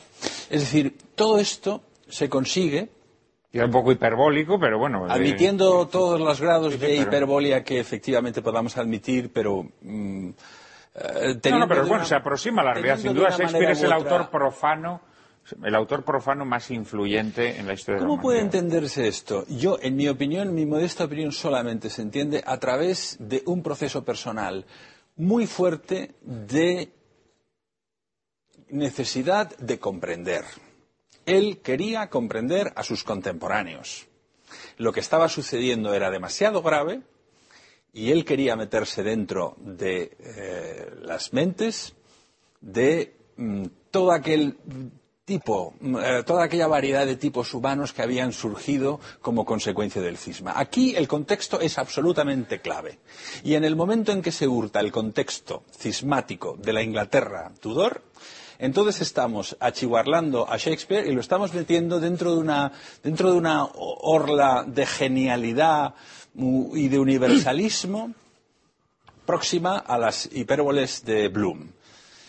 [0.51, 2.91] Es decir, todo esto se consigue
[3.53, 5.07] y un poco hiperbólico, pero bueno.
[5.09, 9.67] Admitiendo todos los grados de hiperbolia que efectivamente podamos admitir, pero.
[9.83, 10.31] Mm,
[10.95, 12.99] eh, no, pero bueno, se aproxima a la realidad.
[12.99, 15.03] Sin duda, Shakespeare es el autor profano.
[15.63, 19.45] El autor profano más influyente en la historia de la ¿Cómo puede entenderse esto?
[19.49, 24.05] Yo, en mi opinión, mi modesta opinión, solamente se entiende a través de un proceso
[24.05, 24.65] personal
[25.17, 26.93] muy fuerte de
[28.69, 30.45] necesidad de comprender.
[31.27, 34.07] Él quería comprender a sus contemporáneos.
[34.77, 37.03] Lo que estaba sucediendo era demasiado grave
[37.93, 41.95] y él quería meterse dentro de eh, las mentes
[42.61, 44.57] de mm, todo aquel
[45.25, 50.17] tipo, mm, eh, toda aquella variedad de tipos humanos que habían surgido como consecuencia del
[50.17, 50.55] cisma.
[50.57, 52.99] Aquí el contexto es absolutamente clave.
[53.45, 58.03] Y en el momento en que se hurta el contexto cismático de la Inglaterra Tudor,
[58.63, 62.71] entonces estamos achihuarlando a Shakespeare y lo estamos metiendo dentro de una,
[63.03, 65.95] de orla de genialidad
[66.37, 68.15] y de universalismo
[69.27, 71.73] próxima a las hipérboles de Bloom.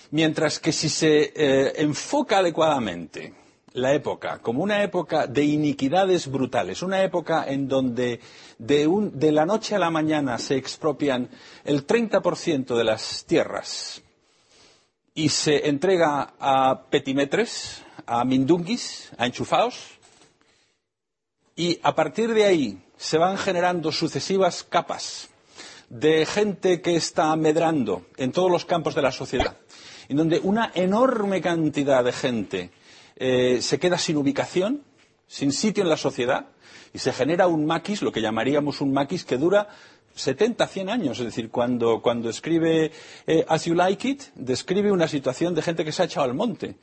[0.10, 3.36] Mientras que si se eh, enfoca adecuadamente
[3.74, 8.20] la época como una época de iniquidades brutales, una época en donde
[8.58, 11.30] de, de la noche a la mañana se expropian
[11.64, 14.02] el 30% de las tierras
[15.14, 20.00] y se entrega a petimetres, a mindunguis, a enchufados,
[21.56, 25.30] y a partir de ahí se van generando sucesivas capas
[25.90, 29.58] de gente que está medrando en todos los campos de la sociedad
[30.10, 32.72] en donde una enorme cantidad de gente
[33.16, 34.84] eh, se queda sin ubicación,
[35.28, 36.48] sin sitio en la sociedad,
[36.94, 39.70] y se genera un maquis, lo que llamaríamos un maquis, que dura
[40.16, 41.20] 70, 100 años.
[41.20, 42.92] Es decir, cuando, cuando escribe
[43.28, 46.34] eh, As You Like It, describe una situación de gente que se ha echado al
[46.34, 46.76] monte.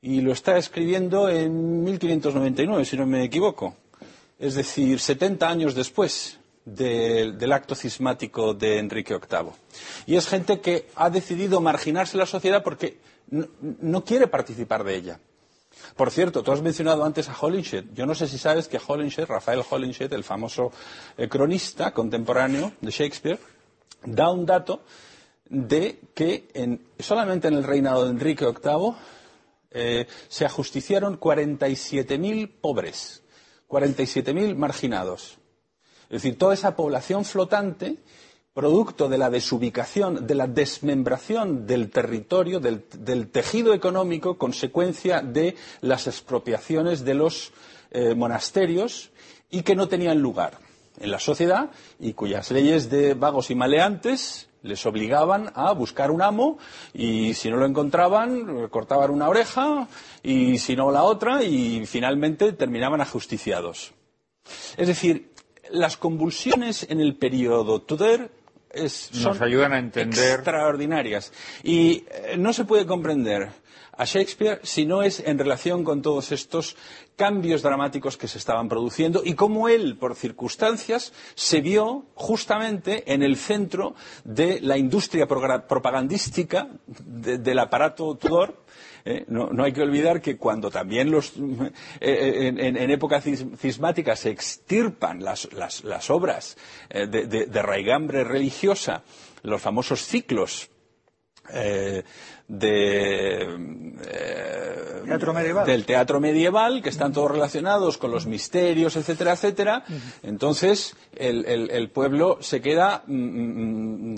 [0.00, 3.76] Y lo está escribiendo en 1599, si no me equivoco.
[4.38, 9.50] Es decir, 70 años después del acto cismático de Enrique VIII.
[10.06, 12.98] Y es gente que ha decidido marginarse la sociedad porque
[13.30, 15.20] no quiere participar de ella.
[15.98, 17.86] Por cierto, tú has mencionado antes a Holinshed.
[17.92, 20.70] Yo no sé si sabes que Holinshed, Rafael Holinshed, el famoso
[21.16, 23.40] eh, cronista contemporáneo de Shakespeare,
[24.04, 24.84] da un dato
[25.50, 28.94] de que solamente en el reinado de Enrique VIII
[29.72, 33.24] eh, se ajusticiaron 47.000 pobres,
[33.68, 35.38] 47.000 marginados.
[36.04, 37.96] Es decir, toda esa población flotante
[38.58, 46.08] producto de la desubicación, de la desmembración del territorio, del, tejido económico, consecuencia de las
[46.08, 47.52] expropiaciones de los
[47.92, 49.12] eh, monasterios
[49.48, 50.58] y que no tenían lugar
[50.98, 51.70] en la sociedad
[52.00, 56.58] y cuyas leyes de vagos y maleantes les obligaban a buscar un amo
[56.92, 59.86] y si no lo encontraban cortaban una oreja
[60.24, 63.92] y si no la otra y finalmente terminaban ajusticiados.
[64.76, 65.30] Es decir,
[65.70, 68.30] las convulsiones en el periodo Tudor
[68.74, 70.34] nos ayudan a entender.
[70.34, 71.32] extraordinarias.
[71.62, 73.50] Y eh, no se puede comprender
[73.98, 76.76] a Shakespeare si no es en relación con todos estos
[77.16, 83.24] cambios dramáticos que se estaban produciendo y cómo él, por circunstancias, se vio justamente en
[83.24, 88.62] el centro de la industria propagandística del aparato Tudor
[89.08, 89.24] ¿eh?
[89.28, 95.22] no, hay que olvidar que cuando también los, eh, eh, en, época cismática se extirpan
[95.22, 95.48] las,
[96.10, 96.56] obras
[96.90, 99.02] de, de, raigambre religiosa,
[99.42, 100.70] los famosos ciclos
[101.52, 102.04] de,
[102.48, 103.46] eh,
[105.06, 105.66] teatro medieval.
[105.66, 109.84] del teatro medieval, que están todos relacionados con los misterios, etcétera, etcétera.
[110.22, 114.16] Entonces, el, pueblo se queda mm, mm, mm,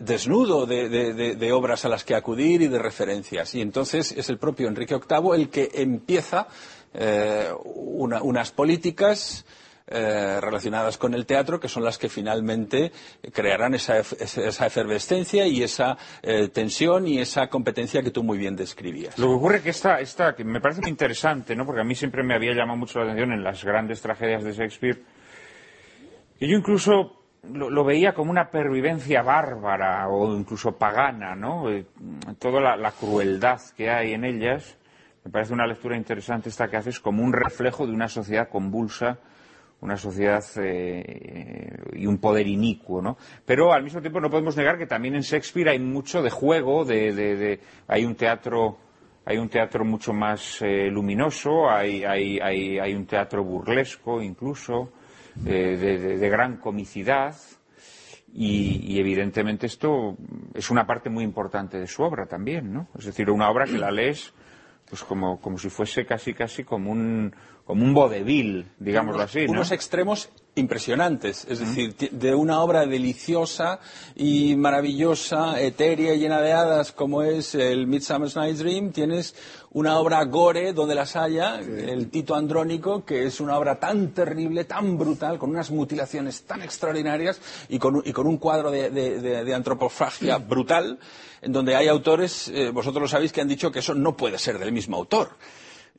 [0.00, 3.54] desnudo de, obras a las que acudir y de referencias.
[3.54, 6.46] Y entonces es el propio Enrique VIII el que empieza
[6.94, 9.44] eh, unas políticas
[9.86, 12.92] eh, relacionadas con el teatro, que son las que finalmente
[13.32, 19.18] crearán esa, efervescencia y esa eh, tensión y esa competencia que tú muy bien describías.
[19.18, 21.66] Lo que ocurre que esta, esta que me parece muy interesante, ¿no?
[21.66, 24.52] porque a mí siempre me había llamado mucho la atención en las grandes tragedias de
[24.52, 25.02] Shakespeare,
[26.38, 31.70] que yo incluso lo, veía como una pervivencia bárbara o incluso pagana, ¿no?
[31.70, 31.86] Eh,
[32.38, 34.78] toda la, crueldad que hay en ellas.
[35.24, 39.18] Me parece una lectura interesante esta que haces como un reflejo de una sociedad convulsa
[39.82, 43.18] una sociedad eh, y un poder inicuo, ¿no?
[43.44, 46.84] Pero al mismo tiempo no podemos negar que también en Shakespeare hay mucho de juego,
[46.84, 48.78] de, hay un teatro
[49.24, 54.92] hay un teatro mucho más eh, luminoso, hay, hay, hay, un teatro burlesco incluso,
[55.46, 57.36] eh, de, gran comicidad,
[58.34, 60.16] y, evidentemente esto
[60.54, 62.88] es una parte muy importante de su obra también, ¿no?
[62.98, 64.34] Es decir, una obra que la lees
[64.88, 67.32] pues como, como si fuese casi casi como un,
[67.64, 69.46] como un vodevil, digámoslo así.
[69.48, 73.80] Unos extremos impresionantes, es decir, de una obra deliciosa
[74.14, 79.34] y maravillosa, etérea, llena de hadas, como es el Midsummer's Night's Dream, tienes
[79.70, 84.64] una obra gore donde las haya, el Tito Andrónico, que es una obra tan terrible,
[84.64, 87.40] tan brutal, con unas mutilaciones tan extraordinarias
[87.70, 90.98] y con, y con un cuadro de, de, antropofagia brutal,
[91.40, 94.38] en donde hay autores, eh, vosotros lo sabéis, que han dicho que eso no puede
[94.38, 95.30] ser del mismo autor.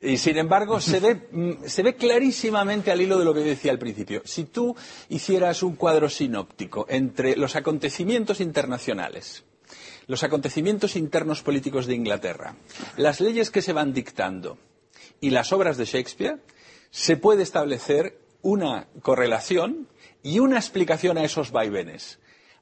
[0.04, 0.78] Y sin embargo,
[1.32, 4.22] mm, se ve, clarísimamente al hilo de lo que decía al principio.
[4.24, 4.76] Si tú
[5.08, 9.44] hicieras un cuadro sinóptico entre los acontecimientos internacionales,
[10.06, 12.56] los acontecimientos internos políticos de Inglaterra,
[12.96, 14.58] las leyes que se van dictando
[15.20, 16.42] y las obras de Shakespeare,
[16.90, 19.88] se puede establecer una correlación
[20.22, 22.18] y una explicación a esos vaivenes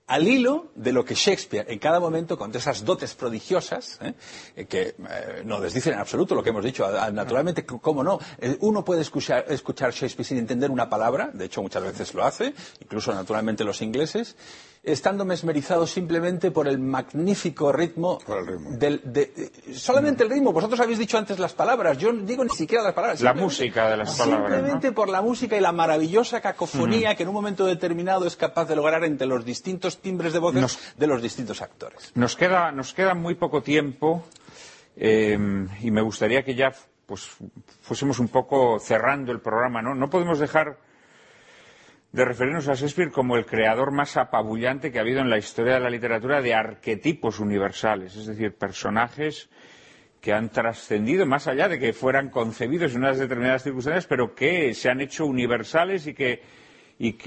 [0.06, 4.66] al hilo de lo que Shakespeare en cada momento, con esas dotes prodigiosas, ¿eh?
[4.66, 8.18] que eh, no les dicen en absoluto lo que hemos dicho, naturalmente, ¿cómo no?
[8.38, 12.24] Eh, uno puede escuchar, escuchar Shakespeare sin entender una palabra, de hecho muchas veces lo
[12.24, 14.36] hace, incluso naturalmente los ingleses,
[14.82, 18.18] estando mesmerizado simplemente por el magnífico ritmo,
[18.78, 20.52] Del, de, solamente el ritmo.
[20.52, 23.20] Vosotros habéis dicho antes las palabras, yo no digo ni siquiera las palabras.
[23.20, 24.52] La música de las palabras.
[24.52, 28.64] Simplemente por la música y la maravillosa cacofonía que en un momento determinado es capaz
[28.64, 32.10] de lograr entre los distintos timbres de voces de los distintos actores.
[32.14, 34.24] Nos queda, nos queda muy poco tiempo
[34.96, 35.38] eh,
[35.80, 36.72] y me gustaría que ya
[37.06, 37.28] pues
[37.82, 39.94] fuésemos un poco cerrando el programa, ¿no?
[39.94, 40.78] No podemos dejar
[42.12, 45.74] de referirnos a Shakespeare como el creador más apabullante que ha habido en la historia
[45.74, 49.48] de la literatura de arquetipos universales, es decir, personajes
[50.20, 54.74] que han trascendido más allá de que fueran concebidos en unas determinadas circunstancias, pero que
[54.74, 56.42] se han hecho universales y que,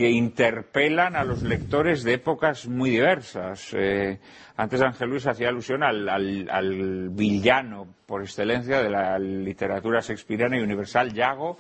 [0.09, 3.73] interpelan a los lectores de épocas muy diversas.
[3.73, 4.19] Eh,
[4.55, 10.57] antes Ángel Luis hacía alusión al, al, al, villano por excelencia de la literatura shakespeariana
[10.57, 11.57] y universal, Yago,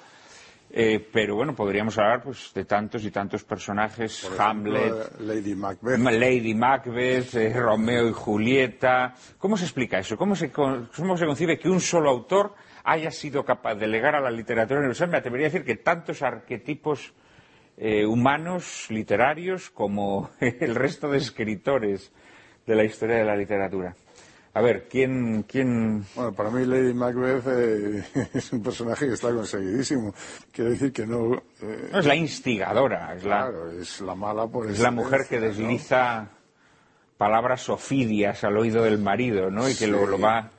[0.77, 5.99] eh, pero bueno, podríamos hablar pues, de tantos y tantos personajes, ejemplo, Hamlet, Lady Macbeth.
[5.99, 9.13] Lady Macbeth, eh, Romeo y Julieta.
[9.37, 10.17] ¿Cómo se explica eso?
[10.17, 14.19] ¿Cómo se, ¿Cómo se concibe que un solo autor haya sido capaz de legar a
[14.19, 15.07] la literatura universal?
[15.07, 17.13] Me atrevería a decir que tantos arquetipos
[17.77, 22.11] eh, humanos, literarios, como el resto de escritores
[22.67, 23.95] de la historia de la literatura.
[24.55, 25.43] A ver, ¿quién...?
[25.43, 26.05] quién...
[26.15, 28.03] Bueno, para mí Lady Macbeth eh,
[28.33, 30.13] es un personaje que está conseguidísimo.
[30.49, 31.35] Quiero decir que no...
[31.61, 33.49] Eh, no es la instigadora, es la...
[33.49, 36.29] Claro, es la mala por Es la mujer que desliza ¿no?
[37.17, 39.67] palabras ofidias al oído del marido, ¿no?
[39.67, 39.87] Y que sí.
[39.87, 40.49] lo, lo, va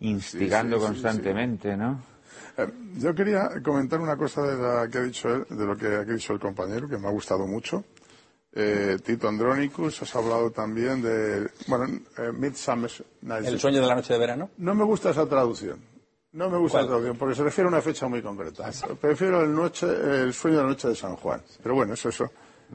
[0.00, 2.02] instigando sí, sí, constantemente, ¿no?
[2.58, 2.66] Eh,
[2.98, 6.04] yo quería comentar una cosa de, la que ha dicho él, de lo que ha
[6.04, 7.84] dicho el compañero, que me ha gustado mucho.
[8.58, 13.44] Eh, Tito Andronicus, has hablado también de, bueno, eh, Midsummer's Night.
[13.44, 14.48] ¿El sueño de la noche de verano?
[14.56, 15.78] No me gusta esa traducción.
[16.32, 16.84] No me gusta ¿Cuál?
[16.84, 18.70] la traducción, porque se refiere a una fecha muy concreta.
[18.98, 21.42] Prefiero el, noche, el sueño de la noche de San Juan.
[21.62, 22.24] Pero bueno, eso, eso,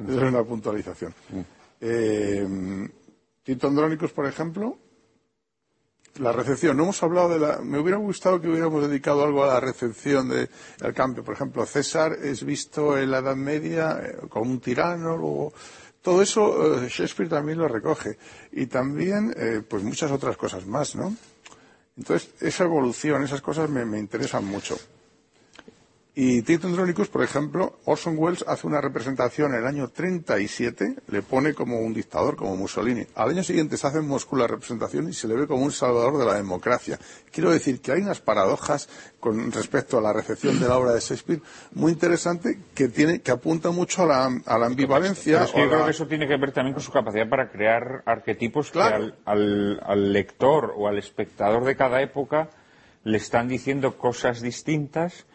[0.07, 1.15] eso es una puntualización.
[1.79, 2.87] Eh,
[3.41, 4.77] Tito Andronicus, por ejemplo,
[6.19, 6.77] la recepción.
[6.77, 7.59] No hemos hablado de la.
[7.59, 11.23] Me hubiera gustado que hubiéramos dedicado algo a la recepción del de, cambio.
[11.23, 15.53] Por ejemplo, César es visto en la Edad Media eh, como un tirano, luego.
[16.01, 18.17] Todo eso eh, Shakespeare también lo recoge.
[18.51, 21.15] Y también, eh, pues muchas otras cosas más, ¿no?
[21.95, 24.77] Entonces, esa evolución, esas cosas me, me interesan mucho.
[26.13, 31.21] Y Tito Andronicus, por ejemplo, Orson Welles hace una representación en el año 37, le
[31.21, 33.07] pone como un dictador, como Mussolini.
[33.15, 35.71] Al año siguiente se hace en Moscú la representación y se le ve como un
[35.71, 36.99] salvador de la democracia.
[37.31, 38.89] Quiero decir que hay unas paradojas
[39.21, 43.31] con respecto a la recepción de la obra de Shakespeare muy interesante que tiene que
[43.31, 45.37] apunta mucho a la, a la ambivalencia.
[45.37, 45.71] Pero es que yo la...
[45.71, 48.97] creo que eso tiene que ver también con su capacidad para crear arquetipos claro.
[48.97, 52.49] que al, al, al lector o al espectador de cada época
[53.05, 55.25] le están diciendo cosas distintas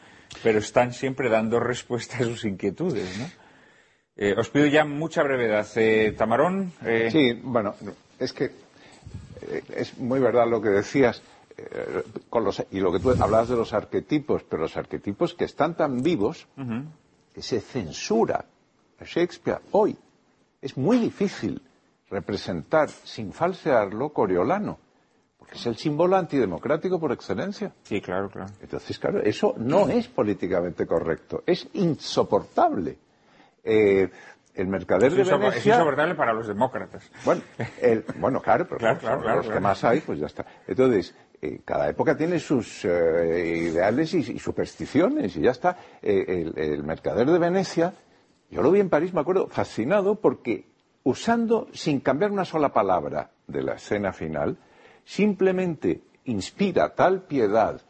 [0.43, 3.27] pero están siempre dando respuesta a sus inquietudes, ¿no?
[4.17, 5.67] Eh, os pido ya mucha brevedad.
[5.77, 6.73] Eh, Tamarón.
[6.85, 7.11] Eh...
[7.11, 7.75] Sí, bueno,
[8.19, 8.51] es que
[9.75, 11.23] es muy verdad lo que decías.
[12.29, 15.75] Con los, y lo que tú hablabas de los arquetipos, pero los arquetipos que están
[15.75, 16.85] tan vivos uh -huh.
[17.35, 18.45] que se censura
[19.01, 19.97] a Shakespeare hoy.
[20.61, 21.63] Es muy difícil
[22.11, 24.79] representar sin falsearlo Coriolano
[25.57, 27.73] es el símbolo antidemocrático por excelencia.
[27.83, 28.53] Sí, claro, claro.
[28.61, 32.99] Entonces, claro, eso no es políticamente correcto, es insoportable.
[33.65, 34.09] Eh,
[34.55, 35.59] el mercader es de Venecia...
[35.59, 37.11] Es insoportable para los demócratas.
[37.25, 37.43] Bueno,
[37.81, 40.47] el, bueno claro, pero claro, claro, claro, los que más hay, pues ya está.
[40.67, 45.77] Entonces, eh, cada época tiene sus eh, ideales y, y, supersticiones y ya está.
[46.01, 46.25] Eh,
[46.55, 47.93] el, el mercader de Venecia,
[48.51, 50.67] yo lo vi en París, me acuerdo, fascinado porque
[51.03, 54.59] usando, sin cambiar una sola palabra de la escena final,
[55.07, 57.81] simplemente inspira tal piedad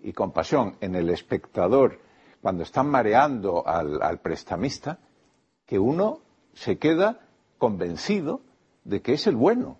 [0.00, 2.00] y compasión en el espectador
[2.40, 4.98] cuando están mareando al, al, prestamista
[5.64, 6.20] que uno
[6.54, 7.20] se queda
[7.58, 8.40] convencido
[8.82, 9.78] de que es el bueno.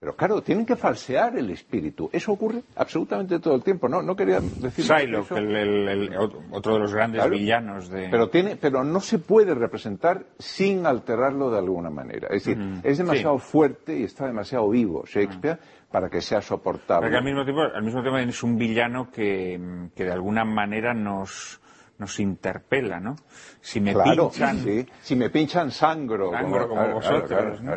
[0.00, 2.08] Pero claro, tienen que falsear el espíritu.
[2.12, 3.88] Eso ocurre absolutamente todo el tiempo.
[3.88, 4.84] No, no quería decir.
[4.84, 6.16] Psylocke, el, el, el,
[6.52, 8.08] otro de los grandes claro, villanos de.
[8.08, 12.28] Pero, tiene, pero no se puede representar sin alterarlo de alguna manera.
[12.28, 13.46] Es decir, es demasiado sí.
[13.46, 15.58] fuerte y está demasiado vivo Shakespeare
[15.90, 17.06] para que sea soportable.
[17.06, 20.94] Porque al mismo tiempo, al mismo tiempo es un villano que, que de alguna manera
[20.94, 21.60] nos
[21.98, 23.16] nos interpela, ¿no?
[23.60, 24.58] Si me claro, pinchan...
[24.58, 24.86] Sí.
[25.00, 26.30] Si me pinchan sangro.
[26.30, 27.76] Sangro como, como vosotros, ¿no?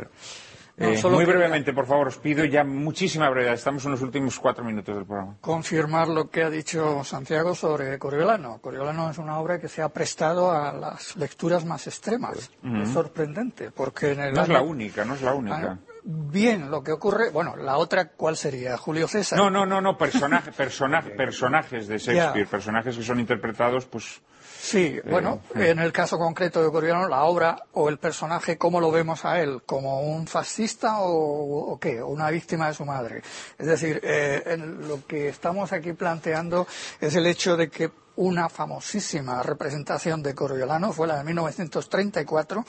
[0.81, 3.53] Eh, muy brevemente, por favor, os pido ya muchísima brevedad.
[3.53, 5.37] Estamos en los últimos cuatro minutos del programa.
[5.41, 8.59] Confirmar lo que ha dicho Santiago sobre Coriolano.
[8.59, 12.51] Coriolano es una obra que se ha prestado a las lecturas más extremas.
[12.63, 12.83] Uh -huh.
[12.83, 14.53] Es sorprendente, porque en el no año...
[14.53, 15.77] es la única, no es la única.
[15.77, 18.77] Ah, bien, lo que ocurre, bueno, la otra, ¿cuál sería?
[18.77, 19.37] Julio César.
[19.37, 22.49] No, no, no, no, personaje, personaje, personajes de Shakespeare, yeah.
[22.49, 24.21] personajes que son interpretados, pues.
[24.61, 25.69] Sí, eh, bueno, eh.
[25.69, 29.41] en el caso concreto de Coriolano, la obra o el personaje, ¿cómo lo vemos a
[29.41, 29.63] él?
[29.65, 31.99] ¿Como un fascista o, o qué?
[31.99, 33.23] ¿O una víctima de su madre?
[33.57, 36.67] Es decir, eh, en lo que estamos aquí planteando
[36.99, 42.63] es el hecho de que una famosísima representación de Coriolano fue la de 1934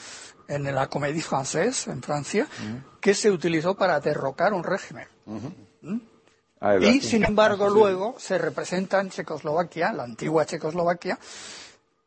[0.48, 3.00] en la Comédie Française en Francia, -huh.
[3.00, 5.08] que se utilizó para derrocar un régimen.
[5.26, 5.54] Uh -huh.
[5.82, 6.00] ¿Mm?
[6.60, 7.74] ah, y sin embargo sí.
[7.74, 11.18] luego se representa en Checoslovaquia, la antigua Checoslovaquia,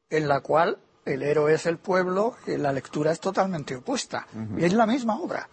[0.10, 4.28] en la cual el héroe es el pueblo, y la lectura es totalmente opuesta.
[4.58, 5.48] Y es la misma obra.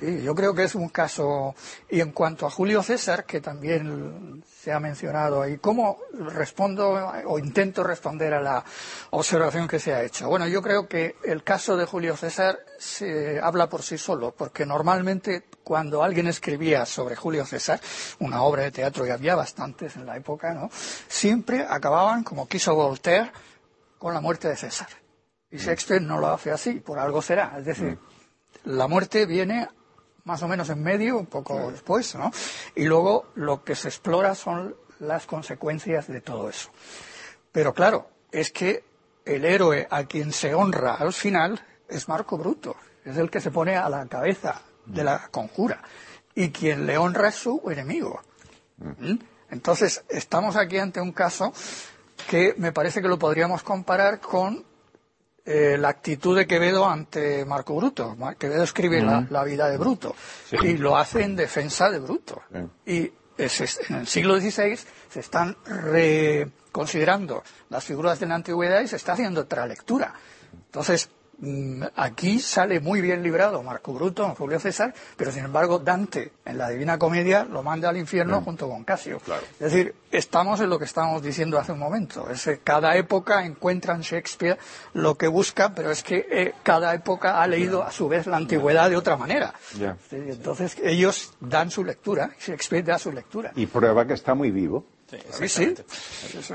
[0.00, 1.54] Sí, yo creo que es un caso.
[1.88, 6.90] Y en cuanto a Julio César, que también se ha mencionado ahí, ¿cómo respondo
[7.26, 8.64] o intento responder a la
[9.10, 10.28] observación que se ha hecho?
[10.28, 14.66] Bueno, yo creo que el caso de Julio César se habla por sí solo, porque
[14.66, 17.80] normalmente cuando alguien escribía sobre Julio César,
[18.18, 20.68] una obra de teatro, y había bastantes en la época, ¿no?
[20.72, 23.30] Siempre acababan, como quiso Voltaire,
[24.00, 24.88] con la muerte de César.
[25.50, 27.54] Y Shakespeare no lo hace así, por algo será.
[27.58, 27.98] Es decir,
[28.64, 29.68] la muerte viene
[30.24, 32.32] más o menos en medio, un poco después, ¿no?
[32.74, 36.70] Y luego lo que se explora son las consecuencias de todo eso.
[37.52, 38.84] Pero claro, es que
[39.26, 43.50] el héroe a quien se honra al final es Marco Bruto, es el que se
[43.50, 45.82] pone a la cabeza de la conjura.
[46.34, 48.22] Y quien le honra es su enemigo.
[48.78, 49.16] ¿Mm?
[49.50, 51.52] Entonces, estamos aquí ante un caso
[52.30, 54.64] que me parece que lo podríamos comparar con
[55.44, 58.16] eh, la actitud de Quevedo ante Marco Bruto.
[58.38, 60.14] Quevedo escribe la, la vida de Bruto
[60.62, 62.40] y lo hace en defensa de Bruto.
[62.86, 64.78] Y es- es- en el siglo XVI
[65.08, 70.14] se están reconsiderando las figuras de la antigüedad y se está haciendo otra lectura.
[70.66, 71.08] Entonces,
[71.96, 76.68] aquí sale muy bien librado Marco Bruto Julio César, pero sin embargo Dante en la
[76.68, 79.20] Divina Comedia lo manda al infierno junto con Casio.
[79.54, 82.28] Es decir, estamos en lo que estábamos diciendo hace un momento.
[82.30, 84.58] Es, eh, cada época encuentra en Shakespeare
[84.94, 88.36] lo que busca, pero es que eh, cada época ha leído a su vez la
[88.36, 89.54] antigüedad de otra manera.
[90.10, 93.52] Entonces ellos dan su lectura, Shakespeare da su lectura.
[93.56, 94.84] Y prueba que está muy vivo.
[95.32, 95.74] Sí, sí.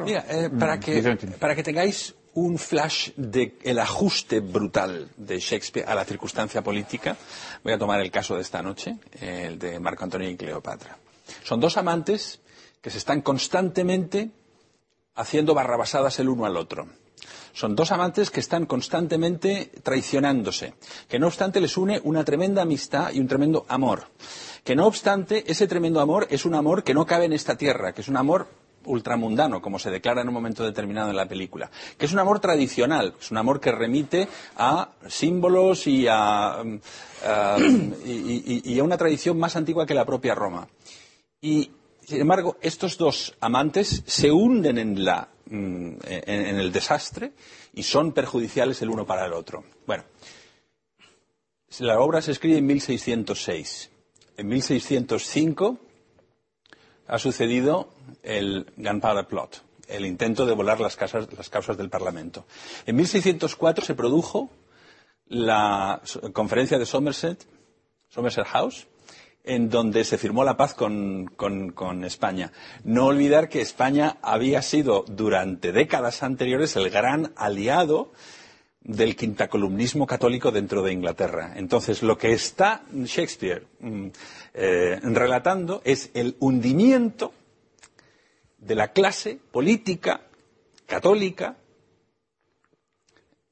[0.06, 1.28] Mira, eh, para, que, Vicente.
[1.28, 7.16] para que tengáis un flash del el ajuste brutal de Shakespeare a la circunstancia política,
[7.64, 10.98] voy a tomar el caso de esta noche, el de Marco Antonio y Cleopatra.
[11.44, 12.40] Son dos amantes
[12.82, 14.32] que se están constantemente
[15.16, 16.88] haciendo barrabasadas el uno al otro.
[17.54, 20.74] Son dos amantes que están constantemente traicionándose,
[21.08, 24.10] que no obstante les une una tremenda amistad y un tremendo amor.
[24.66, 27.94] Que no obstante, ese tremendo amor es un amor que no cabe en esta tierra,
[27.94, 28.50] que es un amor
[28.86, 32.40] ultramundano, como se declara en un momento determinado en la película, que es un amor
[32.40, 36.80] tradicional, es un amor que remite a símbolos y a, mm,
[37.26, 37.58] a-
[38.06, 40.68] y- a una tradición más antigua que la propia Roma.
[41.42, 41.72] Y,
[42.04, 47.34] sin embargo, estos dos amantes se hunden en, la, mm, en el desastre
[47.74, 49.64] y son perjudiciales el uno para el otro.
[49.86, 50.04] Bueno,
[51.80, 53.90] la obra se escribe en 1606.
[54.38, 55.78] En 1605
[57.08, 57.90] ha sucedido
[58.24, 62.46] el Gunpowder Plot, el intento de volar las, casas- las causas del Parlamento.
[62.86, 64.50] En 1604 se produjo
[65.28, 66.02] la
[66.34, 67.46] conferencia de Somerset,
[68.10, 68.88] Somerset House,
[69.44, 72.52] en donde se firmó la paz con- con España.
[72.84, 78.12] No olvidar que España había sido durante décadas anteriores el gran aliado
[78.86, 81.54] del quintacolumnismo católico dentro de Inglaterra.
[81.56, 84.08] Entonces, lo que está Shakespeare mm,
[84.54, 87.34] eh, relatando es el hundimiento
[88.60, 90.22] de la clase política
[90.86, 91.58] católica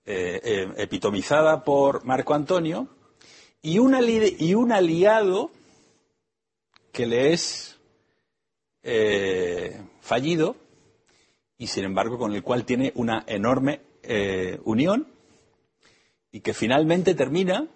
[0.05, 2.87] eh, eh, epitomizada por Marco Antonio
[3.63, 3.95] y un,
[4.71, 5.49] aliado
[6.91, 7.79] que le es
[10.01, 10.57] fallido
[11.57, 13.79] y sin embargo con el cual tiene una enorme
[14.65, 15.12] unión
[16.33, 17.67] y que finalmente termina,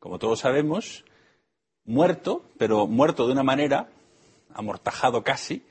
[0.00, 1.04] como todos sabemos,
[1.84, 3.88] muerto, pero muerto de una manera,
[4.52, 5.64] amortajado casi,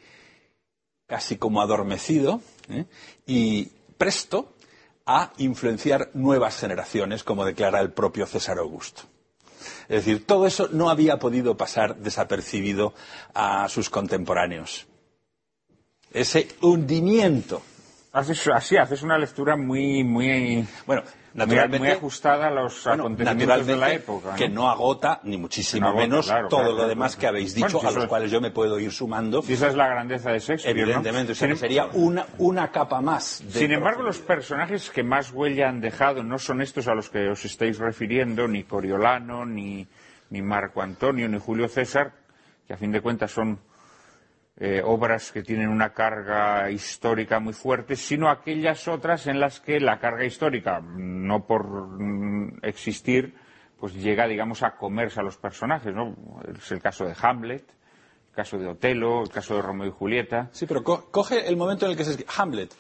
[1.06, 2.86] casi como adormecido, ¿eh?
[3.28, 3.66] y
[3.98, 4.54] presto
[5.06, 9.04] a influenciar nuevas generaciones, como declara el propio César Augusto.
[9.90, 12.94] Es decir, todo eso no había podido pasar desapercibido
[13.34, 14.88] a sus contemporáneos.
[16.14, 17.62] Ese hundimiento.
[18.14, 21.02] Haces, así, haces una lectura muy, muy, Bueno,
[21.34, 21.80] naturalmente.
[21.80, 24.36] muy ajustada a los Bueno, acontecimientos de la época.
[24.36, 27.28] que no agota, ni muchísimo no agota, menos, claro, todo claro, lo claro, demás que
[27.28, 29.42] habéis Bueno, dicho, si a los es- cuales yo me puedo ir sumando.
[29.48, 30.76] Esa es la grandeza de Shakespeare.
[30.76, 30.82] ¿no?
[30.84, 33.42] Evidentemente, o sea, Sin- que sería una, una capa más.
[33.46, 37.10] de Sin embargo, los personajes que más huella han dejado no son estos a los
[37.10, 39.88] que os estáis refiriendo, ni Coriolano, ni,
[40.32, 42.12] ni Marco Antonio, ni Julio César,
[42.68, 43.58] que a fin de cuentas son
[44.64, 49.80] eh, obras que tienen una carga histórica muy fuerte, sino aquellas otras en las que
[49.80, 51.66] la carga histórica, no por
[52.00, 53.34] mm, existir,
[53.80, 56.16] pues llega, digamos, a comerse a los personajes, ¿no?
[56.56, 57.64] Es el caso de Hamlet,
[58.30, 60.50] el caso de Otelo, el caso de Romeo y Julieta.
[60.52, 62.30] Sí, pero co- coge el momento en el que se escribe.
[62.38, 62.72] Hamlet,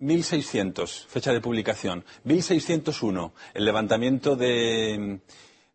[0.00, 2.04] 1600, fecha de publicación.
[2.24, 5.20] 1601, el levantamiento de,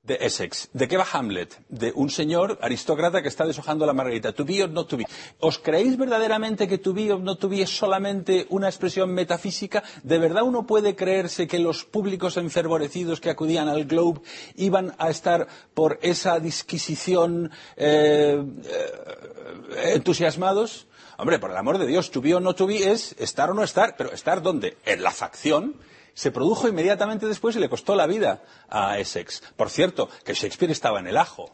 [0.04, 0.70] de Essex.
[0.74, 1.62] ¿De qué va Hamlet?
[1.70, 4.34] De un señor aristócrata que está deshojando la margarita.
[4.34, 4.92] To be or not.
[5.40, 9.84] ¿Os creéis verdaderamente que to be or not to be es solamente una expresión metafísica?
[10.02, 14.22] ¿De verdad uno puede creerse que los públicos enfervorecidos que acudían al Globe
[14.56, 20.88] iban a estar por esa disquisición eh, eh, entusiasmados?
[21.18, 23.54] Hombre, por el amor de Dios, to be or not to be es estar o
[23.54, 24.78] no estar, pero estar dónde?
[24.84, 25.76] En la facción
[26.14, 29.42] se produjo inmediatamente después y le costó la vida a Essex.
[29.56, 31.52] Por cierto, que Shakespeare estaba en el ajo.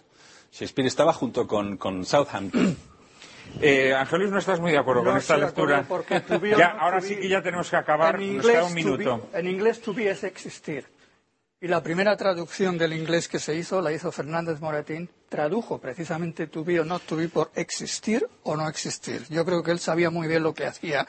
[0.52, 2.78] Shakespeare estaba junto con, con Southampton.
[3.62, 3.94] Eh,
[4.30, 5.86] no estás muy de acuerdo No con esta lectura.
[5.88, 6.22] porque
[6.58, 8.22] Ya, ahora sí que ya tenemos que acabar.
[8.22, 9.30] En Nos queda inglés, un to minuto.
[9.32, 10.86] be- en inglés, to be es existir.
[11.62, 16.48] Y la primera traducción del inglés que se hizo la hizo Fernández Moratín, tradujo precisamente
[16.48, 19.24] to be o not to be por existir o no existir.
[19.30, 21.08] Yo creo que él sabía muy bien lo que hacía.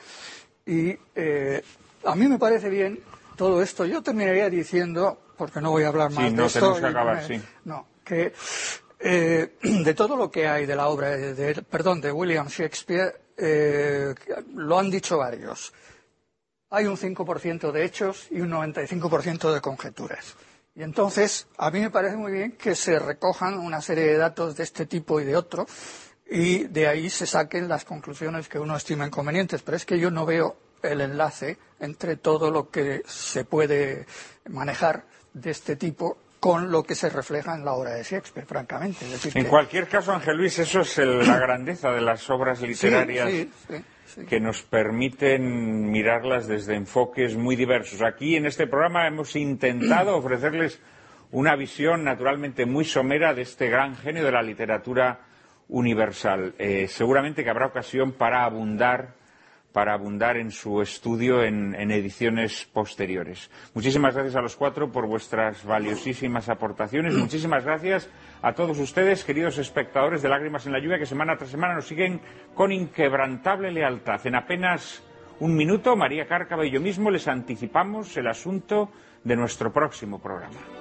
[0.64, 1.62] Y eh,
[2.04, 3.00] a mí me parece bien
[3.39, 3.86] todo esto.
[3.86, 6.59] Yo terminaría diciendo, porque no voy a hablar Sí, más no, de esto.
[6.59, 7.43] tenemos que y acabar, sí.
[7.65, 8.35] No, que
[9.01, 13.15] eh, de todo lo que hay de la obra de, de- perdón, de William Shakespeare,
[13.39, 14.15] eh,
[14.55, 15.73] lo han dicho varios
[16.70, 20.35] hay un 5% de hechos y un 95% de conjeturas.
[20.74, 24.55] Y entonces, a mí me parece muy bien que se recojan una serie de datos
[24.55, 25.66] de este tipo y de otro
[26.31, 29.62] y de ahí se saquen las conclusiones que uno estima convenientes.
[29.62, 34.06] Pero es que yo no veo el enlace entre todo lo que se puede
[34.48, 39.05] manejar de este tipo con lo que se refleja en la obra de Shakespeare, francamente.
[39.05, 42.28] Es decir, En que- cualquier caso, Ángel Luis, eso es el- la grandeza de las
[42.30, 43.74] obras literarias sí, sí,
[44.06, 44.24] sí.
[44.24, 48.02] que nos permiten mirarlas desde enfoques muy diversos.
[48.02, 50.80] Aquí en este programa hemos intentado ofrecerles
[51.32, 55.20] una visión naturalmente muy somera de este gran genio de la literatura
[55.68, 56.55] universal.
[56.59, 59.14] Eh, seguramente que habrá ocasión para abundar
[59.78, 63.48] para abundar en su estudio en, en ediciones posteriores.
[63.74, 67.14] Muchísimas gracias a los cuatro por vuestras valiosísimas aportaciones.
[67.16, 68.10] Muchísimas gracias
[68.42, 71.86] a todos ustedes, queridos espectadores de Lágrimas en la Lluvia, que semana tras semana nos
[71.86, 72.20] siguen
[72.56, 74.20] con inquebrantable lealtad.
[74.26, 75.00] En apenas
[75.38, 78.90] un minuto, María Cárcava y yo mismo les anticipamos el asunto
[79.22, 80.77] de nuestro próximo programa.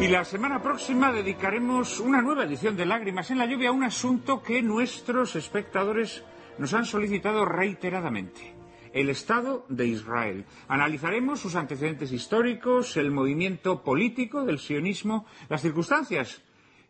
[0.00, 3.82] Y la semana próxima dedicaremos una nueva edición de Lágrimas en la Lluvia a un
[3.82, 6.22] asunto que nuestros espectadores
[6.56, 8.54] nos han solicitado reiteradamente.
[8.92, 10.44] El Estado de Israel.
[10.68, 16.42] Analizaremos sus antecedentes históricos, el movimiento político del sionismo, las circunstancias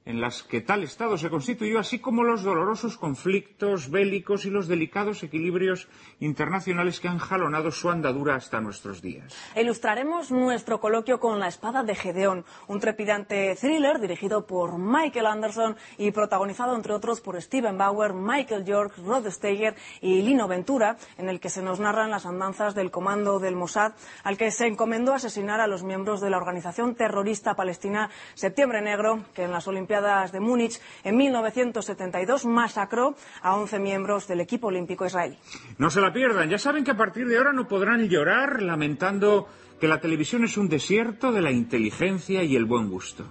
[0.09, 4.67] en las que tal Estado se constituyó, así como los dolorosos conflictos bélicos y los
[4.67, 5.87] delicados equilibrios
[6.19, 9.37] internacionales que han jalonado su andadura hasta nuestros días.
[9.55, 15.77] Ilustraremos nuestro coloquio con La espada de Gedeón, un trepidante thriller dirigido por Michael Anderson
[15.99, 21.29] y protagonizado, entre otros, por Steven Bauer, Michael York, Rod Steiger y Lino Ventura, en
[21.29, 23.93] el que se nos narran las andanzas del comando del Mossad,
[24.25, 29.25] al que se encomendó asesinar a los miembros de la organización terrorista palestina Septiembre Negro,
[29.35, 29.67] que en las
[29.99, 35.37] De Múnich en 1972 masacró a 11 miembros del equipo olímpico israelí.
[35.79, 36.49] No se la pierdan.
[36.49, 39.49] Ya saben que a partir de ahora no podrán llorar lamentando
[39.81, 43.25] que la televisión es un desierto de la inteligencia y el buen gusto.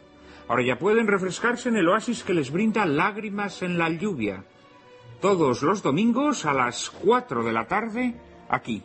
[0.48, 4.44] Ahora ya pueden refrescarse en el oasis que les brinda lágrimas en la lluvia.
[5.22, 8.16] Todos los domingos a las 4 de la tarde,
[8.50, 8.84] aquí,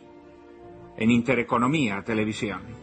[0.97, 2.82] en Intereconomía Televisión.